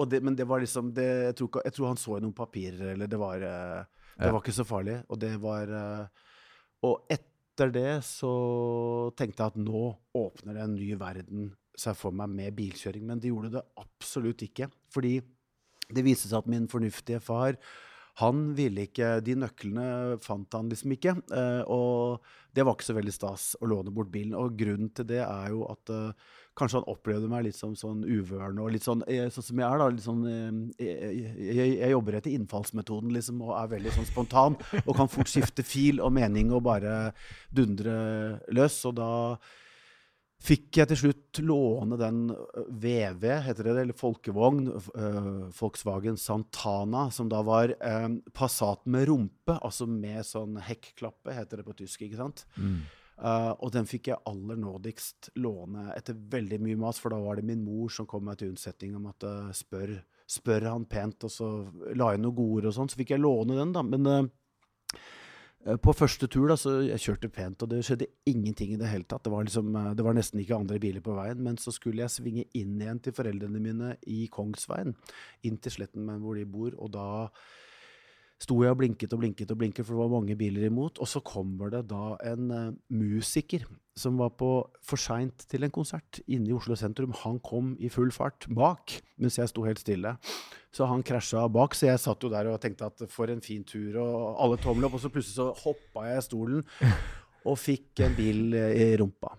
og 0.00 0.08
det, 0.08 0.22
Men 0.24 0.36
det 0.36 0.46
var 0.48 0.62
liksom 0.62 0.88
det, 0.96 1.08
jeg, 1.28 1.36
tror 1.36 1.60
jeg 1.66 1.76
tror 1.76 1.90
han 1.90 2.00
så 2.00 2.16
i 2.16 2.22
noen 2.24 2.32
papirer, 2.36 2.94
eller 2.94 3.10
det 3.12 3.20
var 3.20 3.44
eh, 3.44 3.82
Det 4.16 4.32
var 4.32 4.40
ikke 4.40 4.56
så 4.56 4.64
farlig. 4.64 4.96
Og 5.12 5.20
det 5.20 5.34
var 5.42 5.76
eh, 5.76 6.24
Og 6.88 7.12
etter 7.12 7.74
det 7.76 8.00
så 8.08 8.32
tenkte 9.18 9.44
jeg 9.44 9.52
at 9.52 9.60
nå 9.60 9.84
åpner 10.16 10.56
det 10.56 10.64
en 10.64 10.78
ny 10.78 10.94
verden 10.96 11.50
seg 11.76 11.96
for 11.96 12.16
meg 12.16 12.32
med 12.32 12.56
bilkjøring. 12.56 13.04
Men 13.04 13.20
det 13.20 13.28
gjorde 13.28 13.52
det 13.58 13.66
absolutt 13.84 14.48
ikke. 14.48 14.72
Fordi 14.92 15.18
det 15.92 16.08
viste 16.08 16.30
seg 16.30 16.40
at 16.40 16.48
min 16.48 16.70
fornuftige 16.72 17.20
far 17.20 17.60
han 18.20 18.52
ville 18.56 18.84
ikke 18.88 19.14
De 19.24 19.34
nøklene 19.40 20.18
fant 20.20 20.52
han 20.52 20.68
liksom 20.68 20.92
ikke. 20.96 21.16
eh, 21.32 21.62
og 21.72 22.20
det 22.52 22.66
var 22.68 22.76
ikke 22.76 22.84
så 22.90 22.96
veldig 22.98 23.14
stas 23.14 23.44
å 23.64 23.68
låne 23.70 23.92
bort 23.94 24.10
bilen. 24.12 24.34
Og 24.36 24.56
grunnen 24.58 24.90
til 24.92 25.06
det 25.08 25.22
er 25.24 25.46
jo 25.54 25.62
at 25.72 25.92
eh, 25.92 26.34
kanskje 26.58 26.82
han 26.82 26.90
opplevde 26.92 27.30
meg 27.32 27.46
litt 27.46 27.56
som 27.56 27.72
sånn 27.78 28.02
uvørende 28.04 28.60
og 28.60 28.74
litt 28.74 28.84
sånn 28.84 29.00
eh, 29.08 29.30
sånn 29.32 29.46
som 29.46 29.62
jeg 29.62 29.68
er, 29.68 29.80
da. 29.80 29.88
Litt 29.88 30.04
sånn 30.04 30.26
jeg, 30.76 31.24
jeg, 31.40 31.72
jeg 31.78 31.94
jobber 31.94 32.18
etter 32.18 32.36
innfallsmetoden, 32.36 33.14
liksom, 33.16 33.40
og 33.46 33.56
er 33.56 33.72
veldig 33.72 33.96
sånn 33.96 34.10
spontan. 34.10 34.60
Og 34.84 34.92
kan 34.98 35.08
fort 35.08 35.32
skifte 35.32 35.64
fil 35.64 36.04
og 36.04 36.12
mening 36.12 36.52
og 36.52 36.66
bare 36.68 37.14
dundre 37.48 37.96
løs. 38.52 38.76
Og 38.90 38.98
da 39.00 39.10
fikk 40.42 40.80
jeg 40.80 40.90
til 40.90 40.98
slutt 40.98 41.40
låne 41.46 41.98
den 42.00 42.22
VV, 42.82 43.26
heter 43.46 43.68
det, 43.68 43.74
eller 43.84 43.98
folkevogn, 43.98 44.64
ø, 44.72 45.10
Volkswagen 45.54 46.18
Santana, 46.18 47.04
som 47.14 47.30
da 47.30 47.42
var 47.46 47.74
eh, 47.78 48.08
Passat 48.34 48.82
med 48.90 49.06
rumpe, 49.10 49.54
altså 49.60 49.86
med 49.86 50.26
sånn 50.26 50.58
hekklappe, 50.66 51.36
heter 51.36 51.62
det 51.62 51.68
på 51.68 51.76
tysk, 51.78 52.02
ikke 52.08 52.18
sant? 52.18 52.44
Eh, 53.22 53.52
og 53.52 53.70
den 53.74 53.86
fikk 53.86 54.10
jeg 54.10 54.22
aller 54.26 54.58
nådigst 54.58 55.30
låne 55.38 55.92
etter 55.94 56.18
veldig 56.18 56.58
mye 56.64 56.80
mas, 56.80 56.98
for 56.98 57.14
da 57.14 57.22
var 57.22 57.38
det 57.38 57.46
min 57.46 57.62
mor 57.62 57.92
som 57.94 58.08
kom 58.10 58.26
meg 58.26 58.40
til 58.40 58.50
unnsetning 58.54 58.96
om 58.98 59.06
at 59.12 59.28
eh, 59.28 59.50
spør, 59.54 59.94
spør 60.26 60.70
han 60.72 60.90
pent, 60.90 61.28
og 61.28 61.30
så 61.30 61.50
la 61.94 62.14
jeg 62.16 62.24
noen 62.24 62.34
gode 62.34 62.62
ord 62.62 62.70
og 62.72 62.78
sånn, 62.80 62.90
så 62.90 62.98
fikk 62.98 63.14
jeg 63.14 63.22
låne 63.22 63.60
den, 63.62 63.76
da. 63.78 63.86
Men 63.86 64.08
Eh, 64.12 64.30
På 65.62 65.92
første 65.94 66.26
tur 66.26 66.48
da, 66.50 66.56
så 66.58 66.80
jeg 66.82 66.98
kjørte 66.98 67.28
pent, 67.30 67.62
og 67.62 67.70
det 67.70 67.84
skjedde 67.86 68.08
ingenting 68.26 68.72
i 68.74 68.78
det 68.80 68.88
hele 68.90 69.06
tatt. 69.06 69.22
Det 69.22 69.30
var, 69.30 69.44
liksom, 69.46 69.68
eh, 69.78 69.92
det 69.94 70.02
var 70.02 70.16
nesten 70.16 70.40
ikke 70.42 70.58
andre 70.58 70.80
biler 70.82 71.04
på 71.04 71.14
veien. 71.14 71.38
Men 71.38 71.58
så 71.60 71.70
skulle 71.70 72.02
jeg 72.02 72.10
svinge 72.10 72.44
inn 72.58 72.80
igjen 72.82 72.98
til 73.04 73.14
foreldrene 73.14 73.62
mine 73.62 73.92
i 74.10 74.24
Kongsveien, 74.32 74.96
inn 75.46 75.60
til 75.62 75.76
Sletten 75.76 76.10
hvor 76.24 76.34
de 76.34 76.48
bor. 76.50 76.74
Og 76.82 76.90
da 76.96 77.06
sto 78.42 78.56
jeg 78.64 78.74
og 78.74 78.80
blinket 78.80 79.12
og 79.14 79.22
blinket 79.22 79.52
og 79.54 79.60
blinket, 79.60 79.86
for 79.86 79.94
det 79.94 80.02
var 80.02 80.12
mange 80.16 80.36
biler 80.38 80.66
imot. 80.66 80.98
Og 81.02 81.08
så 81.08 81.22
kommer 81.24 81.70
det 81.72 81.84
da 81.92 82.16
en 82.32 82.50
uh, 82.50 82.74
musiker 82.92 83.66
som 83.98 84.16
var 84.18 84.32
på 84.40 84.50
for 84.82 85.00
seint 85.00 85.44
til 85.50 85.66
en 85.66 85.72
konsert 85.74 86.22
inne 86.24 86.48
i 86.48 86.56
Oslo 86.56 86.76
sentrum. 86.78 87.12
Han 87.22 87.38
kom 87.44 87.74
i 87.78 87.90
full 87.92 88.12
fart 88.14 88.48
bak, 88.48 88.96
mens 89.20 89.36
jeg 89.38 89.52
sto 89.52 89.66
helt 89.66 89.82
stille. 89.82 90.16
Så 90.72 90.88
han 90.88 91.04
krasja 91.04 91.44
bak, 91.52 91.76
så 91.76 91.90
jeg 91.90 92.00
satt 92.00 92.24
jo 92.24 92.32
der 92.32 92.48
og 92.48 92.60
tenkte 92.62 92.88
at 92.88 93.04
for 93.12 93.30
en 93.30 93.44
fin 93.44 93.64
tur, 93.68 94.00
og 94.00 94.40
alle 94.42 94.60
tommel 94.62 94.88
opp. 94.88 94.96
Og 94.96 95.04
så 95.04 95.12
plutselig 95.12 95.36
så 95.36 95.50
hoppa 95.66 96.08
jeg 96.08 96.22
i 96.22 96.26
stolen 96.30 96.64
og 97.48 97.58
fikk 97.60 98.04
en 98.06 98.16
bil 98.16 98.56
i 98.56 98.92
rumpa. 98.96 99.36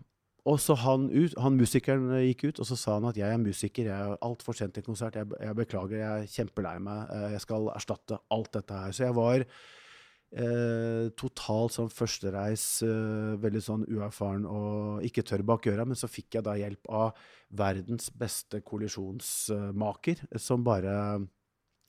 Og 0.50 0.58
så 0.60 0.76
han, 0.76 1.06
ut, 1.08 1.38
han 1.40 1.56
musikeren 1.56 2.10
eh, 2.18 2.26
gikk 2.32 2.50
ut, 2.50 2.60
og 2.60 2.68
så 2.68 2.76
sa 2.80 2.98
han 2.98 3.08
at 3.08 3.20
jeg 3.20 3.32
er 3.32 3.40
musiker, 3.40 3.88
jeg 3.88 4.10
er 4.10 4.18
altfor 4.28 4.58
sent 4.58 4.76
til 4.76 4.84
konsert, 4.84 5.16
jeg, 5.16 5.30
jeg 5.40 5.56
beklager, 5.56 6.02
jeg 6.02 6.26
er 6.26 6.34
kjempelei 6.34 6.76
meg, 6.84 7.14
eh, 7.16 7.30
jeg 7.38 7.46
skal 7.46 7.70
erstatte 7.72 8.20
alt 8.36 8.52
dette 8.58 8.82
her. 8.82 8.92
Så 8.96 9.06
jeg 9.06 9.16
var 9.16 9.46
eh, 9.46 11.06
totalt 11.20 11.78
sånn 11.78 11.94
førstereis, 11.94 12.66
eh, 12.84 13.38
veldig 13.44 13.64
sånn 13.64 13.88
uerfaren 13.88 14.44
og 14.50 15.08
ikke 15.08 15.24
tørr 15.30 15.46
bak 15.48 15.70
øra, 15.72 15.88
men 15.88 16.00
så 16.00 16.12
fikk 16.12 16.40
jeg 16.40 16.48
da 16.50 16.58
hjelp 16.60 16.92
av 16.92 17.24
verdens 17.64 18.12
beste 18.12 18.60
kollisjonsmaker, 18.68 20.28
som 20.42 20.66
bare 20.66 20.98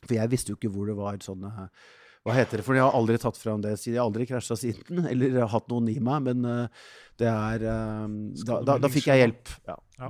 For 0.05 0.19
jeg 0.19 0.29
visste 0.29 0.53
jo 0.53 0.59
ikke 0.59 0.69
hvor 0.69 0.87
det 0.87 0.99
var 0.99 1.17
sånne 1.25 1.71
hva 2.25 2.35
heter 2.39 2.61
det? 2.61 2.65
For 2.65 2.77
jeg 2.77 2.85
har 2.87 2.95
aldri 2.97 3.19
tatt 3.21 3.37
fram 3.37 3.65
det 3.65 3.75
siden. 3.77 3.99
Jeg 3.99 4.01
har 4.01 4.09
aldri 4.09 4.27
krasja 4.29 4.57
siden, 4.57 5.03
eller 5.11 5.43
hatt 5.53 5.67
noen 5.69 5.91
i 5.93 5.99
meg. 6.01 6.23
Men 6.31 6.47
eh, 6.49 6.85
det 7.21 7.29
er 7.29 7.67
eh, 7.69 8.15
da, 8.49 8.63
da, 8.65 8.79
da 8.81 8.93
fikk 8.93 9.11
jeg 9.11 9.21
hjelp. 9.21 9.53
Ja. 9.69 9.77
Ja. 10.01 10.09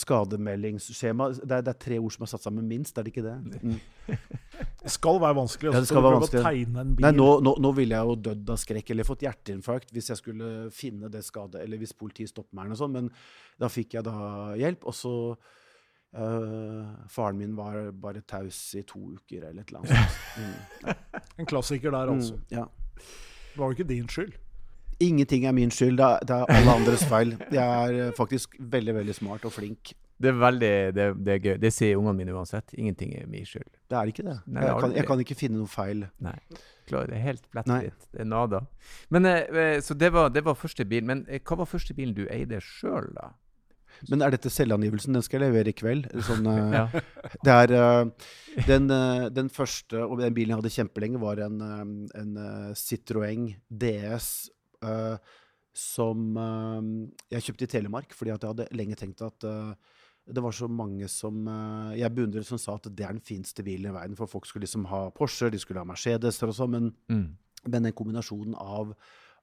Skademeldingsskjema. 0.00 1.26
Det 1.36 1.44
er, 1.58 1.64
det 1.66 1.74
er 1.74 1.80
tre 1.84 1.98
ord 2.00 2.14
som 2.14 2.24
er 2.24 2.30
satt 2.32 2.46
sammen 2.46 2.64
minst, 2.70 2.96
er 2.96 3.04
det 3.04 3.12
ikke 3.12 3.26
det? 3.26 3.36
Mm. 3.60 3.80
Det 4.80 4.88
skal 4.92 5.18
være 5.20 5.36
vanskelig. 5.36 5.68
Ja, 5.68 5.72
det 5.72 5.78
altså, 5.82 5.92
skal 5.94 6.04
være 6.04 6.16
vanskelig. 6.18 6.40
Å 6.40 6.48
tegne 6.48 6.82
en 6.82 6.92
bil. 6.96 7.04
Nei, 7.04 7.10
nå, 7.16 7.26
nå, 7.44 7.52
nå 7.64 7.70
ville 7.76 7.96
jeg 7.96 8.08
jo 8.08 8.14
dødd 8.28 8.52
av 8.52 8.58
skrekk 8.60 8.92
eller 8.92 9.06
fått 9.08 9.24
hjerteinfarkt 9.24 9.92
hvis 9.92 10.08
jeg 10.12 10.20
skulle 10.20 10.48
finne 10.72 11.08
det 11.12 11.20
skadet, 11.24 11.62
eller 11.64 11.80
hvis 11.80 11.92
politiet 11.96 12.32
stopper 12.32 12.56
meg, 12.56 12.64
eller 12.64 12.76
noe 12.76 12.80
sånt. 12.80 12.96
Men 12.96 13.10
da 13.60 13.68
fikk 13.72 13.96
jeg 13.98 14.06
da 14.08 14.16
hjelp. 14.60 14.84
Og 14.88 14.96
så 14.96 15.14
eh, 16.16 17.08
Faren 17.08 17.38
min 17.38 17.56
var 17.56 17.90
bare 17.92 18.20
taus 18.26 18.74
i 18.78 18.82
to 18.82 19.00
uker, 19.16 19.48
eller 19.48 19.62
et 19.62 19.72
eller 19.72 19.84
annet. 19.84 20.20
Mm, 20.40 20.52
ja. 20.86 20.94
En 21.38 21.46
klassiker 21.46 21.90
der, 21.90 22.12
altså. 22.12 22.34
Mm, 22.34 22.44
ja. 22.50 22.64
Det 23.50 23.58
var 23.58 23.66
jo 23.66 23.70
ikke 23.70 23.88
din 23.88 24.08
skyld. 24.08 24.32
Ingenting 25.00 25.46
er 25.46 25.52
min 25.52 25.70
skyld. 25.70 25.96
Det 25.98 26.04
er, 26.06 26.18
det 26.28 26.36
er 26.36 26.52
alle 26.54 26.76
andres 26.76 27.02
feil. 27.08 27.34
Jeg 27.50 27.64
er 27.64 28.06
eh, 28.06 28.12
faktisk 28.16 28.54
veldig, 28.60 28.94
veldig 28.94 29.14
smart 29.14 29.44
og 29.44 29.52
flink. 29.52 29.92
Det 30.20 30.28
er 30.28 30.36
veldig 30.36 30.72
det, 30.94 31.06
det 31.24 31.32
er 31.34 31.38
gøy. 31.40 31.54
Det 31.60 31.72
sier 31.72 31.96
ungene 31.96 32.18
mine 32.18 32.34
uansett. 32.36 32.74
Ingenting 32.76 33.14
er 33.16 33.26
min 33.26 33.46
skyld. 33.48 33.70
Det 33.88 33.96
er 33.96 34.10
ikke 34.12 34.26
det. 34.26 34.36
Nei, 34.46 34.66
jeg, 34.66 34.80
kan, 34.84 34.96
jeg 34.98 35.08
kan 35.08 35.22
ikke 35.24 35.36
finne 35.38 35.56
noe 35.62 35.70
feil. 35.72 36.04
Nei. 36.20 36.36
Klar, 36.90 37.08
det 37.08 37.16
er 37.16 37.24
helt 37.24 37.46
plettfritt. 37.50 38.08
Det 38.12 38.20
er 38.20 38.28
nada. 38.28 38.60
Men, 39.08 39.26
eh, 39.26 39.78
så 39.80 39.96
det 39.96 40.12
var, 40.12 40.28
det 40.34 40.44
var 40.44 40.58
første 40.60 40.84
bil. 40.84 41.06
Men 41.08 41.24
hva 41.24 41.62
var 41.62 41.70
første 41.70 41.96
bilen 41.96 42.12
du 42.16 42.26
eide 42.28 42.60
sjøl, 42.64 43.08
da? 43.16 43.32
Men 44.08 44.22
er 44.22 44.30
dette 44.32 44.48
selvangivelsen? 44.50 45.12
Den 45.12 45.22
skal 45.22 45.40
jeg 45.42 45.50
levere 45.52 45.68
i 45.68 45.76
kveld. 45.76 46.06
Sånn, 46.24 46.46
eh, 46.46 46.72
Ja. 46.78 46.86
Det 47.44 47.52
er 47.52 47.72
eh, 47.76 48.10
den, 48.66 48.88
eh, 48.90 49.28
den 49.28 49.48
første, 49.52 50.00
og 50.06 50.18
den 50.22 50.32
bilen 50.34 50.54
jeg 50.54 50.62
hadde 50.62 50.72
kjempelenge, 50.78 51.20
var 51.20 51.42
en, 51.44 51.60
en 52.14 52.32
Citroën 52.74 53.50
DS 53.70 54.30
som 55.76 56.36
jeg 57.30 57.44
kjøpte 57.46 57.66
i 57.66 57.70
Telemark, 57.70 58.14
fordi 58.16 58.32
at 58.34 58.42
jeg 58.42 58.54
hadde 58.54 58.68
lenge 58.76 58.96
tenkt 58.98 59.20
at 59.22 59.44
det 60.30 60.42
var 60.44 60.54
så 60.54 60.68
mange 60.70 61.06
som 61.10 61.44
jeg 61.96 62.12
beundret, 62.16 62.46
som 62.48 62.58
sa 62.60 62.74
at 62.78 62.88
det 62.90 63.04
er 63.06 63.12
den 63.16 63.22
fineste 63.24 63.64
bilen 63.66 63.90
i 63.90 63.94
verden. 63.94 64.16
For 64.18 64.30
folk 64.30 64.46
skulle 64.48 64.64
liksom 64.66 64.88
ha 64.90 65.04
Porsche, 65.14 65.50
de 65.52 65.60
skulle 65.62 65.82
ha 65.82 65.88
Mercedeser 65.88 66.50
og 66.50 66.56
sånn. 66.58 66.74
Men 66.76 66.90
Mm. 67.10 67.36
men 67.68 67.82
den 67.82 67.92
kombinasjonen 67.92 68.54
av, 68.56 68.94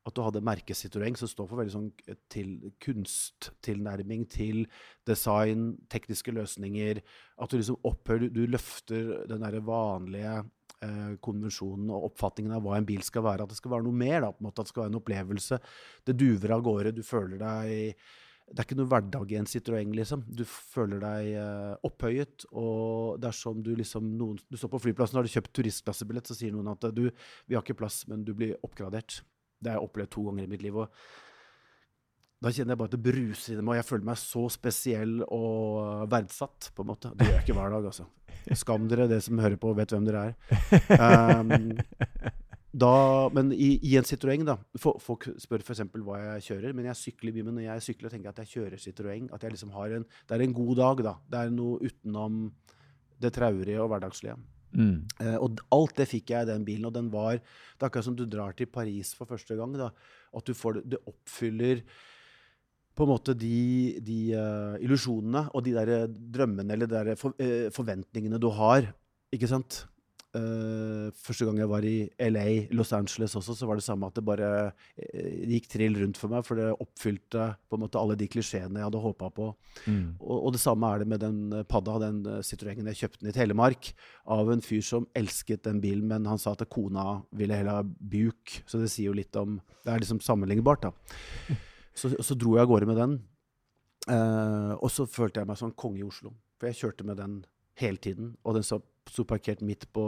At 0.07 0.15
du 0.15 0.23
hadde 0.23 0.43
merket 0.45 0.79
Citroën, 0.79 1.17
som 1.19 1.29
står 1.29 1.49
for 1.49 1.59
veldig 1.59 1.73
sånn 1.73 1.87
eh, 2.07 2.19
til 2.31 2.53
kunsttilnærming 2.83 4.27
til 4.31 4.63
design, 5.07 5.73
tekniske 5.91 6.31
løsninger. 6.35 7.01
At 7.43 7.51
du 7.51 7.59
liksom 7.59 7.81
opphører 7.87 8.31
Du, 8.33 8.45
løfter 8.47 9.27
den 9.27 9.43
derre 9.43 9.63
vanlige 9.67 10.37
eh, 10.85 11.17
konvensjonen 11.23 11.91
og 11.91 12.11
oppfatningen 12.11 12.55
av 12.55 12.63
hva 12.63 12.77
en 12.77 12.87
bil 12.87 13.03
skal 13.05 13.25
være. 13.27 13.43
At 13.43 13.51
det 13.51 13.59
skal 13.59 13.75
være 13.75 13.87
noe 13.89 14.03
mer. 14.05 14.21
da, 14.23 14.31
på 14.31 14.43
en 14.43 14.49
måte, 14.49 14.61
At 14.61 14.69
det 14.69 14.75
skal 14.75 14.85
være 14.85 14.95
en 14.95 15.01
opplevelse. 15.01 15.59
Det 16.07 16.17
duver 16.17 16.55
av 16.55 16.63
gårde. 16.69 16.95
Du 16.95 17.03
føler 17.05 17.43
deg 17.43 17.99
det 18.47 18.61
er 18.61 18.63
ikke 18.63 18.77
noe 18.79 18.87
hverdag 18.87 19.31
i 19.33 19.37
en 19.41 19.47
Citroën, 19.49 19.89
liksom. 19.91 20.21
Du 20.31 20.45
føler 20.47 21.01
deg 21.03 21.33
eh, 21.35 21.73
opphøyet. 21.83 22.45
Og 22.55 23.17
dersom 23.19 23.59
du 23.59 23.73
liksom 23.75 24.13
noen, 24.15 24.39
Du 24.47 24.55
står 24.55 24.71
på 24.71 24.85
flyplassen 24.85 25.17
og 25.17 25.19
har 25.19 25.27
du 25.27 25.33
kjøpt 25.33 25.51
turistklassebillett, 25.57 26.31
så 26.31 26.37
sier 26.37 26.55
noen 26.55 26.71
at 26.71 26.87
du, 26.95 27.09
vi 27.43 27.57
har 27.57 27.65
ikke 27.65 27.81
plass, 27.81 28.05
men 28.07 28.23
du 28.23 28.31
blir 28.37 28.55
oppgradert. 28.63 29.19
Det 29.57 29.71
har 29.71 29.79
jeg 29.79 29.89
opplevd 29.89 30.13
to 30.13 30.27
ganger 30.29 30.45
i 30.45 30.51
mitt 30.51 30.65
liv. 30.65 30.77
og 30.77 30.91
da 32.37 32.51
kjenner 32.53 32.75
jeg 32.75 32.79
bare 32.79 32.91
at 32.91 32.93
det 32.93 33.01
bruser 33.01 33.53
inni 33.55 33.63
meg, 33.65 33.71
og 33.71 33.79
jeg 33.79 33.87
føler 33.87 34.09
meg 34.11 34.17
så 34.21 34.43
spesiell 34.53 35.13
og 35.25 36.09
verdsatt. 36.11 36.69
på 36.75 36.83
en 36.83 36.91
måte. 36.91 37.09
Det 37.17 37.25
gjør 37.25 37.33
jeg 37.33 37.45
ikke 37.47 37.55
hver 37.57 37.71
dag, 37.73 37.87
altså. 37.89 38.05
Skam 38.61 38.85
dere, 38.91 39.07
det 39.09 39.23
som 39.25 39.41
hører 39.41 39.57
på, 39.59 39.71
vet 39.73 39.93
hvem 39.95 40.05
dere 40.05 40.27
er. 40.29 40.35
Um, 41.41 41.71
da, 42.83 42.91
men 43.33 43.49
i, 43.55 43.71
i, 43.81 43.95
en 43.97 44.05
Citroën, 44.05 44.45
da 44.45 44.57
Folk 44.77 45.25
spør 45.41 45.65
f.eks. 45.65 45.81
hva 46.05 46.19
jeg 46.21 46.45
kjører, 46.51 46.75
men 46.77 46.91
jeg 46.91 47.01
sykler 47.01 47.33
mye. 47.33 47.47
Men 47.47 47.57
når 47.57 47.65
jeg 47.71 47.85
sykler, 47.87 48.13
tenker 48.13 48.29
jeg 48.29 48.35
at 48.35 48.43
jeg 48.43 48.53
kjører 48.53 48.83
Citroën. 48.85 49.31
At 49.33 49.47
jeg 49.47 49.55
liksom 49.55 49.73
har 49.73 49.97
en, 49.97 50.05
det 50.05 50.37
er 50.37 50.45
en 50.45 50.55
god 50.61 50.75
dag, 50.83 51.03
da. 51.09 51.15
Det 51.25 51.41
er 51.41 51.57
noe 51.57 51.81
utenom 51.89 52.37
det 53.17 53.33
traurige 53.33 53.81
og 53.81 53.89
hverdagslige. 53.89 54.37
Uh, 54.75 55.37
og 55.39 55.61
alt 55.73 55.97
det 55.97 56.09
fikk 56.11 56.33
jeg 56.33 56.45
i 56.45 56.51
den 56.51 56.65
bilen. 56.67 56.85
Og 56.89 56.93
den 56.93 57.09
var 57.13 57.39
Det 57.39 57.81
er 57.81 57.89
akkurat 57.89 58.09
som 58.09 58.17
du 58.17 58.25
drar 58.25 58.53
til 58.57 58.67
Paris 58.67 59.13
for 59.17 59.29
første 59.29 59.55
gang. 59.55 59.73
da, 59.77 59.91
At 60.35 60.45
du 60.45 60.53
får 60.53 60.79
det, 60.79 60.83
det 60.91 61.03
oppfyller 61.07 61.83
på 62.97 63.05
en 63.05 63.11
måte 63.13 63.35
de, 63.37 63.99
de 64.01 64.33
uh, 64.33 64.75
illusjonene 64.81 65.49
og 65.53 65.63
de 65.63 65.75
der 65.75 66.07
drømmene 66.09 66.73
eller 66.73 66.89
de 66.89 66.97
der 66.97 67.15
for, 67.15 67.35
uh, 67.37 67.69
forventningene 67.69 68.41
du 68.41 68.49
har. 68.49 68.93
Ikke 69.31 69.49
sant? 69.49 69.85
Uh, 70.35 71.07
første 71.15 71.45
gang 71.47 71.55
jeg 71.61 71.69
var 71.71 71.85
i 71.87 71.95
LA, 72.19 72.47
Los 72.75 72.91
Angeles 72.93 73.33
også, 73.39 73.55
så 73.55 73.67
var 73.69 73.79
det 73.79 73.85
samme 73.85 74.09
at 74.09 74.17
det 74.17 74.25
bare 74.27 74.49
uh, 74.67 75.29
gikk 75.47 75.69
trill 75.71 75.95
rundt 76.01 76.19
for 76.19 76.33
meg, 76.33 76.43
for 76.45 76.59
det 76.59 76.67
oppfylte 76.83 77.45
på 77.67 77.77
en 77.77 77.83
måte 77.85 78.01
alle 78.01 78.17
de 78.19 78.27
klisjeene 78.29 78.81
jeg 78.81 78.89
hadde 78.89 79.01
håpa 79.05 79.29
på. 79.33 79.47
Mm. 79.85 80.17
Og, 80.19 80.35
og, 80.35 80.49
det 80.53 80.61
samme 80.61 80.91
er 80.91 81.01
det 81.01 81.09
med 81.13 81.23
den 81.23 81.39
Padda, 81.71 81.95
den 82.03 82.19
Citroën 82.45 82.91
jeg 82.91 83.01
kjøpte 83.01 83.23
den 83.23 83.31
i 83.31 83.37
Telemark, 83.37 83.93
av 84.35 84.51
en 84.51 84.65
fyr 84.65 84.83
som 84.85 85.07
elsket 85.17 85.63
den 85.69 85.79
bilen, 85.83 86.05
men 86.11 86.27
han 86.29 86.41
sa 86.41 86.53
at 86.53 86.67
kona 86.69 87.21
ville 87.31 87.57
heller 87.57 87.79
ha 87.79 87.87
Buk. 87.87 88.59
Så 88.67 88.83
det 88.83 88.91
sier 88.93 89.09
jo 89.09 89.17
litt 89.17 89.35
om 89.39 89.57
Det 89.85 89.93
er 89.93 90.03
liksom 90.03 90.19
sammenlignbart, 90.23 90.89
da. 90.89 91.57
Så, 91.97 92.11
så 92.21 92.35
dro 92.37 92.53
jeg 92.53 92.67
av 92.67 92.69
gårde 92.69 92.91
med 92.91 92.99
den. 92.99 93.17
Uh, 94.07 94.75
og 94.77 94.91
så 94.93 95.07
følte 95.09 95.41
jeg 95.41 95.49
meg 95.49 95.57
som 95.59 95.71
en 95.71 95.79
konge 95.79 96.03
i 96.03 96.05
Oslo. 96.05 96.35
For 96.59 96.69
jeg 96.69 96.79
kjørte 96.81 97.07
med 97.07 97.17
den 97.19 97.39
hele 97.81 97.97
tiden. 98.01 98.35
Og 98.43 98.57
den 98.57 98.67
sto 99.11 99.25
parkert 99.27 99.63
midt 99.65 99.87
på 99.95 100.03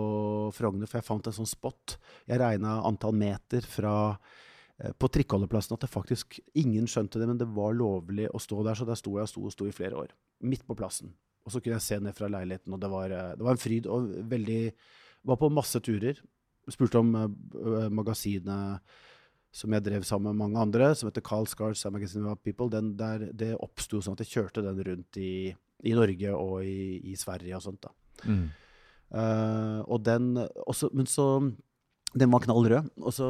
Frogner, 0.55 0.89
for 0.89 0.99
jeg 0.99 1.07
fant 1.07 1.29
en 1.29 1.35
sånn 1.35 1.49
spot. 1.49 1.97
Jeg 2.29 2.41
regna 2.41 2.79
antall 2.87 3.15
meter 3.17 3.65
fra 3.65 3.93
uh, 4.15 4.93
på 4.99 5.11
trikkeholdeplassen 5.15 5.75
at 5.75 5.85
det 5.85 5.91
faktisk 5.91 6.39
Ingen 6.59 6.87
skjønte 6.89 7.21
det, 7.21 7.27
men 7.29 7.41
det 7.41 7.49
var 7.55 7.77
lovlig 7.77 8.29
å 8.31 8.41
stå 8.41 8.63
der. 8.67 8.79
Så 8.79 8.87
der 8.89 8.99
sto 8.99 9.17
jeg 9.17 9.27
og 9.27 9.33
sto 9.33 9.45
og 9.47 9.55
sto 9.55 9.69
i 9.69 9.75
flere 9.75 9.99
år. 10.05 10.15
Midt 10.45 10.65
på 10.67 10.77
plassen. 10.79 11.13
Og 11.45 11.53
så 11.53 11.61
kunne 11.61 11.79
jeg 11.79 11.87
se 11.87 11.99
ned 12.03 12.17
fra 12.17 12.29
leiligheten, 12.31 12.73
og 12.75 12.81
det 12.83 12.91
var, 12.91 13.13
uh, 13.13 13.35
det 13.37 13.47
var 13.47 13.57
en 13.57 13.63
fryd. 13.67 13.91
Og 13.91 14.11
veldig 14.31 14.63
Var 15.27 15.35
på 15.35 15.49
masse 15.51 15.75
turer. 15.83 16.15
Spurte 16.71 17.01
om 17.01 17.09
magasinet 17.91 18.79
som 19.51 19.73
jeg 19.73 19.85
drev 19.85 20.05
sammen 20.05 20.29
med 20.29 20.39
mange 20.43 20.61
andre, 20.61 20.91
som 20.95 21.09
heter 21.09 21.25
Carl 21.25 21.47
Scars 21.49 21.81
Magazine 21.89 22.29
of 22.29 22.41
People, 22.45 22.69
den 22.69 22.93
der, 22.97 23.29
det 23.33 23.55
oppsto 23.57 24.01
sånn 24.01 24.17
at 24.17 24.23
jeg 24.23 24.35
kjørte 24.35 24.63
den 24.65 24.81
rundt 24.85 25.19
i, 25.21 25.49
i 25.89 25.93
Norge 25.97 26.33
og 26.37 26.61
i, 26.65 26.99
i, 27.09 27.15
Sverige 27.17 27.57
og 27.57 27.65
sånt. 27.65 27.87
da. 27.87 28.29
Mm. 28.29 28.45
Uh, 29.09 29.81
og 29.89 30.03
den 30.05 30.37
også, 30.69 30.91
Men 30.93 31.07
så 31.09 31.23
Den 32.13 32.29
var 32.29 32.41
knall 32.41 32.65
rød, 32.65 32.89
og 33.05 33.13
så, 33.13 33.25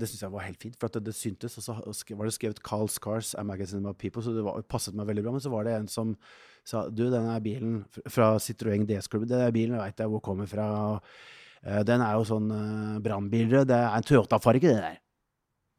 det 0.00 0.06
syns 0.08 0.22
jeg 0.22 0.32
var 0.32 0.44
helt 0.46 0.60
fint, 0.60 0.76
for 0.80 0.88
det, 0.88 1.02
det 1.04 1.12
syntes. 1.12 1.58
Og 1.60 1.64
så 1.64 1.74
var 2.16 2.24
det 2.24 2.32
skrevet 2.32 2.62
Carl 2.64 2.88
Scars 2.88 3.34
A 3.36 3.42
Magazine 3.44 3.84
of 3.88 3.98
People, 4.00 4.22
så 4.24 4.32
det 4.32 4.44
var, 4.44 4.62
passet 4.64 4.96
meg 4.96 5.06
veldig 5.10 5.24
bra. 5.26 5.34
Men 5.36 5.44
så 5.44 5.52
var 5.52 5.68
det 5.68 5.74
en 5.76 5.88
som 5.88 6.14
sa 6.64 6.86
du, 6.88 7.10
denne 7.12 7.34
bilen 7.44 7.82
fra 8.08 8.38
Citroën 8.40 8.86
DS-klubben, 8.88 9.28
denne 9.28 9.52
bilen 9.52 9.76
veit 9.76 10.00
jeg 10.00 10.08
hvor 10.08 10.24
kommer 10.24 10.48
fra. 10.48 10.66
Uh, 11.60 11.82
den 11.84 12.00
er 12.00 12.16
jo 12.16 12.24
sånn 12.30 12.48
uh, 12.48 13.00
brannbil. 13.04 13.52
Det 13.68 13.76
er 13.76 13.90
en 13.90 14.08
Toyota-farge, 14.08 14.64
det 14.64 14.80
der. 14.80 15.02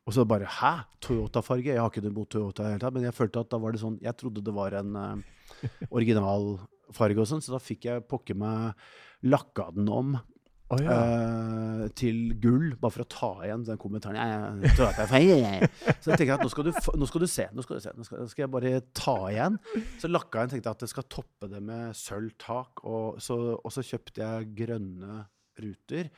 Og 0.06 0.14
så 0.14 0.26
bare 0.28 0.46
Hæ? 0.60 0.74
Toyota-farge? 1.02 1.72
Jeg 1.74 1.82
har 1.82 1.90
ikke 1.90 2.04
noe 2.06 2.16
mot 2.20 2.30
Toyota, 2.30 2.68
i 2.68 2.76
hele 2.76 2.84
tatt, 2.84 2.94
men 2.96 3.08
jeg 3.08 3.16
følte 3.16 3.44
at 3.44 3.50
da 3.50 3.60
var 3.64 3.74
det 3.74 3.82
sånn 3.82 3.98
Jeg 4.04 4.18
trodde 4.20 4.44
det 4.44 4.54
var 4.56 4.76
en 4.78 4.94
uh, 5.00 5.66
originalfarge 5.98 7.24
og 7.24 7.30
sånn, 7.30 7.44
så 7.44 7.56
da 7.56 7.62
fikk 7.64 7.90
jeg 7.90 8.06
pokker 8.10 8.38
meg 8.38 8.78
lakka 9.24 9.70
den 9.76 9.90
om 9.92 10.14
oh, 10.16 10.82
ja. 10.82 10.98
uh, 10.98 11.84
til 11.98 12.34
gull, 12.42 12.74
bare 12.82 12.96
for 12.96 13.06
å 13.06 13.10
ta 13.12 13.32
igjen 13.48 13.66
den 13.68 13.80
kommentaren. 13.82 14.20
Jeg, 14.20 15.40
jeg, 15.42 15.70
så 16.02 16.14
jeg 16.14 16.22
tenker 16.22 16.36
at 16.36 16.46
nå 16.46 16.52
skal, 16.52 16.70
du, 16.70 16.72
nå 17.00 17.10
skal 17.10 17.26
du 17.26 17.30
se. 17.30 17.48
Nå 17.54 17.66
skal, 17.66 17.80
du 17.80 17.86
se, 17.86 17.96
nå 17.98 18.08
skal, 18.08 18.28
skal, 18.32 18.46
jeg 18.46 18.54
bare 18.54 18.74
ta 18.96 19.18
igjen. 19.32 19.60
Så 20.02 20.12
lakka 20.12 20.46
jeg 20.46 20.56
tenkte 20.56 20.76
at 20.76 20.86
jeg 20.86 20.94
skal 20.94 21.10
toppe 21.12 21.52
det 21.52 21.62
med 21.64 21.96
sølvtak, 21.98 22.84
og 22.90 23.22
så, 23.24 23.40
og 23.60 23.76
så 23.76 23.86
kjøpte 23.86 24.24
jeg 24.24 24.54
grønne 24.64 25.24
ruter. 25.64 26.10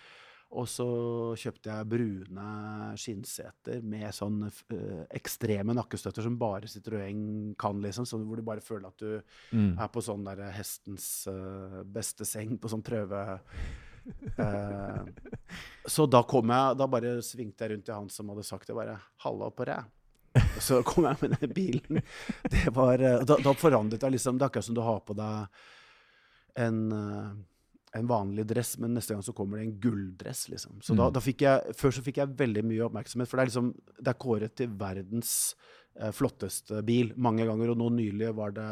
Og 0.55 0.67
så 0.71 0.85
kjøpte 1.39 1.71
jeg 1.71 1.87
brune 1.91 2.45
skinnseter 2.99 3.81
med 3.83 4.07
sånn 4.15 4.45
uh, 4.47 5.01
ekstreme 5.15 5.75
nakkestøtter 5.75 6.23
som 6.25 6.37
bare 6.39 6.69
Citroën 6.71 7.55
kan, 7.59 7.81
liksom. 7.83 8.07
Sånn 8.07 8.23
hvor 8.27 8.39
du 8.39 8.45
bare 8.47 8.63
føler 8.63 8.87
at 8.87 9.01
du 9.01 9.17
mm. 9.51 9.73
er 9.73 9.91
på 9.91 10.03
sånn 10.05 10.23
der 10.27 10.45
hestens 10.55 11.09
uh, 11.31 11.81
beste 11.83 12.27
seng 12.27 12.57
på 12.59 12.71
sånn 12.71 12.85
prøve... 12.85 13.25
Uh, 14.37 15.01
så 15.89 16.05
da 16.05 16.19
kom 16.29 16.51
jeg 16.53 16.75
Da 16.77 16.85
bare 16.85 17.15
svingte 17.25 17.65
jeg 17.65 17.71
rundt 17.71 17.87
til 17.87 17.95
han 17.95 18.11
som 18.13 18.27
hadde 18.29 18.43
sagt 18.45 18.69
det, 18.69 18.75
bare 18.77 18.99
'Halla 19.23 19.49
på 19.49 19.65
deg'. 19.65 19.89
Så 20.61 20.83
kom 20.85 21.07
jeg 21.09 21.17
med 21.23 21.33
den 21.39 21.55
bilen. 21.55 22.03
Det 22.51 22.69
var, 22.75 23.01
da, 23.01 23.39
da 23.41 23.53
forandret 23.57 24.03
jeg 24.03 24.13
liksom 24.13 24.37
Det 24.37 24.45
er 24.45 24.51
akkurat 24.51 24.67
som 24.67 24.77
du 24.77 24.83
har 24.85 25.01
på 25.07 25.17
deg 25.17 25.63
en 26.55 26.79
en 27.95 28.09
vanlig 28.09 28.43
dress, 28.49 28.75
men 28.81 28.93
neste 28.97 29.15
gang 29.15 29.23
så 29.23 29.33
kommer 29.35 29.59
det 29.59 29.65
en 29.65 29.79
gulldress. 29.79 30.49
liksom. 30.51 30.81
Så 30.81 30.93
mm. 30.93 30.99
da, 30.99 31.07
da, 31.15 31.23
fikk 31.23 31.45
jeg, 31.45 31.75
Før 31.79 31.95
så 31.95 32.03
fikk 32.03 32.19
jeg 32.21 32.35
veldig 32.41 32.65
mye 32.67 32.83
oppmerksomhet, 32.89 33.29
for 33.31 33.39
det 33.39 33.45
er, 33.45 33.51
liksom, 33.51 33.71
det 34.01 34.11
er 34.11 34.21
kåret 34.25 34.55
til 34.59 34.75
verdens 34.79 35.31
eh, 35.99 36.11
flotteste 36.15 36.83
bil 36.87 37.13
mange 37.15 37.47
ganger. 37.47 37.71
Og 37.71 37.79
nå 37.79 37.89
nylig 37.95 38.33
var 38.35 38.55
det 38.57 38.69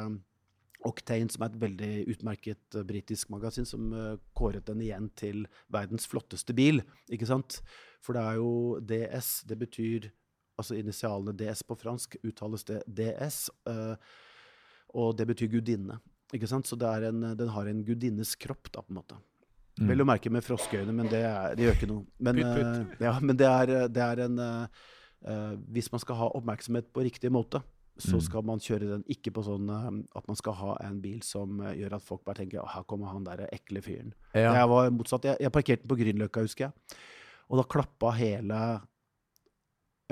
Octane, 0.83 1.31
som 1.31 1.45
er 1.45 1.53
et 1.53 1.61
veldig 1.61 1.91
utmerket 2.11 2.75
uh, 2.75 2.83
britisk 2.87 3.31
magasin, 3.31 3.67
som 3.67 3.93
uh, 3.95 4.17
kåret 4.35 4.65
den 4.67 4.81
igjen 4.83 5.07
til 5.19 5.45
verdens 5.71 6.09
flotteste 6.11 6.55
bil. 6.57 6.83
ikke 7.07 7.29
sant? 7.29 7.61
For 8.03 8.17
det 8.17 8.25
er 8.25 8.41
jo 8.41 8.51
DS, 8.83 9.31
det 9.47 9.59
betyr 9.63 10.11
Altså 10.53 10.75
initialene 10.77 11.33
DS 11.33 11.63
på 11.65 11.73
fransk 11.81 12.13
uttales 12.21 12.61
det 12.67 12.83
DS, 12.85 13.47
uh, 13.65 13.95
og 14.93 15.15
det 15.17 15.25
betyr 15.31 15.49
gudinne. 15.49 15.95
Ikke 16.33 16.49
sant? 16.49 16.67
Så 16.67 16.79
en, 16.79 17.21
den 17.37 17.53
har 17.53 17.69
en 17.69 17.83
gudinnes 17.85 18.35
kropp, 18.41 18.71
da, 18.71 18.81
på 18.81 18.93
en 18.93 18.99
måte. 19.01 19.19
Mm. 19.79 19.87
Vel 19.89 20.03
å 20.03 20.05
merke 20.05 20.29
med 20.29 20.45
froskeøyne, 20.45 20.93
men 20.93 21.09
det, 21.09 21.23
er, 21.25 21.53
det, 21.57 21.65
gjør 21.65 21.77
ikke 21.79 21.89
noe. 21.89 22.05
Men, 22.21 22.37
pytt, 22.37 22.49
pytt. 22.57 22.97
Uh, 22.99 23.05
ja, 23.07 23.13
men 23.21 23.37
det, 23.39 23.47
er, 23.49 23.71
det 23.89 24.03
er, 24.05 24.21
en 24.27 24.41
uh, 24.43 25.53
Hvis 25.73 25.89
man 25.93 26.01
skal 26.03 26.19
ha 26.19 26.27
oppmerksomhet 26.37 26.91
på 26.93 27.05
riktig 27.07 27.31
måte, 27.33 27.63
så 27.97 28.17
mm. 28.17 28.23
skal 28.25 28.45
man 28.45 28.61
kjøre 28.61 28.89
den 28.89 29.03
ikke 29.13 29.33
på 29.33 29.43
sånn 29.45 29.69
uh, 29.69 29.89
at 30.17 30.29
man 30.29 30.37
skal 30.37 30.57
ha 30.61 30.77
en 30.85 31.01
bil 31.01 31.21
som 31.25 31.61
gjør 31.73 31.97
at 31.97 32.05
folk 32.05 32.23
bare 32.25 32.41
tenker 32.41 32.65
her 32.69 32.85
kommer 32.89 33.13
han 33.13 33.25
der 33.25 33.47
ekle 33.49 33.81
fyren. 33.85 34.13
Ja. 34.33 34.53
Jeg 34.59 34.69
var 34.69 34.93
motsatt. 34.93 35.29
Jeg, 35.29 35.41
jeg 35.41 35.53
parkerte 35.53 35.85
den 35.85 35.93
på 35.93 35.99
Grünerløkka, 36.01 36.45
husker 36.45 36.69
jeg. 36.69 36.97
Og 37.49 37.61
da 37.61 37.69
klappa 37.69 38.13
hele 38.17 38.63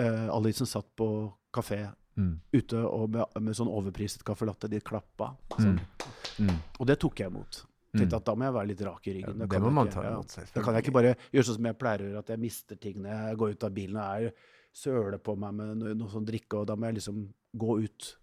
alle 0.02 0.50
de 0.50 0.56
som 0.56 0.66
satt 0.66 0.88
på 0.98 1.06
kafé 1.54 1.84
Mm. 2.20 2.32
Ute 2.52 2.80
og 2.86 3.10
med, 3.14 3.38
med, 3.40 3.56
sånn 3.58 3.72
overpriset 3.72 4.24
caffè 4.28 4.48
latte. 4.48 4.70
De 4.72 4.82
klappa. 4.84 5.32
Sånn. 5.58 5.78
Mm. 5.78 6.48
mm. 6.50 6.64
Og 6.80 6.90
det 6.90 6.98
tok 7.02 7.24
jeg 7.24 7.34
imot. 7.34 7.64
Tenkte 7.92 8.16
mm. 8.16 8.22
at 8.22 8.28
Da 8.30 8.36
må 8.38 8.48
jeg 8.48 8.56
være 8.56 8.72
litt 8.72 8.82
rak 8.88 9.08
i 9.08 9.18
ryggen. 9.18 9.44
Ja, 9.44 9.52
det 9.52 9.62
må 9.64 9.74
man 9.76 9.92
ta 9.92 10.06
imot 10.08 10.38
ja. 10.38 10.48
Da 10.56 10.64
kan 10.64 10.78
jeg 10.78 10.86
ikke 10.86 10.96
bare 10.96 11.14
gjøre 11.34 11.48
sånn 11.50 11.60
som 11.60 11.70
jeg 11.72 11.80
pleier 11.82 12.04
å 12.04 12.10
gjøre, 12.10 12.24
at 12.24 12.34
jeg 12.34 12.42
mister 12.42 12.80
ting 12.80 13.02
når 13.04 13.14
jeg 13.18 13.40
går 13.42 13.54
ut 13.56 13.68
av 13.68 13.76
bilen 13.76 14.00
og 14.00 14.26
er 14.32 14.50
søler 14.72 15.20
på 15.20 15.36
meg 15.36 15.56
med 15.58 15.72
noe, 15.82 15.96
noe 16.00 16.12
sånn 16.14 16.28
drikke, 16.28 16.62
og 16.62 16.70
da 16.70 16.78
må 16.80 16.88
jeg 16.88 17.02
liksom 17.02 17.26
gå 17.60 17.78
ut 17.84 18.14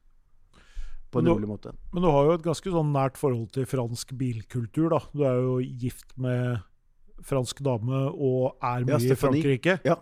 på 1.13 1.21
en 1.21 1.29
rolig 1.29 1.49
måte. 1.49 1.75
Men 1.93 2.05
du 2.05 2.09
har 2.13 2.27
jo 2.29 2.37
et 2.37 2.45
ganske 2.45 2.73
sånn 2.73 2.91
nært 2.95 3.21
forhold 3.21 3.53
til 3.57 3.69
fransk 3.69 4.13
bilkultur, 4.21 4.89
da. 4.93 5.01
Du 5.13 5.25
er 5.29 5.41
jo 5.41 5.59
gift 5.61 6.17
med 6.21 6.61
fransk 7.25 7.61
dame 7.67 8.07
og 8.13 8.61
er 8.65 8.87
mye 8.87 8.99
ja, 8.99 9.13
i 9.13 9.19
Frankrike. 9.19 9.79
Ja. 9.89 9.99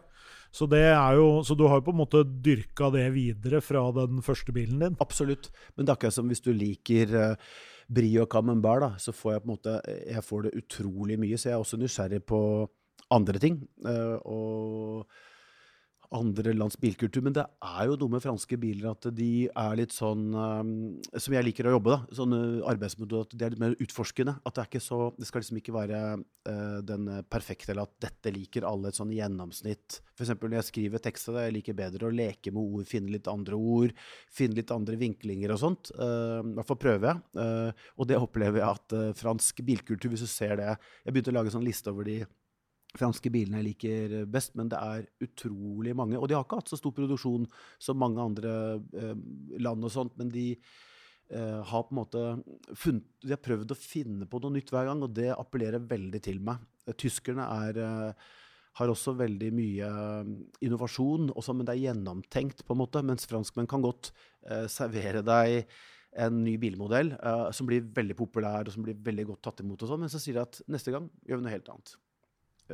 Så, 0.57 0.69
jo, 0.73 1.27
så, 1.45 1.55
du 1.55 1.67
har 1.69 1.81
jo 1.81 1.87
på 1.91 1.93
en 1.93 2.01
måte 2.01 2.23
dyrka 2.25 2.89
det 2.95 3.11
videre 3.13 3.61
fra 3.61 3.83
den 3.93 4.23
første 4.25 4.55
bilen 4.57 4.81
din? 4.81 4.97
Absolutt. 5.05 5.51
Men 5.77 5.85
det 5.85 5.93
er 5.93 5.99
akkurat 5.99 6.17
som 6.17 6.31
hvis 6.33 6.45
du 6.45 6.53
liker 6.57 7.13
uh, 7.13 7.57
Brie 7.93 8.23
og 8.23 8.31
Camembert, 8.33 8.87
da, 8.87 8.91
så 9.03 9.13
får 9.13 9.35
jeg 9.35 9.43
på 9.43 9.51
en 9.51 9.53
måte 9.53 9.77
jeg 9.85 10.25
får 10.25 10.47
det 10.47 10.57
utrolig 10.63 11.21
mye. 11.21 11.37
Så 11.37 11.51
jeg 11.51 11.59
er 11.59 11.65
også 11.65 11.81
nysgjerrig 11.81 12.23
på 12.25 12.41
andre 13.13 13.43
ting. 13.43 13.61
Uh, 13.85 14.17
og 14.25 15.19
andre 16.15 16.53
lands 16.55 16.77
bilkultur. 16.81 17.25
Men 17.25 17.35
det 17.37 17.45
er 17.45 17.91
jo 17.91 18.09
med 18.11 18.23
franske 18.25 18.59
biler 18.61 18.93
at 18.93 19.09
de 19.17 19.49
er 19.49 19.79
litt 19.79 19.95
sånn 19.95 20.29
um, 20.35 20.71
Som 21.13 21.37
jeg 21.37 21.47
liker 21.49 21.69
å 21.69 21.77
jobbe, 21.77 21.97
da. 21.97 22.17
Sånn 22.19 22.35
arbeidsmodell, 22.37 22.71
arbeidsmetode. 22.73 23.27
At 23.27 23.35
de 23.35 23.47
er 23.47 23.55
litt 23.55 23.63
mer 23.63 23.77
utforskende. 23.83 24.37
At 24.45 24.57
det 24.57 24.63
er 24.63 24.71
ikke 24.71 24.85
så 24.85 25.01
Det 25.17 25.29
skal 25.29 25.43
liksom 25.43 25.61
ikke 25.61 25.77
være 25.77 26.03
uh, 26.17 26.79
den 26.87 27.11
perfekte, 27.33 27.73
eller 27.73 27.89
at 27.89 27.97
dette 28.07 28.33
liker 28.35 28.69
alle 28.69 28.93
et 28.93 28.99
sånn 28.99 29.15
gjennomsnitt. 29.15 30.01
F.eks. 30.17 30.33
når 30.41 30.59
jeg 30.61 30.71
skriver 30.71 31.05
tekster, 31.05 31.41
jeg 31.47 31.57
liker 31.59 31.79
bedre 31.79 32.09
å 32.09 32.15
leke 32.15 32.55
med 32.55 32.63
ord, 32.63 32.89
finne 32.89 33.13
litt 33.13 33.31
andre 33.31 33.59
ord, 33.59 33.95
finne 34.33 34.61
litt 34.61 34.73
andre 34.75 34.99
vinklinger 35.01 35.55
og 35.55 35.63
sånt. 35.63 35.93
Uh, 35.99 36.41
I 36.41 36.57
hvert 36.61 36.75
prøver 36.83 37.13
jeg. 37.13 37.25
Uh, 37.37 37.87
og 37.97 38.11
det 38.11 38.21
opplever 38.21 38.63
jeg 38.63 38.81
at 38.81 38.99
fransk 39.19 39.63
bilkultur, 39.67 40.13
hvis 40.13 40.25
du 40.25 40.31
ser 40.31 40.59
det 40.61 40.67
Jeg 40.69 41.13
begynte 41.13 41.33
å 41.33 41.37
lage 41.39 41.53
sånn 41.55 41.65
liste 41.67 41.93
over 41.93 42.07
de 42.07 42.21
franske 42.99 43.31
bilene 43.33 43.61
jeg 43.61 43.69
liker 43.71 44.17
best, 44.31 44.55
men 44.59 44.71
det 44.73 44.81
er 44.81 45.07
utrolig 45.25 45.95
mange. 45.97 46.19
Og 46.19 46.29
de 46.29 46.37
har 46.37 46.45
ikke 46.47 46.61
hatt 46.61 46.73
så 46.73 46.79
stor 46.81 46.95
produksjon 46.97 47.47
som 47.83 48.01
mange 48.01 48.23
andre 48.23 48.53
eh, 48.97 49.15
land 49.63 49.87
og 49.87 49.93
sånt, 49.93 50.17
men 50.21 50.33
de 50.33 50.49
eh, 50.55 51.61
har 51.71 51.87
på 51.87 51.95
en 51.95 52.01
måte 52.01 52.25
funnet, 52.79 53.07
de 53.23 53.35
har 53.35 53.43
prøvd 53.43 53.75
å 53.75 53.79
finne 53.79 54.29
på 54.31 54.41
noe 54.43 54.57
nytt 54.57 54.73
hver 54.75 54.89
gang, 54.91 55.05
og 55.05 55.15
det 55.17 55.33
appellerer 55.35 55.85
veldig 55.93 56.23
til 56.27 56.41
meg. 56.45 56.63
Tyskerne 56.99 57.49
er, 57.67 57.83
eh, 57.83 58.31
har 58.77 58.93
også 58.93 59.17
veldig 59.17 59.51
mye 59.57 59.91
innovasjon, 60.65 61.31
også, 61.35 61.57
men 61.57 61.69
det 61.69 61.77
er 61.77 61.85
gjennomtenkt, 61.89 62.65
på 62.67 62.77
en 62.77 62.83
måte, 62.85 63.05
mens 63.05 63.29
franskmenn 63.29 63.71
kan 63.71 63.85
godt 63.85 64.13
eh, 64.49 64.67
servere 64.73 65.25
deg 65.27 65.69
en 66.17 66.39
ny 66.41 66.55
bilmodell 66.57 67.11
som 67.53 67.67
blir 67.69 67.83
veldig 67.93 68.15
populær 68.17 68.65
og 68.65 68.73
som 68.73 68.87
blir 68.87 68.97
veldig 69.05 69.27
godt 69.29 69.43
tatt 69.45 69.59
imot. 69.61 69.83
og 69.85 69.91
sånn, 69.91 70.01
Men 70.01 70.09
så 70.09 70.17
sier 70.23 70.39
de 70.39 70.47
at 70.47 70.63
neste 70.73 70.95
gang 70.95 71.11
gjør 71.29 71.43
vi 71.43 71.45
noe 71.45 71.53
helt 71.53 71.69
annet. 71.69 71.93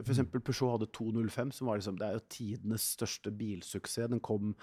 Eksempel 0.00 0.40
Peugeot 0.40 0.76
hadde 0.76 0.90
205, 0.94 1.52
som 1.58 1.68
var 1.68 1.80
liksom, 1.80 1.98
det 2.00 2.08
er 2.08 2.16
jo 2.16 2.26
tidenes 2.32 2.88
største 2.96 3.32
bilsuksess. 3.36 4.10
Den 4.12 4.22
kom 4.24 4.54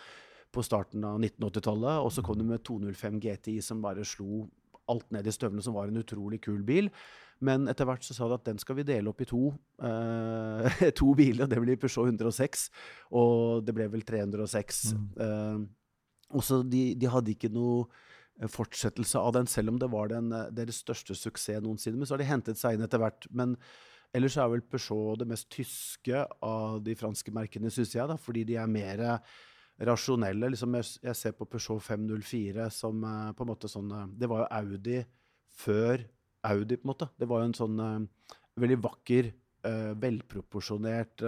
på 0.53 0.63
starten 0.65 1.05
av 1.05 1.19
1980-tallet, 1.21 2.01
og 2.01 2.11
så 2.13 2.23
kom 2.25 2.39
det 2.39 2.47
med 2.49 2.63
205 2.65 3.19
GTI, 3.21 3.59
som 3.61 3.83
bare 3.83 4.05
slo 4.07 4.47
alt 4.89 5.11
ned 5.13 5.27
i 5.29 5.33
støvlene, 5.33 5.61
som 5.61 5.75
var 5.77 5.89
en 5.89 6.01
utrolig 6.01 6.41
kul 6.41 6.63
bil. 6.65 6.89
Men 7.45 7.69
etter 7.71 7.87
hvert 7.87 8.03
så 8.03 8.15
sa 8.15 8.27
de 8.27 8.35
at 8.35 8.47
den 8.49 8.59
skal 8.59 8.79
vi 8.79 8.87
dele 8.87 9.11
opp 9.11 9.21
i 9.23 9.27
to. 9.29 9.53
eh, 9.85 10.89
to 10.99 11.13
biler. 11.15 11.47
Det 11.47 11.61
blir 11.61 11.79
Peugeot 11.79 12.09
106, 12.09 12.67
og 13.15 13.65
det 13.67 13.75
ble 13.77 13.87
vel 13.93 14.03
306. 14.07 14.81
Mm. 14.95 15.05
Eh, 15.25 15.59
og 16.35 16.45
så 16.45 16.61
de, 16.65 16.83
de, 16.99 17.09
hadde 17.09 17.33
ikke 17.33 17.51
noe 17.53 17.87
fortsettelse 18.49 19.19
av 19.19 19.33
den, 19.35 19.47
selv 19.51 19.73
om 19.73 19.79
det 19.81 19.89
var 19.91 20.11
den, 20.11 20.29
deres 20.55 20.81
største 20.83 21.15
suksess 21.17 21.63
noensinne. 21.63 21.99
Men 21.99 22.07
så 22.07 22.15
har 22.15 22.23
de 22.23 22.29
hentet 22.29 22.59
seg 22.59 22.75
inn 22.75 22.85
etter 22.85 23.01
hvert. 23.01 23.27
men 23.29 23.55
Ellers 24.15 24.39
er 24.41 24.49
vel 24.49 24.63
Peugeot 24.65 25.19
det 25.21 25.27
mest 25.29 25.49
tyske 25.53 26.23
av 26.45 26.79
de 26.81 26.95
franske 26.97 27.33
merkene, 27.33 27.69
syns 27.73 27.93
jeg, 27.93 28.07
da, 28.09 28.15
fordi 28.17 28.45
de 28.49 28.57
er 28.57 28.71
mer 28.71 29.03
rasjonelle. 29.85 30.51
Liksom 30.53 30.77
jeg, 30.79 31.15
ser 31.15 31.35
på 31.37 31.47
Peugeot 31.49 31.83
504 31.83 32.69
som 32.73 33.03
uh, 33.05 33.29
på 33.35 33.45
en 33.45 33.51
måte 33.51 33.69
sånn 33.71 33.91
uh, 33.93 34.07
Det 34.09 34.29
var 34.29 34.43
jo 34.43 34.49
Audi 34.59 34.97
før 35.59 36.03
Audi, 36.49 36.79
på 36.79 36.87
en 36.87 36.93
måte. 36.93 37.09
Det 37.19 37.27
var 37.29 37.43
jo 37.43 37.49
en 37.49 37.57
sånn 37.57 37.83
uh, 37.83 38.33
veldig 38.59 38.81
vakker, 38.87 39.33
velproporsjonert, 39.99 41.19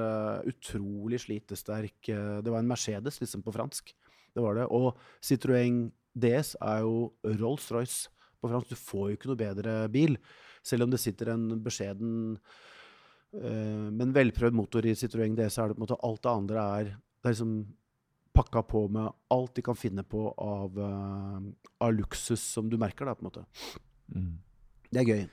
utrolig 0.47 1.17
slitesterk 1.19 2.07
Det 2.07 2.47
var 2.47 2.61
en 2.61 2.69
Mercedes, 2.69 3.17
liksom, 3.19 3.41
på 3.43 3.51
fransk. 3.51 3.91
Det 4.31 4.39
var 4.39 4.55
det. 4.55 4.69
Og 4.71 4.95
Citroën 5.19 5.81
DS 6.15 6.53
er 6.63 6.85
jo 6.85 7.09
Rolls-Royce 7.27 8.07
på 8.39 8.51
fransk. 8.53 8.71
Du 8.71 8.79
får 8.79 9.09
jo 9.09 9.17
ikke 9.17 9.31
noe 9.33 9.41
bedre 9.41 9.75
bil. 9.91 10.15
Selv 10.63 10.85
om 10.85 10.93
det 10.93 11.01
sitter 11.01 11.33
en 11.33 11.47
beskjeden 11.63 12.37
Uh, 13.31 13.87
men 13.95 14.11
velprøvd 14.11 14.55
motor 14.57 14.83
i 14.83 14.91
Citroën 14.91 15.37
DS 15.37 15.55
er 15.61 15.71
det 15.71 15.77
på 15.77 15.79
en 15.79 15.85
måte 15.85 15.97
alt 16.03 16.19
det 16.19 16.31
andre 16.31 16.63
er 16.79 16.89
Det 16.91 17.29
er 17.29 17.31
liksom 17.31 17.53
pakka 18.35 18.63
på 18.67 18.81
med 18.91 19.07
alt 19.31 19.53
de 19.55 19.63
kan 19.63 19.77
finne 19.77 20.03
på 20.03 20.25
av, 20.35 20.75
uh, 20.75 21.37
av 21.83 21.93
luksus 21.95 22.43
som 22.43 22.67
du 22.71 22.77
merker, 22.79 23.07
da, 23.07 23.15
på 23.15 23.23
en 23.23 23.29
måte. 23.29 23.43
Mm. 24.11 24.33
Det 24.87 25.01
er 25.01 25.07
gøy. 25.07 25.23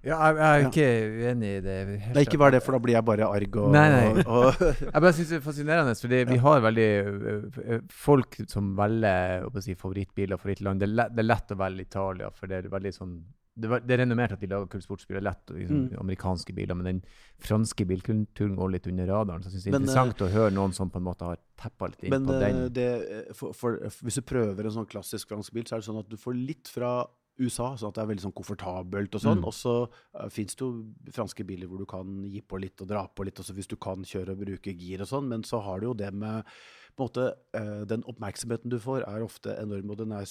Ja, 0.00 0.16
jeg, 0.16 0.36
jeg 0.36 0.48
er 0.48 0.66
ikke 0.68 0.88
uenig 1.24 1.48
i 1.58 1.62
det. 1.64 1.76
Nei, 2.14 2.24
ikke 2.24 2.40
vær 2.40 2.54
det, 2.54 2.60
for 2.64 2.76
da 2.76 2.80
blir 2.84 2.96
jeg 2.96 3.06
bare 3.08 3.28
arg. 3.28 3.58
Og, 3.60 3.72
nei, 3.72 3.86
nei. 3.92 4.04
Og, 4.22 4.46
og 4.48 4.62
jeg 4.84 4.94
bare 4.94 5.12
syns 5.16 5.32
det 5.32 5.38
er 5.40 5.44
fascinerende, 5.44 5.96
for 6.00 6.16
ja. 6.16 6.28
vi 6.28 6.38
har 6.44 6.64
veldig 6.68 6.88
uh, 7.10 7.74
folk 8.04 8.40
som 8.48 8.72
velger 8.80 9.44
å 9.48 9.64
si, 9.64 9.76
favorittbiler 9.80 10.36
og 10.36 10.44
favorittland. 10.44 10.80
Det 10.80 10.88
er, 10.88 10.96
lett, 11.02 11.16
det 11.16 11.24
er 11.24 11.28
lett 11.28 11.52
å 11.56 11.60
velge 11.64 11.88
Italia, 11.88 12.32
for 12.32 12.52
det 12.52 12.60
er 12.62 12.72
veldig 12.72 12.94
sånn 12.96 13.14
det, 13.60 13.68
var, 13.70 13.82
det 13.84 13.94
er 13.94 14.02
renommert 14.04 14.34
at 14.34 14.42
de 14.42 14.48
lager 14.50 14.68
kule 14.72 14.84
sportsbiler 14.84 15.22
lett, 15.24 15.52
liksom, 15.54 15.84
mm. 15.86 16.00
amerikanske 16.00 16.54
biler, 16.56 16.78
men 16.78 16.88
den 16.88 17.00
franske 17.44 17.86
bilkulturen 17.88 18.56
går 18.58 18.74
litt 18.74 18.88
under 18.90 19.08
radaren. 19.10 19.44
Så 19.44 19.50
jeg 19.50 19.56
synes 19.56 19.66
det 19.66 19.70
er 19.70 19.76
men, 19.76 19.86
interessant 19.86 20.20
uh, 20.20 20.26
å 20.26 20.34
høre 20.34 20.56
noen 20.56 20.76
som 20.76 20.92
på 20.92 21.00
en 21.00 21.06
måte 21.06 21.28
har 21.28 21.40
teppa 21.60 21.90
litt 21.92 22.04
inn 22.06 22.14
men, 22.14 22.28
på 22.28 22.36
den. 22.40 22.60
Det, 22.76 22.90
for, 23.36 23.56
for, 23.56 23.80
hvis 24.06 24.20
du 24.20 24.26
prøver 24.26 24.68
en 24.68 24.76
sånn 24.80 24.90
klassisk 24.90 25.32
fransk 25.32 25.56
bil, 25.56 25.66
så 25.68 25.76
er 25.76 25.82
det 25.82 25.90
sånn 25.90 26.02
at 26.02 26.12
du 26.12 26.18
får 26.20 26.38
litt 26.38 26.72
fra 26.72 26.92
USA, 27.40 27.70
sånn 27.78 27.92
at 27.92 27.96
det 27.96 28.02
er 28.02 28.10
veldig 28.10 28.26
sånn 28.26 28.36
komfortabelt 28.36 29.16
og 29.16 29.24
sånn. 29.24 29.40
Mm. 29.40 29.48
Og 29.48 29.56
så 29.56 29.74
uh, 29.86 30.28
fins 30.32 30.56
det 30.56 30.66
jo 30.66 31.14
franske 31.16 31.46
biler 31.48 31.70
hvor 31.70 31.82
du 31.82 31.88
kan 31.90 32.20
gi 32.28 32.44
på 32.44 32.60
litt 32.60 32.84
og 32.84 32.90
dra 32.90 33.06
på 33.08 33.26
litt, 33.28 33.40
også 33.40 33.56
hvis 33.56 33.70
du 33.70 33.78
kan 33.80 34.04
kjøre 34.06 34.36
og 34.36 34.44
bruke 34.44 34.76
gir 34.76 35.04
og 35.04 35.10
sånn. 35.10 35.28
Men 35.32 35.46
så 35.48 35.62
har 35.64 35.80
du 35.80 35.90
jo 35.90 35.98
det 35.98 36.12
med 36.12 36.48
på 36.96 37.04
en 37.04 37.08
måte, 37.08 37.28
uh, 37.56 37.82
Den 37.88 38.02
oppmerksomheten 38.10 38.72
du 38.72 38.80
får, 38.82 39.06
er 39.08 39.24
ofte 39.24 39.54
enorm, 39.60 39.92
og 39.92 40.02
den 40.02 40.16
er 40.16 40.26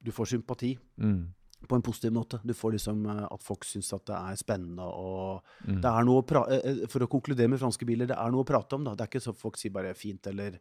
du 0.00 0.10
får 0.16 0.32
sympati. 0.32 0.74
Mm 1.00 1.28
på 1.68 1.76
en 1.76 1.84
positiv 1.84 2.12
måte. 2.12 2.40
Du 2.44 2.54
får 2.56 2.76
liksom 2.76 3.04
uh, 3.06 3.26
at 3.28 3.44
folk 3.44 3.64
syns 3.68 3.92
at 3.96 4.06
det 4.08 4.16
er 4.16 4.40
spennende. 4.40 4.84
og 4.84 5.44
mm. 5.66 5.80
det 5.84 5.92
er 5.92 6.08
noe 6.08 6.22
å 6.22 6.44
uh, 6.48 6.84
For 6.90 7.04
å 7.04 7.10
konkludere 7.10 7.52
med 7.52 7.60
franske 7.60 7.88
biler, 7.88 8.10
det 8.10 8.18
er 8.18 8.34
noe 8.34 8.44
å 8.44 8.48
prate 8.48 8.78
om. 8.78 8.86
da. 8.86 8.96
Det 8.96 9.06
er 9.06 9.12
ikke 9.12 9.24
så 9.28 9.36
folk 9.36 9.60
sier 9.60 9.74
bare 9.74 9.94
'fint' 9.94 10.30
eller 10.32 10.60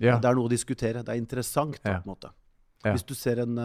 ja. 0.00 0.16
Det 0.16 0.30
er 0.30 0.36
noe 0.36 0.48
å 0.48 0.52
diskutere. 0.52 1.02
Det 1.04 1.12
er 1.12 1.20
interessant. 1.20 1.76
Da, 1.82 1.92
ja. 1.92 2.00
på 2.00 2.08
en 2.08 2.14
måte. 2.14 2.32
Ja. 2.80 2.94
Hvis 2.94 3.04
du 3.04 3.14
ser 3.14 3.42
en 3.42 3.58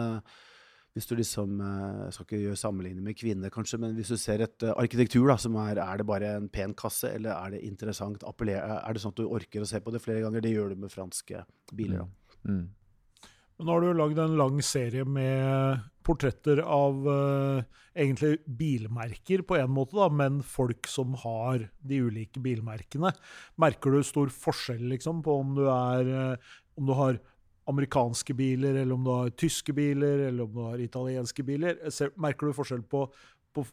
hvis 0.96 1.06
du 1.08 1.14
liksom 1.16 1.58
Jeg 1.60 2.12
skal 2.12 2.24
ikke 2.24 2.38
gjøre 2.40 2.56
sammenligning 2.56 3.04
med 3.04 3.16
kvinner, 3.16 3.50
kanskje, 3.52 3.78
men 3.80 3.94
hvis 3.96 4.08
du 4.12 4.16
ser 4.16 4.40
et 4.44 4.64
arkitektur, 4.68 5.26
da, 5.28 5.36
som 5.36 5.56
er 5.60 5.80
Er 5.80 5.96
det 5.96 6.06
bare 6.08 6.36
en 6.36 6.48
pen 6.48 6.72
kasse, 6.72 7.10
eller 7.12 7.32
er 7.32 7.50
det 7.50 7.64
interessant? 7.64 8.22
Er 8.22 8.92
det 8.92 9.02
sånn 9.02 9.12
at 9.12 9.20
du 9.20 9.28
orker 9.28 9.60
å 9.60 9.68
se 9.68 9.80
på 9.80 9.92
det 9.92 10.00
flere 10.04 10.24
ganger? 10.24 10.40
Det 10.40 10.52
gjør 10.52 10.72
du 10.72 10.76
med 10.84 10.92
franske 10.92 11.44
biler. 11.72 12.04
da. 12.04 12.08
Mm. 12.44 12.60
Mm. 12.60 12.68
Nå 13.56 13.72
har 13.72 13.80
du 13.80 13.96
lagd 13.96 14.18
en 14.20 14.34
lang 14.36 14.58
serie 14.60 15.04
med 15.08 15.84
portretter 16.04 16.60
av 16.60 17.06
uh, 17.08 17.62
egentlig 17.96 18.42
bilmerker 18.44 19.40
på 19.48 19.56
en 19.56 19.70
måte, 19.72 19.96
da, 19.96 20.10
men 20.12 20.42
folk 20.44 20.84
som 20.90 21.14
har 21.22 21.64
de 21.80 22.02
ulike 22.04 22.42
bilmerkene. 22.44 23.14
Merker 23.56 23.96
du 23.96 24.02
stor 24.04 24.28
forskjell 24.32 24.84
liksom, 24.92 25.22
på 25.24 25.38
om 25.40 25.54
du, 25.56 25.64
er, 25.72 26.10
uh, 26.36 26.58
om 26.76 26.90
du 26.90 26.94
har 26.98 27.18
amerikanske 27.72 28.36
biler, 28.36 28.76
eller 28.82 28.94
om 28.94 29.08
du 29.08 29.10
har 29.14 29.32
tyske 29.40 29.72
biler, 29.74 30.26
eller 30.28 30.44
om 30.44 30.52
du 30.52 30.62
har 30.66 30.84
italienske 30.84 31.46
biler? 31.48 31.80
Merker 32.20 32.52
du 32.52 32.58
forskjell 32.60 32.84
på, 32.84 33.06
på, 33.56 33.64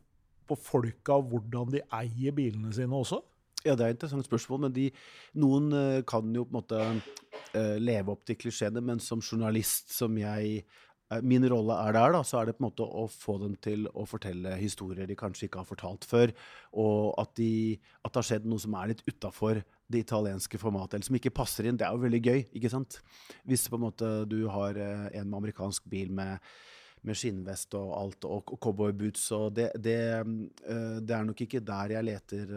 på 0.47 0.59
folka 0.63 1.19
og 1.19 1.27
hvordan 1.33 1.75
de 1.75 1.83
eier 1.99 2.33
bilene 2.39 2.71
sine 2.73 3.03
også? 3.03 3.19
Ja, 3.67 3.75
det 3.75 3.83
er 3.83 3.91
et 3.91 3.99
interessant 3.99 4.25
spørsmål. 4.27 4.65
men 4.65 4.73
de, 4.75 4.89
Noen 5.39 5.69
kan 6.07 6.33
jo 6.35 6.47
på 6.47 6.55
en 6.55 6.57
måte 6.57 6.81
uh, 7.57 7.75
leve 7.81 8.13
opp 8.13 8.25
til 8.27 8.39
klisjeene, 8.39 8.81
men 8.83 9.01
som 9.03 9.21
journalist, 9.23 9.93
som 9.95 10.17
jeg 10.19 10.63
uh, 10.63 11.19
Min 11.21 11.45
rolle 11.51 11.75
er 11.83 11.93
der, 11.93 12.13
da, 12.15 12.23
så 12.25 12.39
er 12.39 12.49
det 12.49 12.55
på 12.57 12.63
en 12.63 12.69
måte 12.71 12.85
å 12.87 13.05
få 13.11 13.37
dem 13.41 13.53
til 13.61 13.85
å 13.93 14.05
fortelle 14.09 14.55
historier 14.57 15.05
de 15.05 15.17
kanskje 15.19 15.45
ikke 15.45 15.61
har 15.61 15.69
fortalt 15.69 16.07
før. 16.09 16.33
Og 16.81 17.13
at, 17.21 17.35
de, 17.37 17.77
at 18.01 18.09
det 18.09 18.21
har 18.21 18.29
skjedd 18.31 18.47
noe 18.49 18.63
som 18.63 18.73
er 18.79 18.93
litt 18.93 19.03
utafor 19.05 19.61
det 19.93 20.05
italienske 20.07 20.57
formatet, 20.57 20.97
eller 20.97 21.09
som 21.11 21.19
ikke 21.19 21.35
passer 21.37 21.69
inn. 21.69 21.77
Det 21.77 21.85
er 21.85 21.93
jo 21.93 22.05
veldig 22.07 22.21
gøy, 22.23 22.45
ikke 22.57 22.71
sant? 22.73 22.97
Hvis 23.45 23.67
på 23.69 23.77
en 23.77 23.85
måte 23.85 24.13
du 24.31 24.39
har 24.49 24.79
en 24.79 25.27
med 25.27 25.37
amerikansk 25.43 25.85
bil 25.91 26.09
med 26.15 26.39
med 27.03 27.17
skinnvest 27.19 27.75
og 27.77 27.89
alt, 27.97 28.25
og, 28.27 28.53
og 28.55 28.59
cowboyboots. 28.63 29.25
Og 29.35 29.57
det, 29.57 29.69
det, 29.75 29.97
det, 30.63 31.15
er 31.15 31.27
nok 31.27 31.45
ikke 31.45 31.63
der 31.65 31.97
jeg 31.97 32.07
leter 32.07 32.53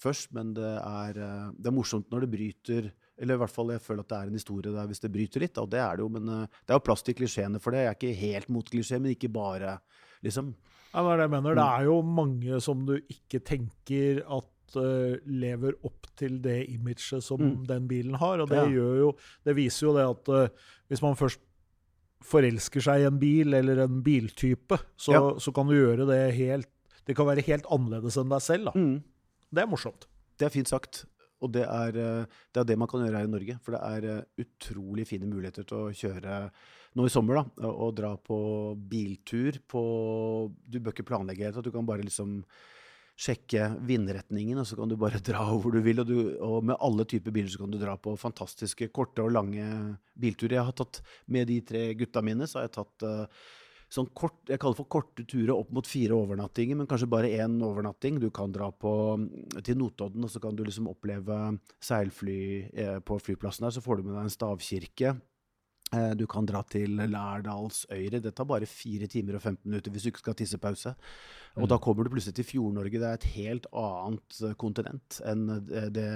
først, 0.00 0.32
men 0.36 0.54
det 0.56 0.72
er, 0.78 1.20
det 1.56 1.68
er, 1.68 1.76
morsomt 1.76 2.10
når 2.12 2.24
det 2.24 2.32
bryter 2.34 2.90
Eller 3.20 3.36
i 3.36 3.42
hvert 3.42 3.52
fall 3.52 3.74
jeg 3.74 3.84
føler 3.84 4.04
at 4.04 4.10
det 4.12 4.18
er 4.18 4.30
en 4.30 4.38
historie 4.38 4.72
der 4.74 4.88
hvis 4.88 5.02
det 5.02 5.12
bryter 5.12 5.44
litt, 5.44 5.58
og 5.60 5.68
det 5.72 5.82
er 5.84 5.98
det 5.98 6.06
jo. 6.06 6.10
Men 6.16 6.30
det 6.30 6.72
er 6.72 6.78
jo 6.78 6.84
plass 6.86 7.04
til 7.04 7.18
klisjeene 7.18 7.60
for 7.60 7.76
det. 7.76 7.84
Jeg 7.84 7.92
er 7.92 7.98
ikke 7.98 8.20
helt 8.22 8.52
mot 8.52 8.72
klisjé, 8.72 9.00
men 9.00 9.12
ikke 9.12 9.28
bare, 9.34 9.76
liksom. 10.24 10.54
Ja, 10.90 11.04
det 11.04 11.10
er 11.12 11.20
det 11.20 11.26
jeg 11.26 11.34
mener. 11.36 11.58
Det 11.60 11.66
er 11.66 11.84
jo 11.90 11.98
mange 12.16 12.62
som 12.64 12.86
du 12.88 12.96
ikke 12.98 13.42
tenker 13.46 14.24
at 14.24 14.48
lever 14.78 15.74
opp 15.86 16.06
til 16.18 16.40
det 16.42 16.64
imaget 16.70 17.24
som 17.24 17.40
mm. 17.40 17.54
den 17.68 17.86
bilen 17.90 18.14
har. 18.20 18.42
Og 18.42 18.50
det, 18.50 18.58
ja. 18.60 18.90
jo, 19.02 19.12
det 19.46 19.56
viser 19.58 19.88
jo 19.88 19.94
det 19.96 20.06
at 20.08 20.32
uh, 20.34 20.74
hvis 20.90 21.02
man 21.04 21.18
først 21.18 21.42
forelsker 22.26 22.84
seg 22.84 23.02
i 23.02 23.08
en 23.08 23.20
bil 23.20 23.56
eller 23.56 23.84
en 23.86 24.02
biltype, 24.04 24.76
så, 25.00 25.14
ja. 25.14 25.22
så, 25.40 25.52
kan 25.56 25.70
du 25.70 25.74
gjøre 25.78 26.04
det 26.10 26.20
helt 26.36 26.68
Det 27.08 27.16
kan 27.16 27.26
være 27.26 27.42
helt 27.46 27.66
annerledes 27.72 28.18
enn 28.20 28.30
deg 28.30 28.42
selv. 28.44 28.74
Mm. 28.76 29.00
Det 29.50 29.62
er 29.62 29.70
morsomt. 29.70 30.04
Det 30.38 30.46
er 30.46 30.52
fint 30.54 30.68
sagt. 30.68 31.06
Og 31.40 31.52
det 31.54 31.64
er, 31.64 31.96
eh, 31.96 32.40
det 32.52 32.62
er, 32.62 32.68
det 32.68 32.78
man 32.80 32.90
kan 32.90 33.04
gjøre 33.04 33.22
her 33.22 33.28
i 33.28 33.34
Norge. 33.34 33.56
For 33.64 33.76
det 33.76 33.80
er 33.86 34.08
eh, 34.10 34.44
utrolig 34.44 35.06
fine 35.08 35.28
muligheter 35.30 35.66
til 35.68 35.86
å 35.86 35.94
kjøre 35.94 36.42
nå 36.98 37.06
i 37.06 37.12
sommer, 37.12 37.40
da. 37.40 37.70
Og 37.70 37.94
dra 37.96 38.16
på 38.18 38.40
biltur 38.90 39.60
på 39.70 39.82
Du 40.66 40.80
bør 40.80 40.96
ikke 40.96 41.08
planlegge 41.12 41.48
helt. 41.48 41.64
Du 41.64 41.72
kan 41.74 41.88
bare 41.88 42.06
liksom 42.06 42.40
sjekke 43.20 43.66
vindretningen, 43.84 44.62
og 44.62 44.66
så 44.68 44.78
kan 44.78 44.88
du 44.88 44.96
bare 45.00 45.20
dra 45.30 45.44
hvor 45.52 45.74
du 45.74 45.80
vil. 45.84 46.02
Og, 46.02 46.08
du, 46.08 46.18
og 46.44 46.66
med 46.70 46.80
alle 46.80 47.06
typer 47.08 47.34
biler 47.36 47.52
så 47.52 47.62
kan 47.62 47.72
du 47.72 47.80
dra 47.80 47.96
på 48.00 48.16
fantastiske 48.20 48.90
korte 48.96 49.24
og 49.24 49.34
lange 49.36 49.64
bilturer. 50.20 50.58
Jeg 50.60 50.68
har 50.70 50.76
tatt 50.76 51.02
Med 51.30 51.48
de 51.48 51.60
tre 51.64 51.90
gutta 51.94 52.22
mine 52.24 52.48
så 52.48 52.60
har 52.60 52.68
jeg 52.68 52.76
tatt 52.78 53.06
uh, 53.06 53.48
sånn 53.90 54.10
kort, 54.14 54.38
jeg 54.46 54.60
kaller 54.62 54.78
for 54.78 54.88
korte 54.90 55.24
turer 55.28 55.52
opp 55.56 55.72
mot 55.74 55.86
fire 55.86 56.14
overnattinger, 56.14 56.78
men 56.78 56.88
kanskje 56.90 57.10
bare 57.10 57.32
én 57.42 57.56
overnatting. 57.66 58.20
Du 58.22 58.28
kan 58.34 58.52
dra 58.54 58.70
på, 58.70 58.92
til 59.66 59.80
Notodden, 59.80 60.26
og 60.26 60.30
så 60.30 60.42
kan 60.42 60.54
du 60.56 60.62
liksom 60.66 60.90
oppleve 60.92 61.40
seilfly 61.82 62.38
eh, 62.70 63.00
på 63.02 63.18
flyplassen 63.22 63.66
der. 63.66 63.74
Så 63.74 63.82
får 63.84 63.98
du 63.98 64.06
med 64.06 64.16
deg 64.16 64.28
en 64.28 64.36
stavkirke. 64.36 65.16
Eh, 65.90 66.12
du 66.14 66.24
kan 66.30 66.46
dra 66.46 66.62
til 66.70 66.94
Lærdalsøyre. 67.00 68.22
Det 68.22 68.34
tar 68.36 68.46
bare 68.50 68.70
4 68.70 69.10
timer 69.10 69.40
og 69.40 69.42
15 69.42 69.66
minutter 69.66 69.90
hvis 69.94 70.06
du 70.06 70.12
ikke 70.12 70.22
skal 70.22 70.36
ha 70.36 70.42
tissepause. 70.42 70.94
Og 71.58 71.66
mm. 71.66 71.70
da 71.74 71.82
kommer 71.82 72.06
du 72.06 72.14
plutselig 72.14 72.38
til 72.38 72.50
Fjord-Norge. 72.52 73.02
Det 73.02 73.10
er 73.10 73.18
et 73.18 73.30
helt 73.34 73.70
annet 73.74 74.42
eh, 74.46 74.58
kontinent 74.60 75.22
enn 75.26 75.48
det 75.90 76.10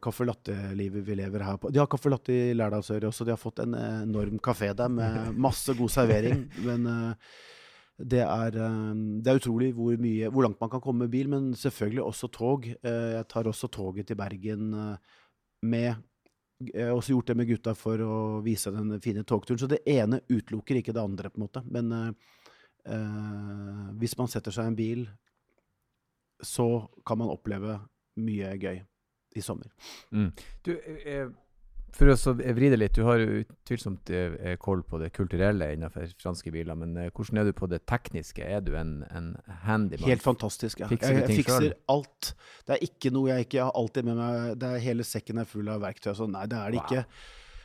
caffè 0.00 0.24
latte-livet 0.24 1.04
vi 1.04 1.16
lever 1.18 1.44
her 1.44 1.58
på. 1.60 1.70
De 1.70 1.80
har 1.80 1.88
caffè 1.90 2.10
latte 2.12 2.32
i 2.32 2.54
Lærdalsøret 2.56 3.08
også. 3.10 3.26
De 3.26 3.34
har 3.34 3.40
fått 3.40 3.60
en 3.64 3.74
enorm 3.76 4.38
kafé 4.42 4.70
der 4.76 4.88
med 4.92 5.34
masse 5.46 5.74
god 5.76 5.92
servering. 5.92 6.46
Men 6.64 6.86
uh, 6.88 7.34
det, 7.98 8.22
er, 8.24 8.56
uh, 8.56 8.94
det 9.20 9.30
er, 9.30 9.40
utrolig 9.42 9.74
hvor, 9.76 9.98
mye, 10.00 10.30
hvor, 10.30 10.46
langt 10.46 10.62
man 10.62 10.72
kan 10.72 10.82
komme 10.84 11.04
med 11.04 11.12
bil, 11.12 11.28
men 11.32 11.52
selvfølgelig 11.58 12.04
også 12.04 12.30
tog. 12.32 12.70
Jeg 12.72 13.28
tar 13.28 13.50
også 13.50 13.68
toget 13.68 14.08
til 14.08 14.20
Bergen 14.20 14.72
med 15.64 15.94
jeg 16.64 16.86
har 16.86 16.94
også 16.94 17.12
gjort 17.12 17.28
det 17.28 17.34
med 17.36 17.48
gutta 17.50 17.72
for 17.76 18.00
å 18.00 18.14
vise 18.44 18.70
den 18.72 18.94
fine 19.04 19.24
togturen. 19.26 19.58
Så 19.60 19.66
det 19.68 19.82
ene 19.90 20.22
utelukker 20.30 20.78
ikke 20.78 20.94
det 20.96 21.02
andre, 21.02 21.28
på 21.28 21.40
en 21.40 21.44
måte. 21.44 21.64
Men 21.66 21.92
uh, 21.92 23.90
hvis 24.00 24.16
man 24.16 24.30
setter 24.32 24.54
seg 24.54 24.70
i 24.70 24.72
en 24.72 24.78
bil, 24.78 25.04
så 26.40 26.86
kan 27.04 27.20
man 27.20 27.34
oppleve 27.34 27.82
mye 28.22 28.54
gøy 28.62 28.78
i 29.34 29.42
sommer. 29.44 29.70
Mm. 30.14 30.30
Du, 30.66 30.74
eh, 31.04 31.26
for 31.94 32.10
å 32.10 32.32
vri 32.34 32.68
det 32.72 32.78
litt, 32.80 32.96
du 32.96 33.06
har 33.06 33.22
utvilsomt 33.22 34.10
eh, 34.10 34.56
koll 34.62 34.82
på 34.86 34.98
det 34.98 35.12
kulturelle 35.14 35.68
innenfor 35.76 36.10
franske 36.18 36.50
biler. 36.54 36.74
Men 36.78 36.96
eh, 36.98 37.12
hvordan 37.14 37.40
er 37.40 37.48
du 37.48 37.54
på 37.54 37.68
det 37.70 37.84
tekniske? 37.90 38.42
Er 38.42 38.64
du 38.66 38.72
en, 38.78 38.96
en 39.14 39.30
handyman? 39.62 40.08
Helt 40.10 40.24
fantastisk. 40.24 40.82
ja. 40.82 40.90
Fikser 40.90 41.20
jeg, 41.20 41.28
jeg 41.28 41.44
fikser 41.44 41.70
alt. 41.94 42.34
Det 42.66 42.76
er 42.76 42.84
ikke 42.88 43.14
noe 43.14 43.30
jeg 43.30 43.46
ikke 43.46 43.68
har 43.68 43.78
alltid 43.78 44.10
med 44.10 44.18
meg. 44.18 44.58
Det 44.58 44.72
er 44.72 44.84
Hele 44.84 45.06
sekken 45.06 45.38
er 45.42 45.48
full 45.48 45.70
av 45.70 45.84
verktøy. 45.84 46.10
Så 46.18 46.26
nei, 46.30 46.48
det 46.50 46.58
er 46.58 46.74
det 46.74 46.82
wow. 46.82 46.88
ikke. 46.88 47.06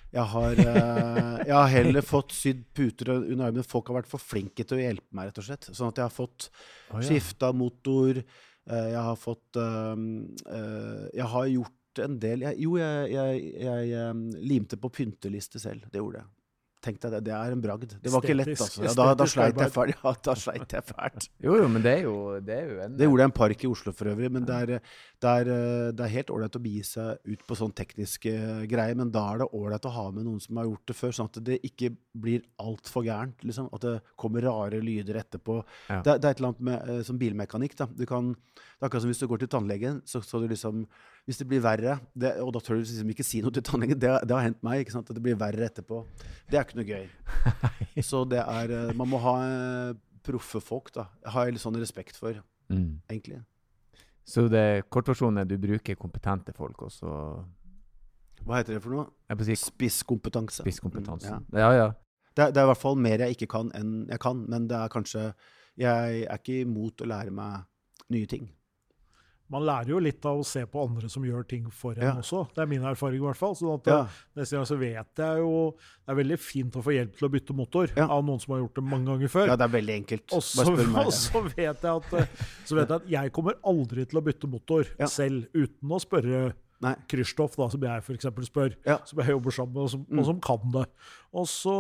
Jeg 0.09 0.26
har, 0.26 0.55
jeg 0.57 1.53
har, 1.53 1.67
heller 1.70 2.05
fått 2.05 2.32
sydd 2.34 2.63
puter 2.78 3.11
under 3.17 3.49
armen. 3.49 3.65
Folk 3.65 3.89
har 3.89 3.99
vært 3.99 4.09
for 4.09 4.22
flinke 4.22 4.65
til 4.65 4.78
å 4.78 4.82
hjelpe 4.82 5.17
meg, 5.17 5.30
rett 5.30 5.41
og 5.41 5.49
slett. 5.49 5.70
Sånn 5.70 5.89
at 5.89 6.01
jeg 6.01 6.05
har 6.05 6.13
fått 6.13 6.49
oh, 6.49 6.97
ja. 6.97 7.03
skifta 7.09 7.51
motor. 7.53 8.22
Uh, 8.70 8.89
jeg 8.93 9.01
har 9.01 9.15
fått 9.17 9.57
uh, 9.57 9.97
Jeg 11.15 11.30
har 11.32 11.45
gjort 11.49 12.03
en 12.03 12.20
del 12.22 12.43
jeg, 12.45 12.59
Jo, 12.61 12.76
jeg, 12.78 13.07
jeg, 13.15 13.39
jeg 13.65 14.09
um, 14.11 14.28
limte 14.38 14.78
på 14.80 14.91
pynteliste 14.93 15.61
selv. 15.61 15.88
Det 15.89 16.01
gjorde 16.01 16.22
jeg. 16.22 16.30
Tenk 16.80 16.99
deg 17.03 17.11
det. 17.17 17.20
Det 17.28 17.34
er 17.36 17.51
en 17.51 17.61
bragd. 17.63 17.93
Det 17.99 18.11
var 18.13 18.24
ikke 18.24 18.38
lett, 18.38 18.53
altså. 18.55 18.84
Ja, 18.86 18.93
da, 18.95 19.09
da, 19.20 19.26
sleit 19.28 19.57
jeg 19.59 19.72
fælt. 19.76 19.97
Ja, 19.99 20.13
da 20.30 20.36
sleit 20.39 20.76
jeg 20.78 20.86
fælt. 20.88 21.26
jo, 21.43 21.57
jo, 21.59 21.65
men 21.72 21.84
det 21.84 21.91
er 21.97 22.05
jo, 22.05 22.13
det 22.39 22.55
er 22.55 22.70
jo 22.70 22.78
en 22.86 22.95
Det 22.95 23.09
gjorde 23.09 23.26
jeg 23.26 23.32
en 23.32 23.36
park 23.36 23.65
i 23.65 23.72
Oslo 23.72 23.93
for 23.97 24.11
øvrig. 24.13 24.30
Men 24.32 24.45
det 24.47 24.59
er, 24.63 24.93
det 25.20 25.32
er, 25.41 25.49
det 25.91 26.03
er 26.05 26.13
helt 26.13 26.30
ålreit 26.32 26.55
å 26.55 26.61
begi 26.63 26.84
seg 26.88 27.20
ut 27.28 27.41
på 27.47 27.57
sånn 27.59 27.74
tekniske 27.76 28.32
greier. 28.72 28.95
Men 28.95 29.11
da 29.11 29.26
er 29.34 29.41
det 29.41 29.49
ålreit 29.57 29.88
å 29.89 29.93
ha 29.95 30.05
med 30.15 30.28
noen 30.28 30.39
som 30.43 30.59
har 30.61 30.70
gjort 30.70 30.86
det 30.88 30.95
før, 30.95 31.15
sånn 31.15 31.32
at 31.32 31.41
det 31.49 31.59
ikke 31.67 31.91
blir 32.15 32.45
altfor 32.63 33.03
gærent. 33.07 33.43
Liksom. 33.43 33.67
At 33.76 33.84
det 33.84 33.95
kommer 34.20 34.47
rare 34.47 34.80
lyder 34.84 35.20
etterpå. 35.20 35.59
Ja. 35.89 35.99
Det, 36.05 36.20
det, 36.24 36.30
er 36.30 36.32
et 36.32 36.41
eller 36.41 36.53
annet 36.53 36.65
med, 36.70 36.91
eh, 36.93 37.01
som 37.07 37.20
bilmekanikk. 37.20 37.76
Da. 37.82 37.89
Du 37.91 38.05
kan, 38.09 38.32
det 38.32 38.80
er 38.80 38.88
akkurat 38.88 39.03
som 39.03 39.11
hvis 39.11 39.24
du 39.24 39.28
går 39.32 39.43
til 39.43 39.51
tannlegen, 39.51 40.01
så, 40.07 40.24
så 40.24 40.39
du 40.39 40.47
liksom 40.51 40.86
hvis 41.30 41.38
det 41.38 41.45
blir 41.45 41.61
verre, 41.61 41.99
det, 42.17 42.32
og 42.41 42.49
da 42.55 42.61
tør 42.63 42.80
du 42.80 42.88
liksom 42.88 43.11
ikke 43.13 43.26
si 43.28 43.43
noe 43.45 43.53
til 43.53 43.61
tannlegen, 43.61 43.99
det, 44.01 44.09
det, 44.26 44.34
har 44.34 44.47
hendt 44.47 44.63
meg, 44.65 44.82
ikke 44.82 44.95
sant? 44.95 45.11
at 45.11 45.17
det 45.17 45.22
blir 45.22 45.38
verre 45.38 45.67
etterpå. 45.67 45.99
Det 46.49 46.57
er 46.57 46.65
ikke 46.65 46.80
noe 46.80 46.88
gøy. 46.89 47.05
Så 48.09 48.24
det 48.32 48.39
er 48.41 48.74
eh, 48.74 48.95
Man 48.97 49.11
må 49.11 49.20
ha 49.22 49.36
eh, 49.45 49.91
proffe 50.26 50.63
folk, 50.63 50.89
da. 50.95 51.05
Har 51.30 51.45
jeg 51.45 51.57
litt 51.57 51.65
sånn 51.65 51.78
respekt 51.78 52.17
for, 52.17 52.39
mm. 52.74 52.89
egentlig. 53.11 53.43
Så 54.30 54.45
det 54.51 54.86
kortversjonen 54.93 55.41
er 55.41 55.47
du 55.49 55.55
bruker 55.61 55.97
kompetente 55.97 56.53
folk 56.53 56.84
også? 56.86 57.13
Hva 58.45 58.59
heter 58.59 58.77
det 58.77 58.84
for 58.84 58.95
noe? 58.95 59.07
Si, 59.45 59.57
Spisskompetanse. 59.57 60.61
Spisskompetanse. 60.63 61.34
Mm, 61.34 61.47
ja. 61.57 61.65
ja, 61.65 61.71
ja. 61.80 61.89
Det, 62.38 62.51
det, 62.53 62.61
er 62.61 62.67
i 62.67 62.71
hvert 62.71 62.82
fall 62.82 62.99
mer 63.01 63.25
jeg 63.25 63.36
ikke 63.36 63.49
kan 63.55 63.71
enn 63.75 64.05
jeg 64.07 64.21
kan, 64.21 64.45
men 64.51 64.69
det 64.69 64.77
er 64.77 64.91
kanskje 64.93 65.32
Jeg 65.80 66.23
er 66.27 66.38
ikke 66.38 66.61
imot 66.61 67.01
å 67.01 67.07
lære 67.09 67.34
meg 67.34 67.65
nye 68.13 68.27
ting 68.30 68.47
man 69.50 69.66
lærer 69.66 69.89
jo 69.93 70.00
litt 70.04 70.26
av 70.30 70.39
å 70.41 70.45
se 70.45 70.62
på 70.70 70.84
andre 70.86 71.10
som 71.10 71.26
gjør 71.26 71.45
ting 71.50 71.66
for 71.74 71.97
en 71.97 72.06
ja. 72.06 72.14
også. 72.22 72.43
Det 72.54 72.62
er 72.64 72.70
min 72.70 72.86
erfaring 72.86 73.18
i 73.18 73.24
hvert 73.24 73.39
fall. 73.39 73.56
Sånn 73.58 73.80
at, 73.80 73.89
ja. 73.89 73.97
Eh, 74.06 74.22
neste 74.39 74.58
gang 74.58 74.70
så 74.70 74.78
vet 74.80 75.24
jeg 75.24 75.41
jo 75.41 75.54
Det 75.80 76.14
er 76.14 76.20
veldig 76.20 76.38
fint 76.41 76.78
å 76.78 76.84
få 76.86 76.93
hjelp 76.95 77.18
til 77.18 77.28
å 77.28 77.32
bytte 77.34 77.56
motor 77.58 77.91
ja. 77.95 78.06
av 78.06 78.24
noen 78.26 78.41
som 78.41 78.54
har 78.54 78.64
gjort 78.64 78.78
det 78.78 78.86
mange 78.86 79.10
ganger 79.10 79.34
før. 79.34 79.50
Ja, 79.50 79.58
det 79.60 79.66
er 79.66 79.76
veldig 79.80 79.97
enkelt. 80.04 80.26
Og 80.38 80.45
så, 80.45 80.66
og 81.04 81.12
så 81.18 81.43
vet, 81.50 81.84
jeg 81.86 81.91
at, 81.91 82.16
eh, 82.22 82.47
så 82.70 82.80
vet 82.80 82.86
jeg 82.86 83.02
at 83.02 83.14
jeg 83.18 83.36
kommer 83.36 83.60
aldri 83.74 84.06
til 84.10 84.22
å 84.22 84.26
bytte 84.30 84.50
motor 84.50 84.89
selv 85.10 85.50
uten 85.58 85.97
å 85.97 86.02
spørre 86.02 86.50
da, 86.80 86.95
som 87.04 87.82
jeg 87.84 88.04
f.eks. 88.06 88.28
spør, 88.47 88.76
som 89.04 89.20
jeg 89.20 89.34
jobber 89.34 89.52
sammen 89.52 89.74
med, 89.76 89.82
og 89.84 89.89
som, 89.91 90.06
mm. 90.08 90.20
og 90.22 90.28
som 90.30 90.38
kan 90.43 90.72
det. 90.78 90.86
Og 91.34 91.47
så 91.49 91.77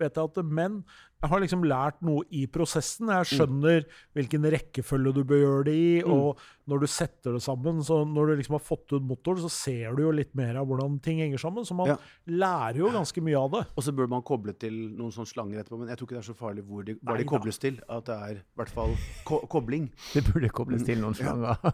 vet 0.00 0.16
jeg 0.16 0.30
at 0.32 0.44
menn 0.44 0.82
jeg 1.24 1.30
har 1.32 1.40
liksom 1.40 1.62
lært 1.64 2.02
noe 2.04 2.24
i 2.36 2.42
prosessen. 2.52 3.08
Jeg 3.08 3.28
skjønner 3.30 3.78
mm. 3.80 3.92
hvilken 4.18 4.46
rekkefølge 4.52 5.12
du 5.16 5.22
bør 5.24 5.38
gjøre 5.40 5.62
det 5.70 5.76
i. 5.80 5.92
Mm. 6.04 6.10
Og 6.12 6.42
når 6.68 6.82
du 6.82 6.86
setter 6.90 7.36
det 7.36 7.40
sammen, 7.40 7.78
så 7.86 8.02
når 8.04 8.28
du 8.28 8.32
liksom 8.40 8.58
har 8.58 8.64
fått 8.64 8.92
ut 8.92 9.06
motoren, 9.08 9.40
så 9.40 9.48
ser 9.52 9.96
du 9.96 10.02
jo 10.04 10.12
litt 10.12 10.34
mer 10.36 10.58
av 10.60 10.68
hvordan 10.68 10.98
ting 11.04 11.22
henger 11.24 11.40
sammen. 11.40 11.64
Så 11.64 11.76
man 11.78 11.94
ja. 11.94 11.96
lærer 12.28 12.82
jo 12.82 12.90
ganske 12.92 13.24
mye 13.24 13.40
av 13.40 13.48
det. 13.54 13.62
Og 13.72 13.86
så 13.86 13.94
bør 13.96 14.10
man 14.12 14.26
koble 14.26 14.52
til 14.60 14.76
noen 14.98 15.14
sånne 15.16 15.32
slanger 15.32 15.62
etterpå. 15.62 15.80
Men 15.80 15.94
jeg 15.94 16.00
tror 16.02 16.10
ikke 16.10 16.18
det 16.18 16.20
er 16.20 16.28
så 16.28 16.36
farlig 16.42 16.66
hvor 16.68 16.84
de, 16.84 16.98
hva 17.00 17.16
de 17.16 17.28
kobles 17.32 17.62
til. 17.64 17.80
At 17.88 18.04
det 18.10 18.18
er 18.28 18.42
i 18.42 18.44
hvert 18.60 18.76
fall 18.76 18.94
ko 19.24 19.40
kobling. 19.56 19.88
Det 20.12 20.26
burde 20.28 20.52
kobles 20.60 20.84
til 20.84 21.00
noen 21.00 21.16
slanger. 21.16 21.56
Ja. 21.56 21.72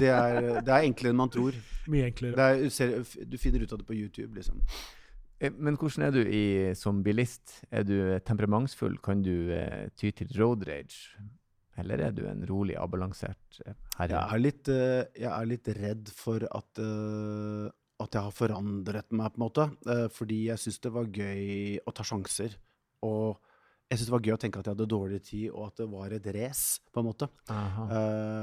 Det, 0.00 0.08
er, 0.08 0.40
det, 0.64 0.72
er, 0.72 0.80
enklere 0.80 1.12
enn 1.12 1.20
man 1.20 1.36
tror. 1.36 1.60
Mye 1.92 2.08
enklere. 2.08 2.48
Er, 2.56 3.04
du 3.28 3.36
finner 3.36 3.66
ut 3.66 3.76
av 3.76 3.84
det 3.84 3.88
på 3.92 4.00
YouTube, 4.00 4.32
liksom. 4.40 4.64
Eh, 5.42 5.52
men 5.58 5.76
hvordan 5.78 6.06
er 6.06 6.14
du 6.14 6.22
i, 6.22 6.44
som 6.78 7.02
bilist? 7.04 7.58
Er 7.74 7.86
du 7.86 7.96
temperamentsfull? 8.26 8.98
Kan 9.02 9.24
du 9.26 9.52
eh, 9.54 9.90
ty 9.98 10.12
til 10.14 10.32
road 10.38 10.66
rage? 10.68 11.18
Eller 11.80 12.02
er 12.04 12.12
du 12.14 12.26
en 12.28 12.44
rolig, 12.46 12.76
avbalansert 12.76 13.62
eh, 13.64 13.78
herre? 13.98 14.18
Jeg 14.18 14.36
er 14.36 14.42
litt, 14.42 14.72
jeg 15.18 15.30
er 15.32 15.48
litt 15.48 15.70
redd 15.78 16.10
for 16.14 16.44
at, 16.46 16.82
at 16.82 18.18
jeg 18.18 18.26
har 18.28 18.36
forandret 18.36 19.08
meg, 19.16 19.32
på 19.32 19.40
en 19.40 19.46
måte. 19.46 19.70
Fordi 20.14 20.44
jeg 20.50 20.62
syns 20.62 20.84
det 20.84 20.92
var 20.94 21.08
gøy 21.08 21.80
å 21.80 21.96
ta 21.96 22.06
sjanser. 22.06 22.54
Og 23.08 23.40
jeg 23.88 23.98
syns 23.98 24.08
det 24.08 24.14
var 24.14 24.28
gøy 24.28 24.36
å 24.36 24.40
tenke 24.44 24.60
at 24.60 24.68
jeg 24.68 24.76
hadde 24.76 24.88
dårlig 24.92 25.22
tid, 25.26 25.48
og 25.50 25.66
at 25.70 25.80
det 25.82 25.88
var 25.90 26.14
et 26.14 26.28
race, 26.36 26.84
på 26.92 27.02
en 27.02 27.08
måte. 27.08 27.28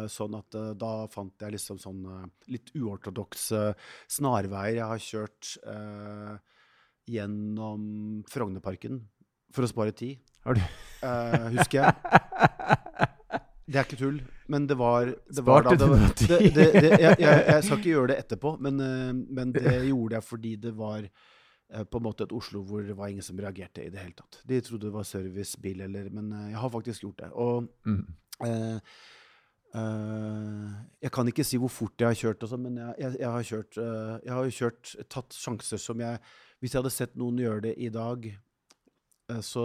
sånn 0.09 0.35
at 0.41 0.59
da 0.81 0.93
fant 1.13 1.45
jeg 1.45 1.55
liksom 1.55 1.79
sånn 1.81 2.03
litt 2.49 2.73
uortodokse 2.75 3.69
snarveier. 4.17 4.81
Jeg 4.81 4.89
har 4.89 5.05
kjørt 5.05 5.53
gjennom 7.09 7.85
Frognerparken 8.29 9.01
for 9.55 9.65
å 9.65 9.69
spare 9.71 9.93
tid. 9.95 10.19
Har 10.45 10.57
du? 10.57 10.61
Uh, 11.03 11.49
husker 11.57 11.83
jeg. 11.83 11.93
Det 13.69 13.77
er 13.77 13.85
ikke 13.85 13.99
tull, 13.99 14.15
men 14.49 14.63
det 14.65 14.79
var, 14.79 15.11
det 15.29 15.43
var 15.45 15.67
da 15.67 15.75
det, 15.77 15.89
det, 16.25 16.39
det, 16.55 16.87
jeg, 17.03 17.19
jeg, 17.21 17.41
jeg, 17.45 17.65
skal 17.67 17.77
ikke 17.77 17.91
gjøre 17.91 18.09
det 18.09 18.15
etterpå, 18.23 18.55
men, 18.65 18.79
uh, 18.81 19.11
men 19.13 19.51
det 19.53 19.75
gjorde 19.91 20.17
jeg 20.17 20.25
fordi 20.25 20.53
det 20.63 20.71
var 20.77 21.03
uh, 21.05 21.83
på 21.85 22.01
en 22.01 22.07
måte 22.07 22.25
et 22.25 22.33
Oslo 22.33 22.63
hvor 22.65 22.81
det 22.87 22.97
var 22.97 23.13
ingen 23.13 23.25
som 23.25 23.37
reagerte 23.37 23.85
i 23.85 23.91
det 23.93 24.01
hele 24.01 24.17
tatt. 24.17 24.41
De 24.49 24.61
trodde 24.65 24.87
det 24.87 24.95
var 24.95 25.05
servicebil, 25.05 25.85
eller 25.85 26.09
Men 26.09 26.33
jeg 26.49 26.57
har 26.63 26.73
faktisk 26.73 27.05
gjort 27.05 27.21
det. 27.21 27.31
Og 27.37 27.69
mm. 27.85 28.01
Jeg 29.69 31.11
kan 31.13 31.27
ikke 31.29 31.43
si 31.45 31.59
hvor 31.61 31.69
fort 31.69 32.01
jeg 32.01 32.09
har 32.09 32.17
kjørt, 32.17 32.43
også, 32.47 32.57
men 32.57 32.79
jeg, 32.81 33.11
jeg 33.19 33.29
har 33.29 33.43
kjørt, 33.45 33.77
jeg 33.77 34.33
har 34.33 34.53
kjørt 34.55 34.93
tatt 35.13 35.35
sjanser 35.37 35.81
som 35.81 36.01
jeg 36.01 36.17
hvis 36.59 36.73
jeg 36.73 36.81
hadde 36.81 36.91
sett 36.91 37.15
noen 37.19 37.39
gjøre 37.39 37.69
det 37.69 37.75
i 37.79 37.89
dag, 37.93 38.27
uh, 39.31 39.41
så 39.45 39.63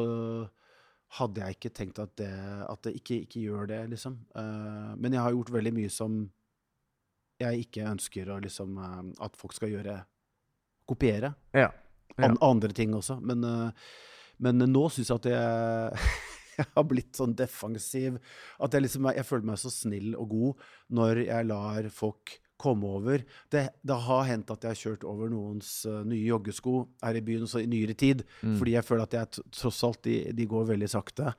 hadde 1.19 1.43
jeg 1.43 1.57
ikke 1.59 1.75
tenkt 1.75 2.01
at 2.03 2.15
det, 2.19 2.31
at 2.67 2.87
det 2.87 2.95
ikke, 2.99 3.21
ikke, 3.27 3.43
gjør 3.47 3.69
det, 3.71 3.83
liksom. 3.93 4.17
Eh, 4.35 4.95
men 4.99 5.15
jeg 5.15 5.23
har 5.23 5.31
gjort 5.31 5.53
veldig 5.55 5.73
mye 5.77 5.91
som 5.93 6.17
jeg 7.39 7.67
ikke 7.69 7.85
ønsker 7.87 8.33
å, 8.35 8.39
liksom, 8.43 8.73
eh, 8.83 8.97
at 9.23 9.39
folk 9.39 9.55
skal 9.55 9.71
gjøre 9.71 9.95
Kopiere. 10.91 11.31
Ja. 11.55 11.69
Ja. 12.17 12.27
An 12.27 12.35
andre 12.43 12.75
ting 12.75 12.97
også. 12.99 13.21
Men, 13.23 13.47
men 14.43 14.67
nå 14.73 14.83
syns 14.91 15.13
jeg 15.13 15.23
at 15.23 15.29
jeg, 15.31 16.11
jeg 16.61 16.71
har 16.77 16.87
blitt 16.89 17.19
sånn 17.19 17.37
defensiv. 17.39 18.17
At 18.63 18.75
jeg, 18.75 18.87
liksom, 18.87 19.11
jeg 19.15 19.29
føler 19.29 19.51
meg 19.51 19.61
så 19.63 19.73
snill 19.73 20.15
og 20.15 20.33
god 20.33 20.65
når 20.95 21.25
jeg 21.27 21.51
lar 21.51 21.91
folk 21.95 22.39
komme 22.65 22.89
over. 22.97 23.25
Det, 23.51 23.67
det, 23.83 23.99
har 24.07 24.27
hendt 24.29 24.53
at 24.55 24.65
jeg 24.65 24.75
har 24.77 24.81
kjørt 24.81 25.05
over 25.09 25.31
noens 25.33 25.71
uh, 25.91 26.01
nye 26.07 26.23
joggesko 26.23 26.77
her 27.03 27.19
i 27.19 27.23
byen 27.27 27.49
så 27.51 27.61
i 27.61 27.69
nyere 27.71 27.97
tid, 27.99 28.25
mm. 28.41 28.57
fordi 28.61 28.77
jeg 28.77 28.87
føler 28.87 29.09
at 29.09 29.17
jeg 29.19 29.47
tross 29.59 29.83
alt 29.87 30.03
de, 30.07 30.19
de 30.33 30.49
går 30.49 30.69
veldig 30.71 30.91
sakte. 30.91 31.35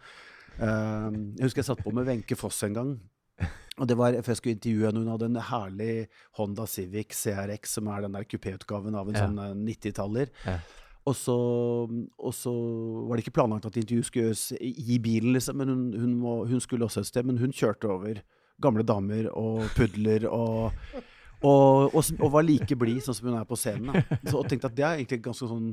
Um, 0.60 1.36
jeg 1.36 1.50
husker 1.50 1.64
jeg 1.64 1.70
satt 1.72 1.84
på 1.84 1.94
med 1.96 2.08
Wenche 2.08 2.38
Foss 2.40 2.62
en 2.68 2.78
gang. 2.78 2.96
Og 3.80 3.90
det 3.90 3.98
var, 4.00 4.16
for 4.22 4.32
Jeg 4.32 4.40
skulle 4.40 4.56
intervjue 4.56 4.92
noen 4.96 5.12
av 5.12 5.24
en 5.26 5.42
herlig 5.50 5.92
Honda 6.38 6.68
Civic 6.70 7.16
CRX, 7.16 7.76
som 7.80 7.90
er 7.92 8.06
den 8.06 8.16
der 8.16 8.28
kupéutgaven 8.28 8.96
av 8.96 9.10
en 9.10 9.18
Ja. 9.18 9.26
sånn 9.26 9.42
eh, 9.44 9.56
90-taller. 9.74 10.32
Ja. 10.46 10.60
Og 11.06 11.14
så, 11.14 11.36
og 12.18 12.34
så 12.34 12.52
var 13.06 13.16
det 13.16 13.26
ikke 13.26 13.36
planlagt 13.38 13.68
at 13.70 13.76
intervjuet 13.78 14.08
skulle 14.08 14.30
gjøres 14.30 14.46
i 14.58 14.98
bilen, 15.04 15.36
liksom, 15.36 15.60
men 15.62 15.70
hun, 15.70 15.84
hun, 16.02 16.16
må, 16.18 16.38
hun 16.50 16.64
skulle 16.64 16.88
også 16.88 17.04
et 17.04 17.12
sted. 17.12 17.28
Men 17.30 17.38
hun 17.42 17.54
kjørte 17.54 17.92
over 17.94 18.24
gamle 18.64 18.86
damer 18.88 19.30
og 19.36 19.68
pudler 19.76 20.26
og 20.32 20.72
og, 21.46 21.92
og, 21.94 22.02
og 22.24 22.32
var 22.32 22.46
like 22.48 22.78
blid 22.80 23.04
sånn 23.04 23.18
som 23.18 23.28
hun 23.30 23.38
er 23.38 23.46
på 23.46 23.58
scenen. 23.60 23.92
Da. 23.92 24.18
Så, 24.24 24.40
og 24.40 24.48
tenkte 24.50 24.72
at 24.72 24.78
det 24.78 24.86
er 24.88 25.02
egentlig 25.02 25.20
ganske 25.28 25.50
sånn 25.52 25.68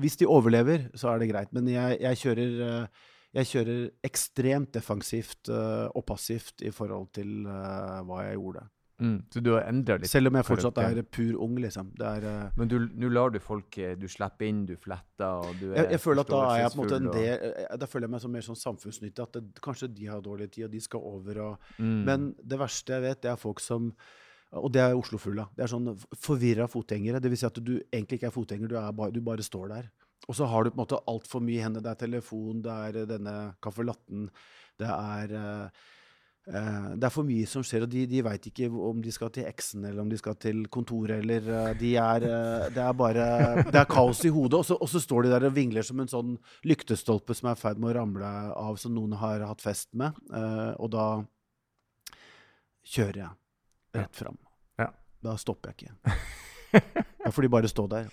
Hvis 0.00 0.16
de 0.20 0.28
overlever, 0.30 0.86
så 0.96 1.10
er 1.10 1.20
det 1.20 1.30
greit. 1.30 1.52
Men 1.56 1.68
jeg, 1.72 1.98
jeg 2.04 2.20
kjører 2.22 2.62
eh, 2.68 3.04
jeg 3.36 3.48
kjører 3.50 3.80
ekstremt 4.06 4.70
defensivt 4.72 5.50
eh, 5.52 5.86
og 5.92 6.04
passivt 6.08 6.62
i 6.64 6.72
forhold 6.72 7.10
til 7.16 7.44
eh, 7.44 7.98
hva 8.08 8.22
jeg 8.24 8.38
gjorde. 8.38 8.62
Mm. 8.96 9.16
Så 9.28 9.40
du 9.44 9.50
har 9.52 9.66
endra 9.68 9.98
litt? 10.00 10.08
Selv 10.08 10.30
om 10.30 10.38
jeg 10.38 10.46
fortsatt 10.48 10.78
er 10.80 11.02
pur 11.12 11.36
ung, 11.44 11.58
liksom. 11.60 11.90
Det 11.98 12.06
er, 12.08 12.24
uh, 12.24 12.56
Men 12.56 12.70
nå 12.96 13.10
lar 13.12 13.32
du 13.34 13.38
folk 13.44 13.76
eh, 13.82 13.92
Du 14.00 14.06
slipper 14.08 14.48
inn, 14.48 14.62
du 14.68 14.72
fletter, 14.80 15.42
og 15.44 15.58
du 15.60 15.66
er 15.68 15.82
jeg, 15.82 15.90
jeg 15.96 16.02
føler 16.02 16.24
at 16.24 16.32
da 16.32 16.42
er 16.46 16.60
jeg 16.62 16.72
på 16.72 16.78
en 16.78 16.82
måte 16.82 17.00
en 17.00 17.10
del 17.12 17.44
eh, 17.50 17.74
Da 17.82 17.88
føler 17.90 18.08
jeg 18.08 18.14
meg 18.14 18.22
som 18.24 18.32
mer 18.32 18.46
sånn 18.46 18.60
samfunnsnyttig. 18.60 19.26
At 19.26 19.36
det, 19.36 19.64
kanskje 19.64 19.90
de 19.92 20.08
har 20.08 20.22
dårlig 20.24 20.48
tid, 20.54 20.68
og 20.68 20.72
de 20.72 20.80
skal 20.84 21.10
over. 21.12 21.42
Og, 21.44 21.74
mm. 21.76 21.98
Men 22.08 22.30
det 22.40 22.60
verste 22.62 22.96
jeg 22.96 23.04
vet, 23.04 23.20
det 23.26 23.34
er 23.34 23.42
folk 23.42 23.60
som 23.64 23.90
Og 24.56 24.72
det 24.72 24.80
er 24.86 24.96
Oslo-fulla. 24.96 25.48
Det 25.52 25.66
er 25.66 25.72
sånn 25.74 25.92
forvirra 26.22 26.68
fotgjengere. 26.70 27.20
Det 27.20 27.32
vil 27.32 27.40
si 27.42 27.48
at 27.48 27.60
du 27.60 27.74
egentlig 27.82 28.20
ikke 28.20 28.30
er 28.30 28.36
fotgjenger, 28.38 28.72
du, 28.72 28.78
er 28.80 28.96
bare, 28.96 29.12
du 29.12 29.20
bare 29.20 29.44
står 29.44 29.68
der. 29.74 29.90
Og 30.24 30.38
så 30.38 30.48
har 30.48 30.64
du 30.64 30.72
på 30.72 30.78
en 30.78 30.84
måte 30.86 31.02
altfor 31.10 31.44
mye 31.44 31.60
i 31.60 31.64
hendene. 31.66 31.84
Det 31.84 31.92
er 31.92 32.00
telefon, 32.06 32.62
det 32.64 32.78
er 32.88 33.10
denne 33.10 33.34
caffè 33.62 33.84
latten, 33.84 34.30
det 34.80 34.88
er 34.88 35.34
eh, 35.36 35.84
det 36.46 37.06
er 37.08 37.10
for 37.10 37.26
mye 37.26 37.46
som 37.50 37.64
skjer, 37.66 37.82
og 37.82 37.90
de, 37.90 38.04
de 38.06 38.20
veit 38.22 38.44
ikke 38.46 38.68
om 38.70 39.00
de 39.02 39.10
skal 39.10 39.32
til 39.34 39.48
eksen 39.48 39.82
eller 39.88 40.04
om 40.04 40.10
de 40.12 40.18
skal 40.20 40.36
til 40.38 40.60
kontoret. 40.70 41.18
eller 41.24 41.48
eh, 41.50 41.72
de 41.80 41.90
er, 41.98 42.22
eh, 42.22 42.66
Det 42.70 42.82
er 42.84 42.92
bare 42.94 43.24
Det 43.66 43.80
er 43.80 43.88
kaos 43.90 44.20
i 44.24 44.30
hodet. 44.30 44.60
Og 44.60 44.64
så, 44.68 44.76
og 44.78 44.88
så 44.88 45.02
står 45.02 45.26
de 45.26 45.32
der 45.34 45.48
og 45.48 45.56
vingler 45.56 45.82
som 45.82 45.98
en 46.00 46.12
sånn 46.12 46.36
lyktestolpe 46.62 47.34
som 47.34 47.50
er 47.50 47.58
i 47.58 47.62
ferd 47.64 47.82
med 47.82 47.90
å 47.90 47.96
ramle 47.98 48.30
av, 48.54 48.76
som 48.78 48.94
noen 48.94 49.16
har 49.18 49.42
hatt 49.48 49.64
fest 49.64 49.90
med. 49.98 50.14
eh, 50.30 50.72
og 50.78 50.92
da 50.94 51.08
kjører 52.86 53.18
jeg 53.24 54.00
rett 54.02 54.16
fram. 54.22 54.38
Ja. 54.78 54.92
Da 55.26 55.34
stopper 55.40 55.72
jeg 55.74 55.88
ikke. 55.90 56.14
Da 57.24 57.32
får 57.34 57.42
de 57.42 57.48
bare 57.50 57.68
stå 57.72 57.88
der. 57.90 58.06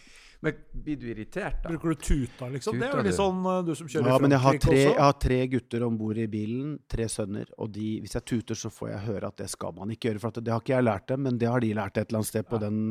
Men 0.43 0.57
blir 0.83 0.97
du 0.99 1.05
irritert, 1.07 1.61
da? 1.63 1.69
Bruker 1.71 1.93
du 1.93 2.01
tuta, 2.03 2.49
liksom? 2.51 2.75
det 2.79 2.87
er 2.89 2.97
jo 2.97 3.03
litt 3.07 3.15
sånn 3.15 3.37
eh, 3.47 3.59
du 3.63 3.71
som 3.79 3.87
kjører 3.87 4.09
Ja, 4.11 4.17
men 4.19 4.33
jeg 4.35 4.43
har 4.43 4.57
tre, 4.65 4.79
jeg 4.81 4.97
har 4.99 5.15
tre 5.23 5.37
gutter 5.53 5.85
om 5.87 5.95
bord 6.01 6.19
i 6.19 6.25
bilen, 6.27 6.73
tre 6.91 7.07
sønner. 7.11 7.47
Og 7.63 7.71
de, 7.77 7.85
hvis 8.03 8.17
jeg 8.17 8.25
tuter, 8.33 8.59
så 8.59 8.71
får 8.73 8.89
jeg 8.91 9.03
høre 9.05 9.29
at 9.31 9.37
det 9.39 9.47
skal 9.53 9.71
man 9.77 9.93
ikke 9.95 10.09
gjøre. 10.11 10.19
For 10.25 10.33
at 10.35 10.41
det 10.43 10.51
har 10.51 10.63
ikke 10.65 10.75
jeg 10.75 10.87
lært 10.89 11.07
dem, 11.13 11.23
men 11.29 11.39
det 11.39 11.47
har 11.47 11.63
de 11.63 11.69
lært 11.79 11.95
et 12.01 12.09
eller 12.09 12.19
annet 12.19 12.31
sted 12.33 12.47
på 12.49 12.59
Ja. 12.59 12.65
den 12.65 12.81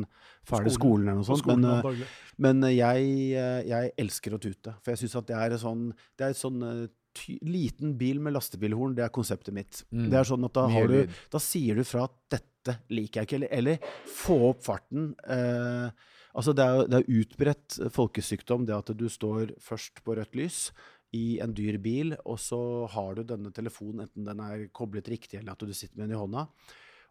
fæle 0.49 0.73
Skolen. 0.73 0.79
skolen 0.79 1.07
eller 1.07 1.21
noe 1.21 1.29
sånt. 1.29 1.43
skolen 1.43 1.61
Men, 1.61 2.01
eh, 2.01 2.17
men 2.47 2.65
jeg, 2.73 3.13
eh, 3.37 3.61
jeg 3.69 3.93
elsker 4.01 4.33
å 4.33 4.41
tute. 4.41 4.73
For 4.81 4.95
jeg 4.95 5.03
syns 5.03 5.15
at 5.21 5.27
det 5.29 5.37
er 5.37 5.53
et 5.53 5.61
sånn, 5.61 5.85
det 6.17 6.25
er 6.31 6.33
sånn 6.33 6.89
ty 7.13 7.37
liten 7.45 7.93
bil 7.99 8.17
med 8.19 8.33
lastebilhorn. 8.33 8.95
Det 8.97 9.05
er 9.05 9.13
konseptet 9.13 9.53
mitt. 9.53 9.83
Mm. 9.93 10.09
Det 10.09 10.17
er 10.17 10.25
sånn 10.25 10.45
at 10.49 10.53
da, 10.57 10.65
har 10.73 10.87
du, 10.89 11.05
da 11.29 11.37
sier 11.37 11.77
du 11.77 11.83
fra 11.85 12.05
at 12.09 12.17
dette 12.33 12.79
liker 12.89 13.21
jeg 13.21 13.27
ikke. 13.29 13.35
Eller, 13.43 13.53
eller 13.53 13.77
få 14.09 14.39
opp 14.49 14.63
farten. 14.65 15.11
Eh, 15.29 15.91
altså 16.33 16.53
det 16.57 16.65
er, 16.65 16.87
det 16.89 16.99
er 16.99 17.21
utbredt 17.21 17.79
folkesykdom 17.93 18.65
det 18.67 18.75
at 18.75 18.91
du 18.97 19.05
står 19.09 19.55
først 19.61 20.03
på 20.03 20.15
rødt 20.17 20.37
lys 20.39 20.71
i 21.13 21.39
en 21.45 21.53
dyr 21.53 21.77
bil, 21.77 22.15
og 22.25 22.39
så 22.41 22.57
har 22.89 23.19
du 23.19 23.23
denne 23.29 23.51
telefonen, 23.53 24.07
enten 24.07 24.25
den 24.25 24.39
er 24.41 24.63
koblet 24.73 25.11
riktig 25.13 25.37
eller 25.39 25.53
at 25.53 25.61
du 25.61 25.73
sitter 25.73 25.99
med 25.99 26.07
den 26.07 26.15
i 26.15 26.19
hånda. 26.19 26.47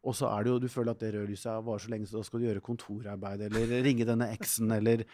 Og 0.03 0.17
så 0.19 0.27
er 0.27 0.43
det 0.43 0.51
jo, 0.51 0.59
du 0.59 0.67
føler 0.67 0.91
at 0.91 0.99
det 1.05 1.13
røde 1.15 1.31
lyset 1.31 1.63
varer 1.63 1.85
så 1.85 1.91
lenge, 1.93 2.09
så 2.11 2.19
da 2.19 2.25
skal 2.27 2.43
du 2.43 2.49
gjøre 2.49 2.65
kontorarbeid, 2.67 3.45
eller 3.47 3.85
ringe 3.87 4.07
denne 4.09 4.27
eksen, 4.35 4.73
eller 4.75 5.05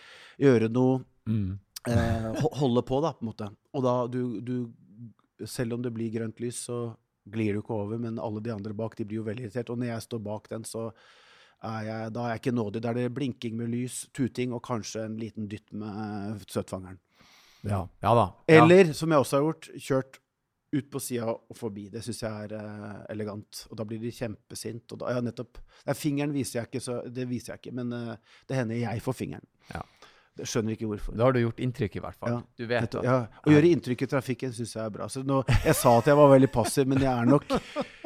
gjøre 0.40 0.70
noe 0.72 1.02
Mm. 1.28 1.58
eh, 1.92 2.38
holde 2.56 2.82
på, 2.88 3.02
da, 3.04 3.12
på 3.12 3.20
en 3.20 3.28
måte. 3.28 3.50
Og 3.76 3.82
da 3.84 3.94
du, 4.08 4.40
du 4.40 4.54
Selv 5.46 5.76
om 5.76 5.82
det 5.84 5.92
blir 5.94 6.10
grønt 6.10 6.40
lys, 6.40 6.56
så 6.66 6.96
glir 7.30 7.52
du 7.52 7.60
ikke 7.60 7.76
over, 7.76 8.00
men 8.00 8.16
alle 8.18 8.40
de 8.42 8.50
andre 8.50 8.72
bak 8.74 8.96
de 8.96 9.04
blir 9.04 9.20
jo 9.20 9.26
veldig 9.28 9.44
irritert. 9.44 9.68
Og 9.70 9.78
når 9.78 9.92
jeg 9.92 10.02
står 10.08 10.22
bak 10.24 10.48
den, 10.50 10.64
så 10.64 10.88
er 11.64 11.82
jeg, 11.88 12.14
da 12.14 12.24
er 12.24 12.34
jeg 12.34 12.42
ikke 12.42 12.54
nådig. 12.54 12.82
Da 12.84 12.92
er 12.92 13.00
det 13.00 13.10
blinking 13.16 13.58
med 13.58 13.72
lys, 13.72 14.04
tuting 14.14 14.54
og 14.54 14.62
kanskje 14.66 15.04
en 15.08 15.18
liten 15.18 15.48
dytt 15.50 15.72
med 15.74 16.44
søtfangeren. 16.46 17.00
Ja. 17.66 17.82
ja 18.02 18.14
da. 18.14 18.26
Ja. 18.46 18.62
Eller, 18.62 18.92
som 18.94 19.10
jeg 19.10 19.24
også 19.24 19.38
har 19.38 19.46
gjort, 19.48 19.70
kjørt 19.82 20.20
ut 20.76 20.90
på 20.92 21.00
sida 21.00 21.32
og 21.32 21.56
forbi. 21.56 21.86
Det 21.92 22.02
syns 22.04 22.22
jeg 22.22 22.48
er 22.48 22.54
uh, 22.60 23.00
elegant. 23.12 23.64
Og 23.72 23.78
da 23.80 23.86
blir 23.88 24.02
de 24.02 24.12
kjempesint. 24.14 24.84
Da, 25.00 25.16
ja, 25.16 25.24
nettopp. 25.24 25.60
Nei, 25.88 25.96
fingeren 25.96 26.34
viser 26.36 26.60
jeg 26.60 26.70
ikke, 26.70 26.84
så 26.84 27.00
det 27.08 27.26
viser 27.30 27.54
jeg 27.54 27.62
ikke. 27.64 27.74
Men 27.80 27.94
uh, 27.96 28.40
det 28.48 28.60
hender 28.60 28.82
jeg 28.82 29.04
får 29.04 29.18
fingeren. 29.18 29.48
Ja. 29.72 29.82
Det 30.38 30.46
skjønner 30.46 30.76
ikke 30.76 30.86
hvorfor. 30.86 31.16
Da 31.18 31.26
har 31.26 31.34
du 31.34 31.40
gjort 31.40 31.62
inntrykk, 31.64 31.96
i 31.98 32.02
hvert 32.04 32.18
fall. 32.20 32.36
Ja, 32.36 32.42
Du 32.54 32.66
vet 32.70 32.84
Nettopp, 32.84 33.06
ja. 33.08 33.16
Å 33.42 33.54
gjøre 33.54 33.70
inntrykk 33.74 34.04
i 34.04 34.10
trafikken 34.12 34.52
syns 34.54 34.76
jeg 34.76 34.84
er 34.84 34.92
bra. 34.94 35.08
Så 35.10 35.24
nå, 35.26 35.40
jeg 35.64 35.74
sa 35.74 35.96
at 35.98 36.10
jeg 36.12 36.20
var 36.20 36.30
veldig 36.30 36.50
passiv, 36.54 36.86
men 36.92 37.02
jeg 37.02 37.10
er 37.10 37.26
nok, 37.26 37.48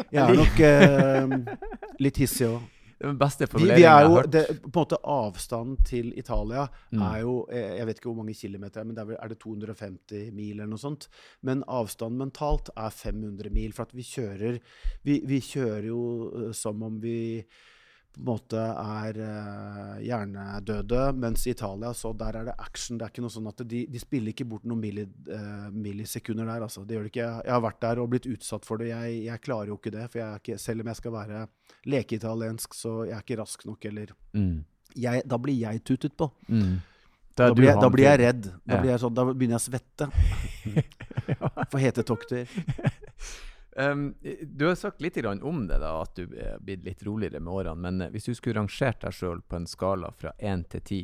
jeg 0.07 0.22
er 0.22 0.38
nok 0.38 0.62
uh, 0.64 1.66
litt 2.00 2.22
hissig 2.22 2.48
òg. 2.48 2.62
Den 3.03 3.18
beste 3.18 3.46
formuleringen 3.50 3.80
vi 3.80 3.82
er 3.82 3.88
jeg 3.88 4.09
har 4.09 4.14
hørt. 4.14 4.30
det, 4.32 4.44
på 4.62 4.68
en 4.70 4.76
måte 4.78 4.98
Avstanden 5.05 5.76
til 5.84 6.12
Italia 6.18 6.68
Mm. 6.92 7.03
er 7.03 7.20
jo 7.20 7.46
Jeg 7.50 7.86
vet 7.86 7.96
ikke 7.98 8.09
hvor 8.11 8.16
mange 8.22 8.34
kilometer, 8.34 8.84
men 8.84 8.94
det 8.96 9.03
er, 9.05 9.16
er 9.22 9.28
det 9.28 9.38
250 9.38 10.30
mil 10.32 10.61
eller 10.61 10.66
noe 10.70 10.78
sånt? 10.78 11.09
Men 11.42 11.64
avstanden 11.68 12.18
mentalt 12.18 12.70
er 12.76 12.90
500 12.90 13.50
mil. 13.50 13.72
For 13.72 13.82
at 13.82 13.94
vi 13.94 14.03
kjører 14.03 14.61
Vi, 15.05 15.20
vi 15.26 15.40
kjører 15.40 15.86
jo 15.86 16.03
eh, 16.48 16.53
som 16.53 16.82
om 16.82 17.00
vi 17.00 17.44
på 18.13 18.21
en 18.21 18.27
måte 18.29 18.61
er 18.61 19.19
uh, 19.25 19.95
hjernedøde, 20.05 21.01
mens 21.17 21.47
i 21.47 21.55
Italia 21.55 21.93
så 21.97 22.13
der 22.17 22.37
er 22.41 22.51
det 22.51 22.55
action. 22.61 22.99
Det 23.01 23.07
er 23.07 23.13
ikke 23.15 23.25
noe 23.25 23.33
sånn 23.33 23.49
at 23.49 23.63
de, 23.69 23.85
de 23.89 24.03
spiller 24.03 24.35
ikke 24.35 24.47
bort 24.51 24.67
noen 24.69 24.83
milli, 24.83 25.07
uh, 25.31 25.71
millisekunder 25.73 26.49
der. 26.51 26.67
altså. 26.67 26.85
Det 26.85 26.99
gjør 26.99 27.09
det 27.09 27.13
ikke. 27.15 27.31
Jeg, 27.47 27.55
har 27.55 27.65
vært 27.65 27.81
der 27.87 28.03
og 28.03 28.11
blitt 28.13 28.29
utsatt 28.29 28.69
for 28.69 28.83
det. 28.83 28.91
Jeg, 28.93 29.19
jeg 29.31 29.45
klarer 29.47 29.73
jo 29.73 29.79
ikke 29.81 29.95
det. 29.97 30.07
for 30.13 30.37
ikke, 30.43 30.59
Selv 30.61 30.85
om 30.85 30.93
jeg 30.93 31.01
skal 31.01 31.17
være 31.17 31.43
lekeitaliensk, 31.89 32.77
så 32.77 32.95
jeg 33.09 33.17
er 33.17 33.25
ikke 33.27 33.41
rask 33.41 33.67
nok. 33.69 33.89
eller... 33.91 34.15
Mm. 34.37 34.65
Jeg, 34.93 35.23
da 35.25 35.39
blir 35.41 35.57
jeg 35.57 35.81
tutet 35.89 36.13
på. 36.21 36.29
Mm. 36.53 36.83
Da, 37.33 37.47
blir, 37.57 37.71
jeg, 37.71 37.81
da 37.81 37.89
blir 37.89 38.05
jeg 38.05 38.19
redd. 38.21 38.43
Da, 38.61 38.75
Ja. 38.75 38.81
blir 38.83 38.91
jeg 38.93 39.01
sånn, 39.01 39.15
da 39.17 39.25
begynner 39.31 39.57
jeg 39.57 39.63
å 39.63 39.67
svette. 39.71 40.11
For 41.73 41.81
hetetokter. 41.81 42.45
Um, 43.77 44.14
du 44.45 44.66
har 44.66 44.75
sagt 44.77 45.01
litt 45.01 45.16
om 45.25 45.66
det, 45.66 45.79
da, 45.81 46.03
at 46.03 46.14
du 46.16 46.27
er 46.37 46.59
blitt 46.61 46.85
litt 46.85 47.03
roligere 47.07 47.41
med 47.41 47.53
årene. 47.53 47.81
Men 47.81 48.01
eh, 48.03 48.11
hvis 48.12 48.29
du 48.29 48.35
skulle 48.35 48.59
rangert 48.61 49.01
deg 49.01 49.12
sjøl 49.16 49.41
på 49.49 49.57
en 49.57 49.66
skala 49.66 50.12
fra 50.12 50.33
én 50.39 50.64
til 50.68 50.81
ti, 50.85 51.01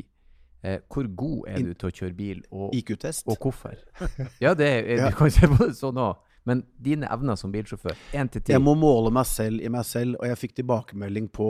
eh, 0.63 0.81
hvor 0.89 1.09
god 1.17 1.49
er 1.49 1.63
du 1.65 1.73
til 1.75 1.89
å 1.89 1.95
kjøre 2.01 2.17
bil, 2.19 2.43
og, 2.51 2.75
IQ-test. 2.77 3.29
og 3.29 3.39
hvorfor? 3.41 3.77
Ja, 4.45 4.55
det 4.55 4.69
er, 4.69 4.89
Ja. 4.99 5.09
du 5.11 5.17
kan 5.17 5.31
se 5.33 5.49
på 5.49 5.65
det 5.65 5.77
sånn 5.81 6.01
òg. 6.03 6.25
Men 6.49 6.63
dine 6.81 7.09
evner 7.13 7.37
som 7.37 7.53
bilsjåfør, 7.53 7.97
én 8.17 8.29
til 8.33 8.41
ti 8.41 8.55
Jeg 8.55 8.63
må 8.65 8.73
måle 8.79 9.11
meg 9.13 9.27
selv 9.29 9.61
i 9.61 9.69
meg 9.69 9.85
selv, 9.85 10.17
og 10.21 10.29
jeg 10.31 10.39
fikk 10.41 10.55
tilbakemelding 10.63 11.27
på 11.29 11.49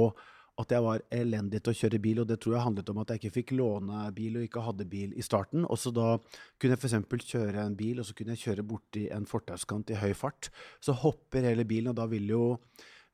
at 0.58 0.72
jeg 0.74 0.82
var 0.82 1.02
elendig 1.14 1.60
til 1.62 1.70
å 1.70 1.78
kjøre 1.80 2.00
bil, 2.02 2.20
og 2.22 2.28
det 2.30 2.40
tror 2.42 2.56
jeg 2.56 2.64
handlet 2.66 2.88
om 2.90 2.98
at 3.02 3.12
jeg 3.12 3.20
ikke 3.22 3.34
fikk 3.36 3.52
låne 3.58 4.04
bil 4.16 4.38
og 4.40 4.46
ikke 4.48 4.64
hadde 4.66 4.86
bil 4.90 5.12
i 5.14 5.22
starten. 5.22 5.62
Og 5.68 5.78
så 5.78 5.92
da 5.94 6.16
kunne 6.58 6.74
jeg 6.74 6.82
f.eks. 6.82 7.26
kjøre 7.30 7.62
en 7.62 7.76
bil, 7.78 8.00
og 8.00 8.08
så 8.08 8.16
kunne 8.18 8.34
jeg 8.34 8.42
kjøre 8.48 8.66
borti 8.66 9.04
en 9.14 9.28
fortauskant 9.28 9.92
i 9.94 9.98
høy 10.00 10.10
fart. 10.18 10.50
Så 10.82 10.96
hopper 10.98 11.46
hele 11.46 11.66
bilen, 11.68 11.92
og 11.92 12.00
da 12.00 12.08
vil 12.10 12.26
jo 12.32 12.42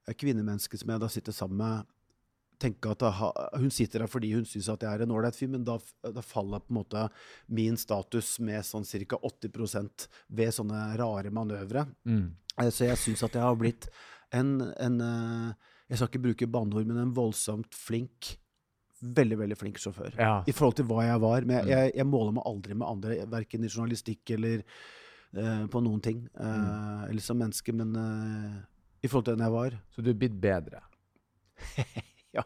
kvinnemennesket 0.09 0.81
som 0.81 0.95
jeg 0.95 1.03
da 1.05 1.11
sitter 1.13 1.37
sammen 1.37 1.61
med, 1.61 1.91
tenke 2.65 2.93
at 2.95 3.03
hun 3.59 3.71
sitter 3.75 4.05
der 4.05 4.09
fordi 4.09 4.31
hun 4.33 4.47
syns 4.49 4.69
at 4.73 4.85
jeg 4.87 4.97
er 4.97 5.05
en 5.05 5.13
ålreit 5.13 5.37
fyr, 5.37 5.51
men 5.53 5.65
da, 5.67 5.75
da 6.07 6.23
faller 6.25 6.63
på 6.63 6.71
en 6.73 6.79
måte 6.79 7.03
min 7.53 7.77
status 7.81 8.39
med 8.41 8.65
sånn 8.65 8.87
ca. 8.87 9.19
80% 9.21 10.07
ved 10.39 10.55
sånne 10.55 10.87
rare 11.01 11.33
manøvre. 11.35 11.87
mm. 12.09 12.25
Eh, 12.63 12.71
Så 12.71 12.87
jeg 12.87 12.97
syns 13.03 13.25
at 13.27 13.35
jeg 13.35 13.43
har 13.43 13.57
blitt 13.59 13.89
en, 14.33 14.61
en 14.79 15.01
eh, 15.03 15.73
Jeg 15.91 15.99
skal 16.01 16.09
ikke 16.09 16.23
bruke 16.25 16.47
banneord, 16.51 16.87
men 16.89 16.97
en 17.03 17.15
voldsomt 17.17 17.75
flink 17.77 18.37
Veldig, 19.05 19.37
veldig 19.37 19.57
flink 19.61 19.77
sjåfør. 19.83 20.15
Ja. 20.17 20.39
I 20.49 20.53
forhold 20.57 20.79
til 20.79 20.87
hva 20.89 21.03
jeg 21.05 21.21
var. 21.21 21.45
Men 21.45 21.57
jeg, 21.59 21.65
Mm. 21.67 21.71
jeg, 21.75 21.91
jeg 21.99 22.07
måler 22.09 22.33
meg 22.33 22.45
aldri 22.49 22.75
med 22.75 22.87
andre, 22.89 23.17
verken 23.29 23.65
i 23.67 23.69
journalistikk 23.69 24.31
eller 24.33 24.63
uh, 25.37 25.67
på 25.69 25.83
noen 25.85 26.01
ting. 26.01 26.23
Uh, 26.39 26.47
Mm. 26.47 27.11
Eller 27.11 27.21
som 27.21 27.37
menneske, 27.37 27.75
men 27.77 27.91
uh, 28.01 28.55
i 29.05 29.09
forhold 29.11 29.27
til 29.27 29.35
den 29.37 29.45
jeg 29.45 29.53
var. 29.53 29.77
Så 29.93 30.01
du 30.01 30.09
er 30.11 30.15
blitt 30.23 30.41
bedre? 30.41 30.81
Ja. 32.35 32.43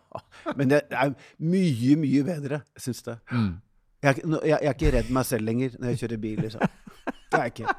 Men 0.57 0.69
det 0.69 0.83
er 0.91 1.15
mye, 1.41 1.95
mye 1.97 2.25
bedre, 2.27 2.59
syns 2.77 2.99
jeg. 3.07 3.17
Mm. 3.33 3.55
Jeg, 4.03 4.19
jeg, 4.21 4.43
jeg 4.51 4.59
er 4.69 4.75
ikke 4.75 4.91
redd 4.99 5.09
meg 5.17 5.25
selv 5.25 5.47
lenger 5.49 5.79
når 5.79 5.89
jeg 5.95 6.01
kjører 6.03 6.21
bil. 6.21 6.43
Liksom. 6.45 6.61
Det 7.07 7.39
er 7.39 7.47
jeg 7.47 7.55
ikke. 7.55 7.77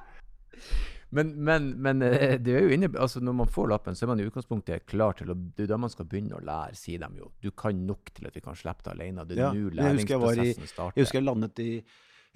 Men, 1.12 1.32
men, 1.42 1.70
men 1.82 2.04
eh, 2.06 2.36
det 2.38 2.54
er 2.54 2.68
jo 2.68 2.74
inne, 2.76 2.90
altså 3.02 3.18
når 3.24 3.34
man 3.40 3.48
får 3.50 3.72
lappen, 3.72 3.96
så 3.98 4.06
er 4.06 4.12
man 4.12 4.20
i 4.22 4.28
utgangspunktet 4.30 4.84
klar 4.92 5.16
til 5.18 5.32
å 5.34 5.36
Det 5.36 5.66
er 5.66 5.72
da 5.72 5.80
man 5.82 5.90
skal 5.90 6.06
begynne 6.06 6.38
å 6.38 6.44
lære, 6.46 6.76
sier 6.78 7.02
de 7.02 7.24
jo. 7.24 7.32
Du 7.42 7.50
kan 7.58 7.80
nok 7.88 8.12
til 8.14 8.28
at 8.30 8.36
vi 8.38 8.44
kan 8.46 8.58
slippe 8.60 8.86
det 8.86 8.94
alene. 8.94 9.26
Det 9.26 9.38
er 9.40 9.42
Ja, 9.48 9.50
nå 9.56 9.72
læringsprosessen 9.80 10.46
jeg 10.46 10.58
i- 10.58 10.70
starter. 10.70 10.94
Jeg 11.00 11.06
husker 11.08 11.20
jeg 11.22 11.26
landet 11.32 11.60
i 11.66 11.72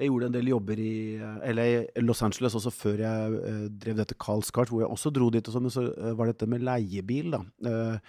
jeg 0.01 0.09
gjorde 0.09 0.25
en 0.25 0.33
del 0.33 0.47
jobber 0.49 0.79
i 0.81 0.91
eh, 1.21 1.51
LA, 1.53 1.65
Los 2.01 2.23
Angeles 2.25 2.55
også 2.57 2.71
før 2.73 2.97
jeg 3.03 3.33
eh, 3.45 3.65
drev 3.69 3.99
dette 3.99 4.15
Carl's 4.17 4.49
Kart, 4.51 4.69
hvor 4.73 4.81
jeg 4.81 4.89
også 4.89 5.11
dro 5.13 5.27
dit. 5.29 5.45
Og 5.47 5.53
så, 5.53 5.59
men 5.61 5.69
så 5.69 5.83
eh, 5.93 6.15
var 6.17 6.31
dette 6.31 6.47
med 6.49 6.63
leiebil, 6.65 7.29
da. 7.35 7.43
Eh, 7.69 7.99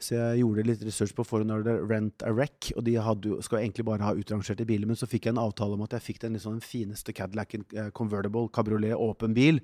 så 0.00 0.16
jeg 0.16 0.40
gjorde 0.40 0.64
litt 0.66 0.82
research 0.88 1.12
på 1.14 1.22
forhånd 1.28 1.52
når 1.52 1.62
det 1.68 1.74
Rent 1.90 2.24
a 2.24 2.32
Wreck, 2.32 2.70
og 2.76 2.84
de 2.88 2.94
hadde, 2.96 3.36
skal 3.44 3.60
egentlig 3.60 3.84
bare 3.84 4.02
ha 4.08 4.14
utrangerte 4.16 4.64
biler. 4.68 4.88
Men 4.88 4.96
så 4.96 5.06
fikk 5.06 5.28
jeg 5.28 5.36
en 5.36 5.42
avtale 5.44 5.76
om 5.76 5.84
at 5.84 5.92
jeg 5.98 6.06
fikk 6.08 6.22
den 6.24 6.32
liksom, 6.38 6.56
den 6.56 6.64
fineste 6.64 7.12
Cadillacen 7.12 7.68
eh, 7.76 7.90
Convertible 7.92 8.48
Cabriolet 8.56 8.96
åpen 8.96 9.36
bil 9.36 9.60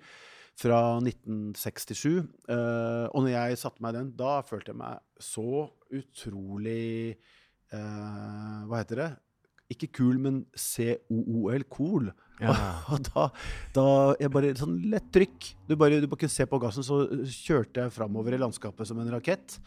fra 0.61 0.81
1967. 1.01 2.21
Uh, 2.51 3.07
og 3.15 3.25
når 3.25 3.33
jeg 3.33 3.61
satte 3.63 3.85
meg 3.85 3.97
den, 3.97 4.13
da 4.19 4.41
følte 4.47 4.75
jeg 4.75 4.81
meg 4.81 5.01
så 5.21 5.67
utrolig 5.91 7.17
uh, 7.73 8.69
Hva 8.69 8.83
heter 8.83 9.03
det? 9.05 9.11
Ikke 9.71 9.91
kul, 10.01 10.19
men 10.19 10.41
C-O-O-L. 10.59 11.65
Cool. 11.71 12.11
Ja. 12.43 12.55
Og 12.93 13.05
da, 13.07 13.29
da 13.77 13.85
jeg 14.19 14.33
bare 14.35 14.55
Sånn 14.59 14.81
lett 14.91 15.13
trykk. 15.15 15.53
Du 15.69 15.77
bare, 15.79 16.01
du 16.03 16.09
bare 16.11 16.25
kunne 16.25 16.35
se 16.35 16.47
på 16.51 16.59
gassen, 16.63 16.87
så 16.87 17.05
kjørte 17.23 17.85
jeg 17.85 17.95
framover 17.95 18.35
i 18.35 18.41
landskapet 18.43 18.91
som 18.91 18.99
en 19.03 19.13
rakett. 19.15 19.61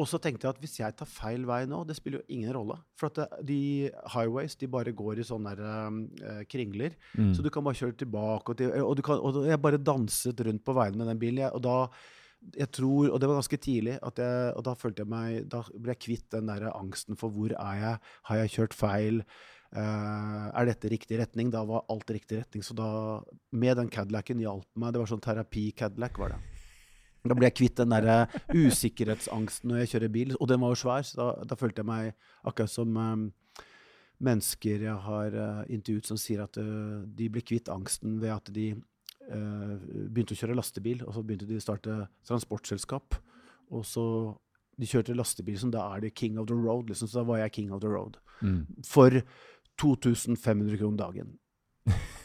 Og 0.00 0.06
så 0.08 0.18
tenkte 0.22 0.46
jeg 0.46 0.54
at 0.54 0.62
hvis 0.62 0.78
jeg 0.80 0.96
tar 0.96 1.08
feil 1.08 1.44
vei 1.48 1.60
nå, 1.68 1.82
det 1.88 1.98
spiller 1.98 2.22
jo 2.22 2.36
ingen 2.36 2.54
rolle. 2.56 2.78
For 2.98 3.12
at 3.12 3.42
de 3.44 3.90
highways 4.14 4.56
de 4.60 4.70
bare 4.72 4.94
går 4.96 5.20
i 5.20 5.26
sånne 5.28 5.52
der, 5.58 6.00
uh, 6.22 6.40
kringler. 6.48 6.96
Mm. 7.18 7.34
Så 7.36 7.44
du 7.44 7.50
kan 7.52 7.64
bare 7.66 7.76
kjøre 7.76 7.98
tilbake. 8.00 8.54
Og, 8.54 8.58
til, 8.58 8.72
og, 8.80 8.96
du 8.96 9.04
kan, 9.04 9.20
og 9.20 9.44
jeg 9.48 9.60
bare 9.60 9.82
danset 9.82 10.40
rundt 10.48 10.64
på 10.64 10.76
veien 10.78 10.96
med 10.96 11.12
den 11.12 11.20
bilen. 11.20 11.44
Jeg, 11.44 11.52
og 11.52 11.64
da 11.66 11.76
jeg 12.56 12.70
tror, 12.74 13.12
og 13.12 13.20
det 13.22 13.28
var 13.30 13.38
ganske 13.38 13.58
tidlig, 13.62 13.96
at 14.02 14.18
jeg, 14.18 14.46
og 14.58 14.64
da 14.66 14.72
følte 14.74 15.04
jeg 15.04 15.10
meg 15.12 15.44
Da 15.46 15.60
ble 15.76 15.92
jeg 15.94 16.00
kvitt 16.02 16.24
den 16.34 16.48
der 16.50 16.72
angsten 16.72 17.18
for 17.18 17.30
hvor 17.30 17.52
er 17.54 17.76
jeg? 17.78 18.00
Har 18.30 18.40
jeg 18.40 18.54
kjørt 18.56 18.74
feil? 18.74 19.22
Uh, 19.72 20.48
er 20.52 20.68
dette 20.68 20.90
riktig 20.92 21.20
retning? 21.20 21.52
Da 21.52 21.62
var 21.68 21.86
alt 21.92 22.10
riktig 22.12 22.42
retning. 22.42 22.64
Så 22.64 22.76
da, 22.76 22.88
med 23.52 23.78
den 23.80 23.92
Cadillacen 23.92 24.42
hjalp 24.42 24.68
meg. 24.74 24.92
Det 24.92 25.04
var 25.04 25.12
sånn 25.12 25.24
terapi-Cadillac, 25.24 26.18
var 26.20 26.34
det. 26.34 26.51
Da 27.22 27.36
ble 27.38 27.46
jeg 27.46 27.56
kvitt 27.60 27.78
den 27.78 27.94
der 27.94 28.08
eh, 28.10 28.38
usikkerhetsangsten 28.50 29.70
når 29.70 29.82
jeg 29.82 29.92
kjører 29.92 30.12
bil. 30.14 30.34
Og 30.40 30.48
den 30.50 30.62
var 30.62 30.72
jo 30.74 30.80
svær, 30.82 31.06
så 31.06 31.18
da, 31.20 31.26
da 31.52 31.58
følte 31.58 31.82
jeg 31.82 31.90
meg 31.90 32.12
akkurat 32.42 32.72
som 32.72 32.96
um, 32.98 33.26
mennesker 34.22 34.86
jeg 34.88 34.96
har 35.06 35.36
uh, 35.36 35.60
intervjuet 35.70 36.10
som 36.10 36.18
sier 36.20 36.42
at 36.44 36.58
uh, 36.58 37.02
de 37.06 37.28
ble 37.30 37.42
kvitt 37.46 37.70
angsten 37.72 38.18
ved 38.22 38.34
at 38.34 38.50
de 38.54 38.72
uh, 38.74 39.76
begynte 40.10 40.34
å 40.34 40.40
kjøre 40.42 40.58
lastebil, 40.58 41.04
og 41.06 41.14
så 41.14 41.22
begynte 41.26 41.48
de 41.50 41.58
å 41.58 41.64
starte 41.64 41.98
transportselskap. 42.28 43.18
Og 43.72 43.86
så 43.88 44.04
de 44.80 44.88
kjørte 44.88 45.16
lastebil, 45.16 45.58
så 45.60 45.70
da 45.72 45.86
er 45.94 46.06
det 46.06 46.14
king 46.18 46.38
of 46.40 46.48
the 46.50 46.58
road. 46.58 46.90
Liksom, 46.90 47.10
så 47.10 47.20
da 47.20 47.28
var 47.28 47.42
jeg 47.44 47.54
king 47.58 47.72
of 47.74 47.82
the 47.84 47.90
road. 47.92 48.18
Mm. 48.42 48.64
For 48.88 49.22
2500 49.80 50.78
kroner 50.80 50.98
dagen. 50.98 51.36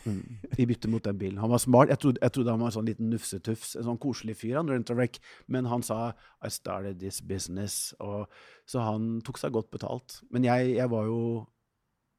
Mm. 0.08 0.38
I 0.58 0.66
bytte 0.66 0.88
mot 0.88 1.04
den 1.04 1.18
bilen. 1.20 1.38
Han 1.44 1.52
var 1.52 1.60
smart. 1.60 1.90
Jeg 1.92 2.00
trodde, 2.00 2.22
jeg 2.22 2.32
trodde 2.32 2.54
han 2.54 2.62
var 2.64 2.72
en 2.72 2.76
sånn 2.78 2.88
liten 2.88 3.10
nufsetufs, 3.12 3.76
en 3.76 3.88
sånn 3.90 4.00
koselig 4.00 4.38
fyr, 4.40 4.56
han 4.56 4.70
rent 4.72 4.94
a 4.94 4.96
wreck. 4.96 5.20
men 5.48 5.66
han 5.66 5.84
sa 5.84 6.14
'I 6.42 6.50
started 6.50 7.00
this 7.00 7.20
business', 7.22 7.94
og, 8.00 8.32
så 8.66 8.86
han 8.86 9.22
tok 9.22 9.38
seg 9.38 9.52
godt 9.52 9.72
betalt. 9.72 10.22
Men 10.32 10.44
jeg, 10.44 10.76
jeg 10.78 10.90
var 10.90 11.06
jo 11.06 11.48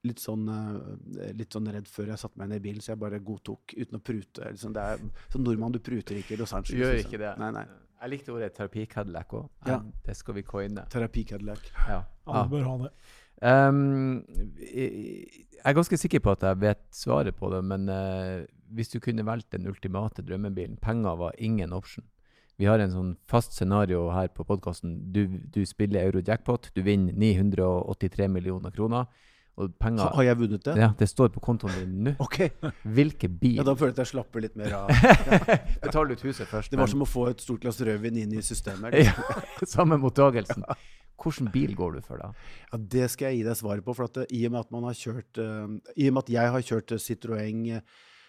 litt 0.05 0.20
sånn, 0.22 0.47
eh, 0.49 1.32
litt 1.34 1.53
sånn 1.53 1.66
redd 1.72 1.89
før 1.91 2.12
jeg 2.12 2.18
satte 2.18 2.39
meg 2.39 2.49
ned 2.49 2.61
i 2.61 2.66
bilen, 2.68 2.80
så 2.80 2.93
jeg 2.93 3.03
bare 3.03 3.18
godtok 3.18 3.74
uten 3.74 3.99
å 3.99 4.03
prute. 4.05 4.53
Liksom, 4.55 4.72
det 4.76 4.82
er, 4.82 4.99
som 5.32 5.43
nordmann, 5.43 5.72
du 5.72 5.80
pruter 5.80 6.20
ikke 6.20 6.36
i 6.36 6.41
Los 6.41 6.53
Angeles. 6.53 6.78
gjør 6.78 6.95
liksom. 6.95 7.11
ikke 7.11 7.22
det. 7.24 7.34
Nei, 7.39 7.51
nei. 7.51 7.66
Jeg 7.99 8.11
likte 8.12 8.30
ordet 8.30 8.53
terapi-Cadillac 8.55 9.32
òg. 9.34 9.49
Ja. 9.66 9.80
Det 10.07 10.14
skal 10.14 10.36
vi 10.36 10.45
coine. 10.47 10.84
Terapi-Cadillac. 10.93 11.64
Ja. 11.89 12.05
Alle 12.28 12.45
bør 12.53 12.68
ha 12.68 12.76
det. 12.84 12.93
Um, 13.43 14.24
jeg 14.59 15.64
er 15.64 15.76
ganske 15.76 15.99
sikker 16.01 16.22
på 16.24 16.32
at 16.34 16.43
jeg 16.43 16.61
vet 16.62 16.80
svaret 16.95 17.36
på 17.39 17.51
det, 17.53 17.62
men 17.64 17.89
uh, 17.91 18.47
hvis 18.74 18.91
du 18.95 18.99
kunne 19.03 19.26
valgt 19.26 19.53
den 19.55 19.68
ultimate 19.70 20.24
drømmebilen 20.26 20.78
Penger 20.82 21.18
var 21.20 21.39
ingen 21.39 21.72
option. 21.76 22.05
Vi 22.59 22.66
har 22.66 22.82
en 22.82 22.91
sånn 22.91 23.11
fast 23.30 23.55
scenario 23.55 24.09
her 24.11 24.32
på 24.34 24.43
podkasten. 24.47 24.97
Du, 25.14 25.26
du 25.55 25.62
spiller 25.66 26.09
euro-jackpot, 26.09 26.72
du 26.74 26.82
vinner 26.82 27.14
983 27.14 28.26
millioner 28.34 28.74
kroner. 28.74 29.07
Og 29.59 29.72
penger 29.78 30.05
Så 30.05 30.14
har 30.14 30.26
jeg 30.28 30.39
vunnet 30.39 30.64
det? 30.66 30.74
Ja, 30.78 30.89
det 30.99 31.09
står 31.11 31.32
på 31.34 31.41
kontoen 31.43 31.74
din 31.74 31.95
nå. 32.07 32.12
Ok. 32.22 32.36
Hvilke 32.99 33.30
bil? 33.30 33.57
Ja, 33.59 33.64
da 33.66 33.74
føler 33.74 33.91
jeg 33.91 33.97
at 33.97 34.05
jeg 34.05 34.11
slapper 34.12 34.45
litt 34.45 34.55
mer 34.59 34.76
av. 34.84 34.93
Betaler 35.86 36.14
ut 36.14 36.22
huset 36.22 36.47
først. 36.47 36.70
Det 36.70 36.78
var 36.78 36.86
men- 36.86 36.93
som 36.95 37.03
å 37.03 37.09
få 37.11 37.26
et 37.32 37.43
stort 37.43 37.64
glass 37.64 37.80
rødvin 37.82 38.20
inn 38.22 38.36
i 38.39 38.43
systemet. 38.47 38.95
ja, 39.09 39.14
Samme 39.66 39.99
mottagelsen. 39.99 40.62
Hvilken 41.18 41.50
bil 41.54 41.74
går 41.78 41.98
du 41.98 42.02
for, 42.04 42.20
da? 42.22 42.32
Ja, 42.72 42.78
Det 42.78 43.08
skal 43.12 43.32
jeg 43.32 43.40
gi 43.40 43.48
deg 43.48 43.58
svaret 43.58 43.84
på. 43.86 43.94
for 43.96 44.08
at, 44.08 44.20
eh, 44.22 44.36
I 44.38 44.46
og 44.46 44.52
med 44.54 44.60
at 44.60 44.70
man 44.74 44.86
har 44.88 44.98
kjørt 44.98 45.40
uh, 45.42 45.66
I 45.96 46.08
og 46.08 46.14
med 46.14 46.22
at 46.24 46.36
jeg 46.36 46.54
har 46.54 46.68
kjørt 46.70 46.94
eh, 46.94 47.02
Citroën 47.02 47.80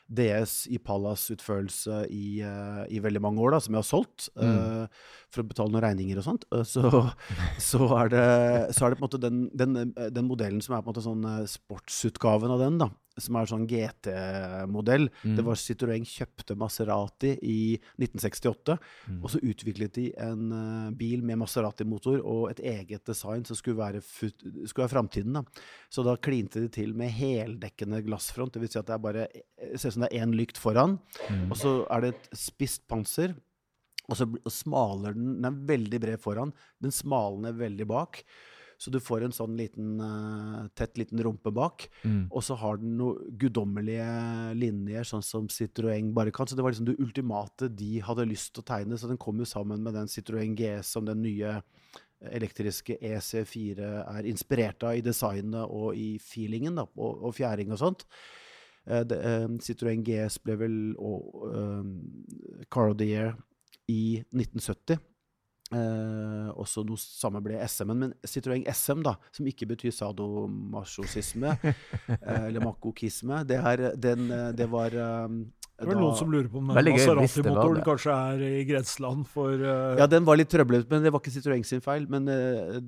DS 0.09 0.65
i 0.73 0.79
Pallas-utførelse 0.81 2.07
i, 2.09 2.41
uh, 2.41 2.81
i 2.89 2.97
veldig 2.97 3.21
mange 3.21 3.43
år, 3.45 3.53
da, 3.53 3.59
som 3.61 3.75
jeg 3.75 3.83
har 3.83 3.85
solgt, 3.85 4.29
eh, 4.41 5.03
for 5.29 5.43
å 5.43 5.49
betale 5.51 5.69
noen 5.69 5.83
regninger 5.85 6.17
og 6.17 6.25
sånt, 6.25 6.47
så, 6.65 7.03
så, 7.69 7.83
er 7.99 8.09
det, 8.09 8.23
så 8.73 8.87
er 8.87 8.89
det 8.89 8.97
på 8.97 9.03
en 9.03 9.05
måte 9.05 9.21
den, 9.21 9.43
den, 9.53 9.93
den 9.93 10.25
modellen 10.25 10.63
som 10.65 10.73
er 10.73 10.81
på 10.81 10.89
en 10.89 10.95
måte 10.95 11.05
sånn 11.05 11.27
sportsutgaven 11.45 12.55
av 12.55 12.63
den, 12.65 12.81
da, 12.81 12.89
som 13.23 13.35
er 13.39 13.49
sånn 13.49 13.65
GT-modell. 13.69 15.07
Det 15.23 15.43
var 15.45 15.59
Citroën 15.59 16.05
kjøpte 16.07 16.55
Maserati 16.59 17.33
i 17.45 17.59
1968. 17.99 18.77
Mm. 19.09 19.19
Og 19.23 19.33
så 19.33 19.41
utviklet 19.43 19.95
de 19.97 20.05
en 20.21 20.45
uh, 20.53 20.91
bil 20.97 21.23
med 21.25 21.39
Maserati-motor 21.41 22.21
og 22.23 22.49
et 22.51 22.63
eget 22.75 23.05
design 23.09 23.45
som 23.47 23.59
skulle 23.59 23.79
være, 23.79 24.01
skulle 24.03 24.85
være 24.85 24.93
framtiden. 24.93 25.39
Da. 25.39 25.43
Så 25.91 26.05
da 26.07 26.15
klinte 26.17 26.63
de 26.63 26.71
til 26.73 26.95
med 26.97 27.13
heldekkende 27.15 28.01
glassfront. 28.07 28.53
Det 28.55 28.63
vil 28.63 28.71
si 28.73 28.79
at 28.81 28.89
det 28.89 28.97
er 28.97 29.03
bare 29.03 29.27
det 29.29 29.79
ser 29.79 29.91
ut 29.91 29.97
som 29.99 30.05
det 30.05 30.13
er 30.13 30.23
én 30.25 30.35
lykt 30.35 30.57
foran, 30.59 30.97
Mm. 31.29 31.51
og 31.51 31.57
så 31.57 31.71
er 31.91 32.01
det 32.01 32.09
et 32.15 32.29
spisst 32.37 32.87
panser. 32.89 33.35
Og 34.09 34.17
så 34.17 34.25
og 34.25 34.51
smaler 34.51 35.13
den 35.13 35.35
Den 35.41 35.45
er 35.45 35.57
veldig 35.69 35.99
bred 36.01 36.19
foran, 36.21 36.53
den 36.81 36.91
smalner 36.91 37.53
veldig 37.53 37.85
bak. 37.87 38.23
Så 38.79 38.91
du 38.93 38.99
får 39.03 39.25
en 39.25 39.33
sånn 39.35 39.57
liten, 39.59 39.99
eh, 39.99 40.67
tett 40.79 40.97
liten 40.97 41.19
rumpe 41.19 41.51
bak. 41.51 41.89
Mm. 42.07 42.29
Og 42.31 42.43
så 42.47 42.55
har 42.55 42.79
den 42.79 42.95
noen 42.97 43.33
guddommelige 43.37 44.55
linjer, 44.55 45.03
sånn 45.03 45.25
som 45.25 45.49
Citroën 45.51 46.13
bare 46.15 46.31
kan. 46.31 46.47
Så 46.47 46.55
det 46.55 46.63
var 46.63 46.71
liksom 46.71 46.87
det 46.87 46.99
ultimate 47.03 47.67
de 47.75 47.99
hadde 47.99 48.29
lyst 48.29 48.53
til 48.53 48.63
å 48.63 48.69
tegne. 48.71 48.97
Så 48.97 49.09
den 49.11 49.19
kom 49.19 49.37
jo 49.37 49.49
sammen 49.49 49.83
med 49.83 49.99
den 49.99 50.07
Citroën 50.07 50.55
GS 50.55 50.95
som 50.95 51.03
den 51.05 51.21
nye 51.21 51.59
elektriske 52.19 52.97
EC4 53.01 53.89
er 54.17 54.27
inspirert 54.27 54.83
av 54.83 54.97
i 54.97 55.03
designet 55.03 55.71
og 55.71 55.95
i 55.95 56.17
feelingen 56.19 56.75
da, 56.79 56.85
og, 56.97 57.23
og 57.29 57.35
fjæring 57.35 57.71
og 57.75 57.79
sånt. 57.79 58.05
Uh, 58.89 59.03
det, 59.03 59.19
eh, 59.19 59.47
Citroën 59.63 60.03
GS 60.03 60.39
ble 60.43 60.55
vel 60.57 60.77
og, 60.97 61.43
eh, 61.51 62.63
Car 62.71 62.89
of 62.89 62.97
the 62.97 63.05
Year 63.05 63.35
i 63.91 64.23
1970. 64.33 64.97
Eh, 65.69 66.47
også 66.57 66.81
noe 66.81 66.97
samme 66.97 67.43
ble 67.45 67.59
SM-en, 67.61 67.99
men 68.01 68.13
Citroën 68.25 68.63
SM, 68.73 69.03
da, 69.05 69.11
som 69.35 69.45
ikke 69.45 69.67
betyr 69.69 69.91
sadomasochisme 69.93 71.51
eh, 71.61 72.47
eller 72.47 72.63
makokisme, 72.65 73.43
det, 73.45 73.59
her, 73.61 73.83
den, 74.01 74.23
eh, 74.33 74.47
det 74.57 74.65
var 74.71 74.95
eh, 74.97 75.27
Det 75.77 75.85
var 75.85 75.93
da- 75.93 76.01
noen 76.01 76.17
som 76.17 76.31
lurer 76.33 76.49
på 76.49 76.57
om 76.57 76.71
Maserati-motoren 76.73 77.83
kanskje 77.85 78.15
er 78.33 78.41
i 78.47 78.63
grenseland 78.65 79.27
for 79.29 79.53
eh, 79.61 79.93
Ja, 80.01 80.07
den 80.09 80.25
var 80.25 80.41
litt 80.41 80.49
trøblete, 80.49 80.89
men 80.89 81.05
det 81.05 81.13
var 81.13 81.21
ikke 81.21 81.35
Citroën 81.37 81.63
sin 81.69 81.85
feil. 81.85 82.09
Men 82.09 82.25
eh, 82.33 82.79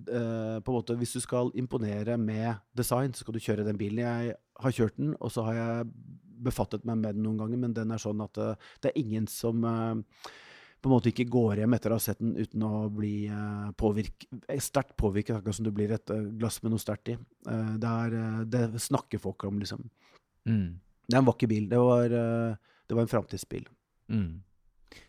på 0.66 0.74
en 0.74 0.80
måte, 0.82 0.98
hvis 0.98 1.14
du 1.20 1.22
skal 1.22 1.54
imponere 1.62 2.18
med 2.18 2.56
design, 2.74 3.14
så 3.14 3.22
skal 3.28 3.38
du 3.38 3.44
kjøre 3.46 3.68
den 3.70 3.78
bilen. 3.78 4.02
Jeg 4.08 4.36
har 4.66 4.74
kjørt 4.82 4.98
den, 4.98 5.14
og 5.22 5.30
så 5.38 5.46
har 5.52 5.60
jeg 5.62 5.92
befattet 6.50 6.82
meg 6.90 6.98
med 6.98 7.14
den 7.20 7.28
noen 7.30 7.38
ganger, 7.46 7.62
men 7.62 7.78
den 7.78 7.94
er 7.94 8.02
sånn 8.02 8.26
at 8.26 8.34
det 8.82 8.90
er 8.90 8.98
ingen 9.06 9.30
som 9.30 9.62
eh, 9.70 10.32
på 10.82 10.90
en 10.90 10.96
måte 10.96 11.12
ikke 11.12 11.28
går 11.30 11.62
hjem 11.62 11.76
etter 11.78 11.94
å 11.94 11.98
ha 12.00 12.02
sett 12.02 12.22
den 12.22 12.34
uten 12.40 12.64
å 12.66 12.90
bli 12.94 13.28
eh, 13.30 13.68
påvirk, 13.78 14.26
eh, 14.48 14.62
sterkt 14.62 14.96
påvirket, 14.98 15.36
akkurat 15.38 15.60
som 15.60 15.68
du 15.68 15.74
blir 15.76 15.92
et 15.94 16.14
eh, 16.14 16.30
glass 16.42 16.58
med 16.64 16.74
noe 16.74 16.82
sterkt 16.82 17.12
i. 17.14 17.18
Det, 17.46 17.92
er, 17.92 18.16
det 18.50 18.82
snakker 18.82 19.22
folk 19.22 19.46
om, 19.46 19.60
liksom. 19.62 19.84
Mm. 20.50 20.80
Det 21.06 21.18
er 21.18 21.22
en 21.22 21.28
vakker 21.28 21.52
bil. 21.52 21.68
Det 21.70 21.82
var, 21.82 22.10
det 22.10 22.98
var 22.98 23.04
en 23.04 23.12
framtidsbil. 23.12 23.68
Mm. 24.10 24.42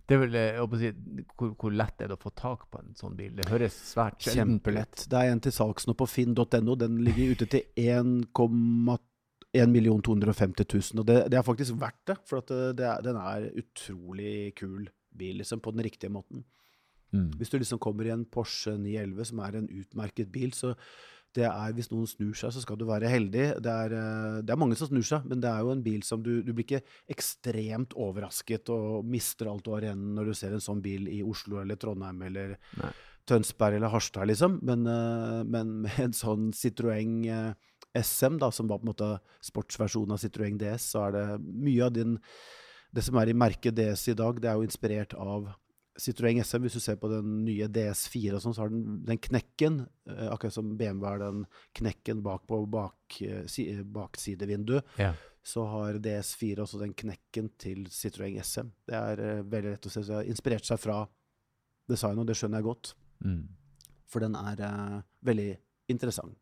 Det 0.06 0.16
er 0.16 0.20
vel, 0.20 0.34
si, 0.78 0.90
hvor, 1.38 1.48
hvor 1.58 1.72
lett 1.74 2.02
er 2.04 2.10
det 2.10 2.18
å 2.18 2.22
få 2.22 2.30
tak 2.36 2.60
på 2.70 2.76
en 2.82 2.92
sånn 2.98 3.16
bil? 3.16 3.32
Det 3.38 3.48
høres 3.48 3.74
svært. 3.92 4.26
Kjempelett. 4.26 5.06
Det 5.08 5.18
er 5.18 5.32
en 5.32 5.42
til 5.42 5.54
salgs 5.56 5.88
nå 5.88 5.92
på 5.96 6.10
finn.no. 6.10 6.74
Den 6.76 6.94
ligger 7.06 7.32
ute 7.32 7.46
til 7.54 7.62
1 7.80 8.26
250 8.36 10.64
000. 10.68 11.00
Og 11.00 11.04
det, 11.08 11.18
det 11.32 11.38
er 11.40 11.46
faktisk 11.46 11.72
verdt 11.80 12.02
det, 12.12 12.18
for 12.28 12.34
det, 12.48 12.60
det 12.80 12.86
er, 12.88 12.98
den 13.04 13.16
er 13.20 13.40
utrolig 13.62 14.36
kul 14.58 14.82
bil, 15.18 15.38
liksom, 15.40 15.62
på 15.62 15.74
den 15.74 15.84
riktige 15.86 16.12
måten. 16.12 16.44
Mm. 17.12 17.30
Hvis 17.36 17.52
du 17.52 17.58
liksom 17.58 17.80
kommer 17.82 18.08
i 18.08 18.12
en 18.14 18.24
Porsche 18.24 18.76
911, 18.78 19.24
som 19.30 19.42
er 19.44 19.58
en 19.58 19.68
utmerket 19.68 20.30
bil, 20.32 20.54
så 20.56 20.72
det 21.36 21.46
er, 21.48 21.72
hvis 21.72 21.88
noen 21.88 22.08
snur 22.08 22.36
seg, 22.36 22.52
så 22.52 22.60
skal 22.60 22.76
du 22.76 22.84
være 22.88 23.08
heldig. 23.08 23.44
Det 23.64 23.72
er, 23.72 23.94
eh, 23.96 24.40
det 24.44 24.52
er 24.52 24.60
mange 24.60 24.76
som 24.76 24.90
snur 24.90 25.04
seg, 25.06 25.24
men 25.28 25.40
det 25.40 25.48
er 25.48 25.64
jo 25.64 25.72
en 25.72 25.84
bil 25.84 26.02
som 26.04 26.20
du 26.24 26.42
Du 26.42 26.52
blir 26.52 26.66
ikke 26.66 26.82
ekstremt 27.08 27.96
overrasket 27.96 28.68
og 28.72 29.06
mister 29.08 29.48
alt 29.48 29.64
du 29.64 29.72
har 29.72 29.86
igjen 29.86 30.12
når 30.16 30.28
du 30.28 30.34
ser 30.36 30.52
en 30.52 30.64
sånn 30.64 30.82
bil 30.84 31.08
i 31.08 31.22
Oslo 31.24 31.62
eller 31.62 31.76
Trondheim 31.80 32.20
eller 32.28 32.58
Nei. 32.80 32.92
Tønsberg 33.28 33.78
eller 33.78 33.92
Harstad, 33.92 34.28
liksom. 34.28 34.60
Men, 34.62 34.86
eh, 34.86 35.42
men 35.44 35.80
med 35.86 36.00
en 36.04 36.16
sånn 36.16 36.50
Citroën 36.52 37.14
eh, 37.24 37.52
SM, 37.96 38.38
da, 38.40 38.50
som 38.52 38.68
var 38.68 38.80
på 38.80 38.88
en 38.88 38.92
måte 38.92 39.12
sportsversjonen 39.44 40.12
av 40.12 40.20
Citroën 40.20 40.58
DS, 40.60 40.90
så 40.94 41.06
er 41.06 41.16
det 41.16 41.26
mye 41.40 41.86
av 41.86 41.96
din 41.96 42.18
Det 42.92 43.02
som 43.06 43.16
er 43.16 43.30
i 43.32 43.36
merket 43.36 43.74
DS 43.78 44.08
i 44.12 44.14
dag, 44.18 44.40
det 44.42 44.50
er 44.50 44.58
jo 44.60 44.66
inspirert 44.66 45.14
av 45.16 45.46
Citroën 46.00 46.40
SM. 46.44 46.62
Hvis 46.64 46.76
du 46.76 46.80
ser 46.80 46.96
på 47.00 47.08
den 47.12 47.42
nye 47.44 47.66
DS4 47.68 48.34
og 48.36 48.42
sånn, 48.44 48.54
så 48.56 48.64
har 48.64 48.72
den 48.72 49.02
den 49.08 49.18
knekken, 49.20 49.82
eh, 50.08 50.28
akkurat 50.32 50.52
som 50.54 50.70
BMW 50.76 51.06
har 51.08 51.18
den 51.20 51.42
knekken 51.76 52.22
bak 52.24 52.46
på 52.48 52.62
bak, 52.72 53.18
eh, 53.22 53.46
si, 53.46 53.66
baksidevinduet, 53.82 54.84
Ja. 54.98 55.14
så 55.44 55.66
har 55.68 55.98
DS4 55.98 56.58
også 56.64 56.78
den 56.80 56.94
knekken 56.94 57.50
til 57.58 57.84
Citroën 57.92 58.38
SM. 58.40 58.70
Det 58.88 58.94
er 58.94 59.20
eh, 59.20 59.42
veldig 59.42 59.70
lett 59.72 59.86
å 59.86 59.90
se. 59.90 60.00
Så 60.02 60.06
det 60.08 60.14
har 60.16 60.30
inspirert 60.32 60.64
seg 60.64 60.78
fra 60.80 61.06
designet, 61.88 62.18
og 62.20 62.26
det 62.26 62.36
skjønner 62.36 62.60
jeg 62.60 62.64
godt. 62.64 62.94
Mm. 63.24 63.48
For 64.06 64.20
den 64.20 64.34
er 64.36 64.60
eh, 64.60 65.02
veldig 65.24 65.50
interessant. 65.88 66.36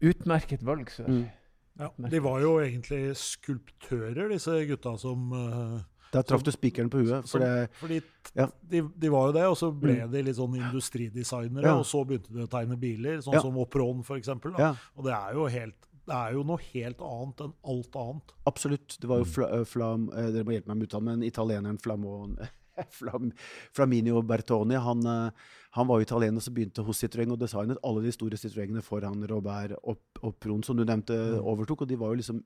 Utmerket 0.00 0.62
valg, 0.64 0.88
sør. 0.88 1.08
Mm. 1.08 1.30
Ja, 1.78 1.90
de 2.10 2.18
var 2.20 2.40
jo 2.40 2.56
egentlig 2.60 3.14
skulptører, 3.16 4.28
disse 4.28 4.66
gutta 4.68 4.96
som 4.98 5.32
uh, 5.32 5.80
Der 6.12 6.22
traff 6.26 6.42
du 6.42 6.50
spikeren 6.50 6.90
på 6.90 6.98
huet. 7.04 7.28
For 7.30 7.38
det, 7.38 7.70
Fordi 7.80 8.00
Ja. 8.34 8.48
de, 8.68 8.82
de 8.98 9.08
var 9.08 9.28
jo 9.28 9.32
det, 9.32 9.44
og 9.46 9.56
så 9.56 9.70
ble 9.72 9.94
Mm. 10.06 10.10
de 10.10 10.22
litt 10.22 10.36
sånn 10.36 10.56
industridesignere, 10.58 11.64
Ja. 11.64 11.76
og 11.78 11.84
så 11.86 12.04
begynte 12.04 12.32
de 12.34 12.42
å 12.44 12.48
tegne 12.50 12.76
biler, 12.78 13.18
sånn 13.22 13.40
som 13.40 13.56
Opron 13.56 14.02
eksempel. 14.18 14.58
Ja, 14.58 14.74
Og 14.96 15.04
det 15.04 15.12
er 15.14 15.32
jo 15.34 15.46
helt 15.46 15.86
det 16.06 16.16
er 16.16 16.32
jo 16.32 16.42
noe 16.42 16.58
helt 16.72 16.98
annet 16.98 17.36
enn 17.40 17.52
alt 17.64 17.92
annet. 17.94 18.32
absolutt. 18.46 18.98
Det 19.00 19.06
var 19.06 19.18
jo 19.18 19.24
fla, 19.24 19.46
eh, 19.60 19.64
flam, 19.64 20.08
eh, 20.12 20.30
Dere 20.32 20.44
må 20.44 20.50
hjelpe 20.58 20.66
meg 20.68 20.76
med 20.78 20.88
uttalen, 20.88 21.04
men 21.04 21.22
italieneren 21.22 21.78
Flamon 21.80 22.36
Flam, 22.98 23.32
Flaminio 23.76 24.22
Bertoni 24.26 24.78
han, 24.80 25.02
eh, 25.06 25.50
han 25.76 25.86
var 25.90 26.00
jo 26.00 26.06
italiener 26.08 26.42
som 26.44 26.54
begynte 26.56 26.84
hos 26.86 27.02
Citroën 27.02 27.30
og 27.30 27.40
designet 27.40 27.78
alle 27.86 28.02
de 28.06 28.12
store 28.14 28.38
Citroëngene 28.40 28.82
foran 28.82 29.26
Robert 29.30 29.76
og, 29.82 30.00
og 30.22 30.38
Pron, 30.40 30.62
som 30.66 30.76
du 30.78 30.84
nevnte, 30.84 31.14
Mm. 31.20 31.44
overtok. 31.44 31.82
Og 31.82 31.88
de 31.90 31.96
var 32.00 32.10
jo 32.14 32.20
liksom 32.22 32.40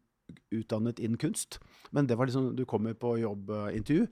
utdannet 0.53 0.99
innen 1.01 1.20
kunst. 1.20 1.59
Men 1.93 2.07
det 2.09 2.16
var 2.16 2.26
liksom, 2.26 2.55
du 2.57 2.64
kommer 2.64 2.95
på 2.97 3.14
jobbintervju 3.20 4.07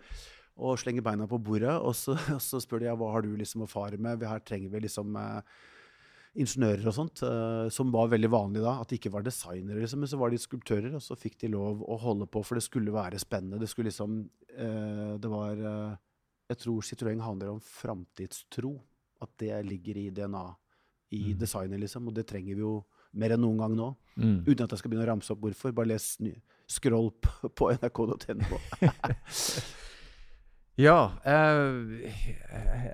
og 0.63 0.77
slenger 0.79 1.03
beina 1.03 1.25
på 1.27 1.39
bordet, 1.41 1.73
og 1.81 1.95
så, 1.97 2.13
og 2.35 2.41
så 2.45 2.61
spør 2.61 2.83
de 2.83 2.91
ja, 2.91 2.97
hva 2.97 3.09
har 3.15 3.25
du 3.25 3.31
liksom 3.37 3.65
å 3.65 3.71
fare 3.71 3.97
med. 3.97 4.21
Her 4.29 4.43
trenger 4.45 4.69
vi 4.75 4.83
liksom 4.85 5.17
eh, 5.17 5.41
ingeniører 6.43 6.87
og 6.89 6.95
sånt, 6.97 7.23
eh, 7.27 7.67
som 7.73 7.91
var 7.93 8.11
veldig 8.13 8.31
vanlig 8.33 8.63
da. 8.65 8.79
At 8.81 8.93
de 8.93 8.99
ikke 9.01 9.13
var 9.13 9.25
designere, 9.27 9.81
liksom, 9.83 10.01
men 10.05 10.13
så 10.13 10.21
var 10.21 10.33
de 10.33 10.41
skulptører, 10.41 10.93
og 10.97 11.03
så 11.05 11.17
fikk 11.19 11.39
de 11.43 11.51
lov 11.53 11.83
å 11.85 11.99
holde 12.05 12.29
på, 12.29 12.45
for 12.45 12.61
det 12.61 12.65
skulle 12.69 12.95
være 12.95 13.21
spennende. 13.21 13.61
Det 13.61 13.69
skulle 13.73 13.91
liksom 13.93 14.23
uh, 14.57 15.17
Det 15.21 15.33
var 15.33 15.61
eh, 15.73 15.97
Jeg 16.51 16.59
tror 16.59 16.81
Citroën 16.83 17.21
handler 17.23 17.51
om 17.51 17.61
framtidstro. 17.61 18.81
At 19.23 19.31
det 19.39 19.65
ligger 19.67 19.97
i 19.97 20.11
DNA 20.11 20.57
i 21.13 21.33
Mm. 21.35 21.39
designet, 21.39 21.81
liksom. 21.81 22.09
Og 22.09 22.15
det 22.15 22.27
trenger 22.27 22.55
vi 22.57 22.61
jo 22.61 22.85
mer 23.15 23.31
enn 23.31 23.41
noen 23.41 23.59
gang 23.59 23.77
nå. 23.77 23.95
Mm. 24.17 24.45
Uten 24.47 24.65
at 24.65 24.71
jeg 24.71 24.79
skal 24.79 24.91
begynne 24.91 25.05
å 25.07 25.11
ramse 25.13 25.31
opp 25.31 25.41
hvorfor. 25.41 25.73
Bare 25.73 25.87
les 25.87 26.17
ny, 26.21 26.35
scroll 26.67 27.11
på, 27.21 27.71
nrk.no. 27.79 28.59
Ja. 30.81 31.13
Eh, 31.25 32.13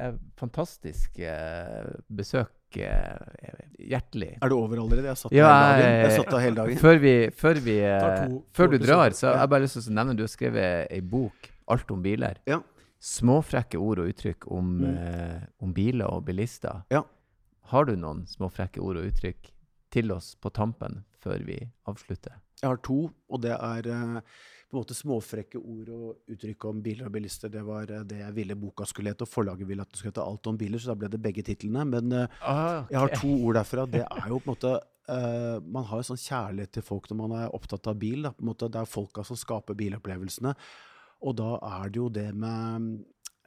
eh, 0.03 0.15
fantastisk 0.37 1.19
eh, 1.23 1.87
besøk. 2.11 2.51
Eh, 2.75 3.61
hjertelig. 3.79 4.33
Er 4.43 4.51
du 4.51 4.57
over 4.59 4.81
allerede? 4.83 5.07
Jeg 5.13 5.17
satt 5.21 5.33
Ja, 5.33 5.47
der 5.47 5.55
hele 5.55 5.79
dagen. 5.79 5.95
Jeg 5.95 6.11
jeg- 6.11 6.19
satt 6.19 6.31
der 6.35 6.39
hele 6.43 6.57
dagen. 6.59 6.77
Før 6.83 6.99
vi, 7.01 7.13
før, 7.31 7.61
vi, 7.65 7.77
to- 8.27 8.45
før 8.53 8.71
du 8.73 8.79
drar, 8.83 9.11
så 9.15 9.31
har 9.33 9.39
jeg 9.47 9.49
bare 9.55 9.63
lyst 9.63 9.79
til 9.79 9.93
å 9.93 9.95
nevne 9.95 10.17
du 10.19 10.23
har 10.25 10.29
skrevet 10.35 10.91
ei 10.91 11.01
bok, 11.01 11.51
'Alt 11.69 11.91
om 11.91 12.03
biler'. 12.03 12.37
Ja. 12.47 12.61
Småfrekke 13.01 13.79
ord 13.79 14.01
og 14.03 14.09
uttrykk 14.13 14.49
om, 14.51 14.73
Mm. 14.81 14.97
eh, 14.97 15.41
om 15.63 15.73
biler 15.73 16.07
og 16.11 16.25
bilister. 16.27 16.85
Ja. 16.91 17.03
Har 17.71 17.85
du 17.85 17.95
noen 17.97 18.27
småfrekke 18.27 18.81
ord 18.81 18.97
og 18.97 19.05
uttrykk 19.13 19.51
til 19.91 20.11
oss 20.13 20.35
på 20.41 20.51
tampen 20.53 21.05
før 21.23 21.45
vi 21.45 21.71
avslutter? 21.87 22.33
Jeg 22.61 22.69
har 22.71 22.77
to, 22.83 23.11
og 23.31 23.41
det 23.41 23.53
er 23.53 23.87
eh, 23.87 24.21
på 24.69 24.75
en 24.77 24.81
måte 24.83 24.95
småfrekke 24.99 25.57
ord 25.63 25.89
og 25.89 26.17
uttrykk 26.29 26.65
om 26.69 26.83
biler 26.83 27.07
og 27.07 27.13
bilister. 27.13 27.49
Det 27.49 27.63
var 27.65 27.83
eh, 27.91 28.03
det 28.03 28.19
jeg 28.19 28.35
ville 28.35 28.55
boka 28.57 28.85
skulle 28.85 29.11
hete, 29.13 29.23
og 29.23 29.29
forlaget 29.29 29.67
ville 29.69 29.81
at 29.81 29.91
det 29.91 29.97
skulle 30.01 30.11
hete 30.13 30.27
Alt 30.27 30.47
om 30.47 30.59
biler, 30.59 30.79
så 30.79 30.89
da 30.89 30.95
ble 30.97 31.09
det 31.09 31.23
begge 31.23 31.43
titlene. 31.45 31.87
Men 31.87 32.13
eh, 32.13 32.27
Ah, 32.43 32.85
jeg 32.91 32.99
har 32.99 33.09
to 33.15 33.29
ord 33.47 33.55
derfra. 33.55 33.87
Det 33.89 34.03
er 34.03 34.29
jo 34.29 34.41
på 34.41 34.51
en 34.51 34.57
måte 34.57 34.81
Man 35.09 35.85
har 35.89 36.03
jo 36.03 36.05
sånn 36.05 36.19
kjærlighet 36.21 36.71
til 36.73 36.83
folk 36.85 37.07
når 37.09 37.17
man 37.17 37.31
er 37.41 37.55
opptatt 37.57 37.87
av 37.89 37.95
bil. 37.99 38.23
Da. 38.27 38.33
Det 38.69 38.77
er 38.77 38.85
folka 38.85 39.25
som 39.25 39.37
skaper 39.41 39.73
bilopplevelsene. 39.75 40.53
Og 41.25 41.39
da 41.39 41.57
er 41.67 41.91
det 41.91 42.01
jo 42.01 42.09
det 42.13 42.29
med 42.35 42.93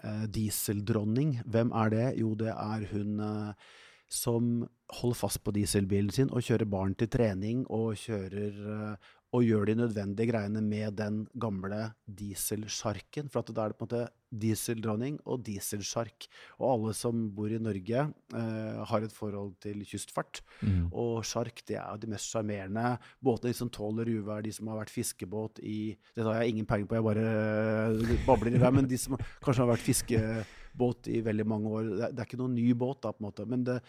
eh, 0.03 0.26
dieseldronning. 0.28 1.39
Hvem 1.45 1.72
er 1.72 1.93
det? 1.93 2.07
Jo, 2.19 2.34
det 2.36 2.51
er 2.51 2.86
hun 2.91 3.19
eh, 3.19 3.72
som 4.11 4.51
holder 4.99 5.19
fast 5.22 5.43
på 5.43 5.53
dieselbilen 5.55 6.11
sin 6.11 6.32
og 6.36 6.43
kjører 6.43 6.67
barn 6.67 6.95
til 6.99 7.07
trening 7.11 7.63
og 7.72 7.95
kjører 8.01 8.57
eh, 8.76 9.11
og 9.32 9.46
gjør 9.48 9.70
de 9.70 9.78
nødvendige 9.80 10.28
greiene 10.28 10.62
med 10.64 10.98
den 11.00 11.22
gamle 11.40 11.94
dieselsjarken. 12.04 13.30
For 13.32 13.40
at 13.40 13.52
da 13.56 13.64
er 13.64 13.72
det 13.72 13.80
på 13.80 13.88
en 13.88 13.88
måte 13.88 14.02
dieseldronning 14.44 15.20
og 15.24 15.46
dieselsjark. 15.48 16.28
Og 16.60 16.68
alle 16.74 16.96
som 16.98 17.24
bor 17.36 17.52
i 17.52 17.60
Norge, 17.62 18.04
eh, 18.36 18.82
har 18.92 19.08
et 19.08 19.16
forhold 19.16 19.54
til 19.64 19.86
kystfart. 19.88 20.42
Mm. 20.62 20.92
Og 20.92 21.24
sjark 21.24 21.64
det 21.68 21.78
er 21.80 21.88
jo 21.94 22.04
de 22.04 22.12
mest 22.12 22.28
sjarmerende 22.28 22.98
båtene, 23.24 23.52
de 23.52 23.60
som 23.62 23.70
tåler 23.70 24.12
uvær, 24.12 24.44
de 24.44 24.52
som 24.52 24.68
har 24.68 24.82
vært 24.84 24.96
fiskebåt 24.96 25.64
i 25.64 25.96
Dette 26.16 26.28
har 26.28 26.42
jeg 26.42 26.52
ingen 26.52 26.66
peiling 26.66 26.88
på, 26.88 27.00
jeg 27.00 27.08
bare 27.08 27.28
eh, 27.32 28.26
babler 28.28 28.56
i 28.56 28.60
vei. 28.60 28.72
Men 28.72 28.88
de 28.88 29.00
som 29.00 29.16
kanskje 29.16 29.64
har 29.64 29.72
vært 29.72 29.88
fiskebåt 29.88 31.08
i 31.08 31.22
veldig 31.24 31.48
mange 31.48 31.72
år. 31.72 31.84
Det 31.84 32.04
er, 32.04 32.12
det 32.12 32.20
er 32.20 32.28
ikke 32.28 32.44
noen 32.44 32.56
ny 32.60 32.74
båt, 32.74 33.00
da, 33.04 33.16
på 33.16 33.24
en 33.24 33.32
måte. 33.32 33.48
Men 33.48 33.64
det, 33.64 33.80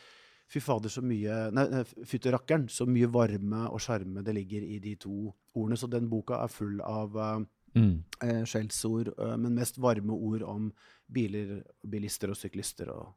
fy 0.49 0.61
fader, 0.61 0.88
så 0.93 1.03
mye 1.03 1.51
Nei, 1.55 1.82
fytterakkeren, 2.09 2.68
så 2.68 2.86
mye 2.86 3.09
varme 3.12 3.66
og 3.70 3.80
sjarme 3.80 4.22
det 4.24 4.34
ligger 4.34 4.62
i 4.62 4.78
de 4.82 4.97
to 4.97 5.32
ordene. 5.55 5.76
Så 5.76 5.88
den 5.90 6.09
boka 6.09 6.43
er 6.43 6.49
full 6.53 6.80
av 6.80 7.16
eh, 7.16 7.45
Mm. 7.74 8.05
eh, 8.20 8.43
skjellsord, 8.45 9.09
eh, 9.18 9.36
men 9.40 9.55
mest 9.57 9.78
varme 9.80 10.12
ord 10.12 10.43
om 10.45 10.66
biler, 11.09 11.62
bilister 11.88 12.28
og 12.28 12.36
syklister 12.36 12.90
og, 12.93 13.14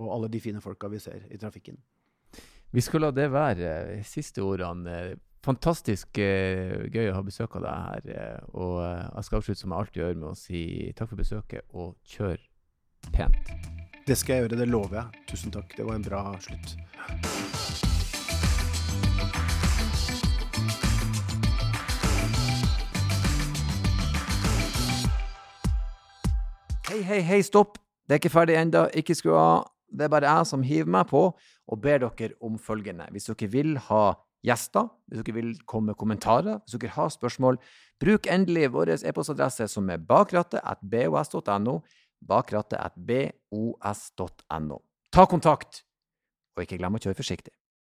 og 0.00 0.08
alle 0.14 0.30
de 0.32 0.40
fine 0.40 0.60
folka 0.64 0.88
vi 0.88 0.98
ser 0.98 1.26
i 1.30 1.36
trafikken. 1.36 1.76
Vi 2.72 2.80
skal 2.80 3.00
la 3.04 3.10
det 3.10 3.26
være 3.30 3.74
eh, 3.98 4.02
siste 4.02 4.40
ordene. 4.40 4.94
Eh, 5.10 5.16
Fantastisk 5.44 6.18
eh, 6.20 6.86
gøy 6.92 7.10
å 7.10 7.14
ha 7.16 7.22
besøk 7.24 7.54
av 7.56 7.62
deg 7.64 7.84
her. 7.90 8.08
eh, 8.12 8.48
og 8.52 8.80
eh, 8.84 9.06
jeg 9.16 9.24
skal 9.24 9.38
avslutte 9.40 9.60
som 9.60 9.70
jeg 9.72 9.78
alltid 9.84 10.02
gjør, 10.02 10.16
med 10.20 10.28
å 10.30 10.34
si 10.36 10.92
takk 10.96 11.08
for 11.12 11.16
besøket, 11.20 11.64
og 11.72 11.96
kjør 12.04 12.40
pent. 13.12 13.79
Det 14.06 14.16
skal 14.16 14.34
jeg 14.34 14.42
gjøre, 14.42 14.56
det 14.60 14.68
lover 14.68 14.96
jeg. 14.96 15.24
Tusen 15.28 15.52
takk. 15.52 15.76
Det 15.76 15.84
var 15.86 15.94
en 15.94 16.04
bra 16.04 16.22
slutt. 16.40 16.76
Hei, 26.90 27.02
hei, 27.06 27.20
hei, 27.22 27.42
stopp! 27.46 27.78
Det 28.08 28.16
er 28.16 28.22
ikke 28.22 28.32
ferdig 28.32 28.56
ennå. 28.58 28.88
Ikke 28.98 29.14
skru 29.14 29.36
av. 29.38 29.68
Det 29.90 30.06
er 30.06 30.10
bare 30.10 30.32
jeg 30.32 30.48
som 30.48 30.62
hiver 30.66 30.90
meg 30.90 31.06
på 31.10 31.22
og 31.70 31.80
ber 31.82 32.00
dere 32.02 32.34
om 32.42 32.58
følgende. 32.58 33.06
Hvis 33.12 33.28
dere 33.30 33.50
vil 33.52 33.76
ha 33.90 34.16
gjester, 34.46 34.88
hvis 35.06 35.22
dere 35.22 35.36
vil 35.36 35.52
komme 35.68 35.92
med 35.92 36.00
kommentarer, 36.00 36.58
hvis 36.64 36.80
dere 36.80 36.96
har 36.96 37.12
spørsmål, 37.12 37.60
bruk 38.00 38.26
endelig 38.32 38.72
vår 38.72 38.96
e-postadresse 38.96 39.68
som 39.68 39.90
er 39.92 40.00
bakrattet.bos.no. 42.28 43.40
bos.no. 43.50 44.78
Ta 45.10 45.26
kontakt, 45.26 45.82
og 46.56 46.62
ikke 46.64 46.78
glem 46.78 46.96
å 46.96 47.02
kjøre 47.02 47.18
forsiktig. 47.18 47.52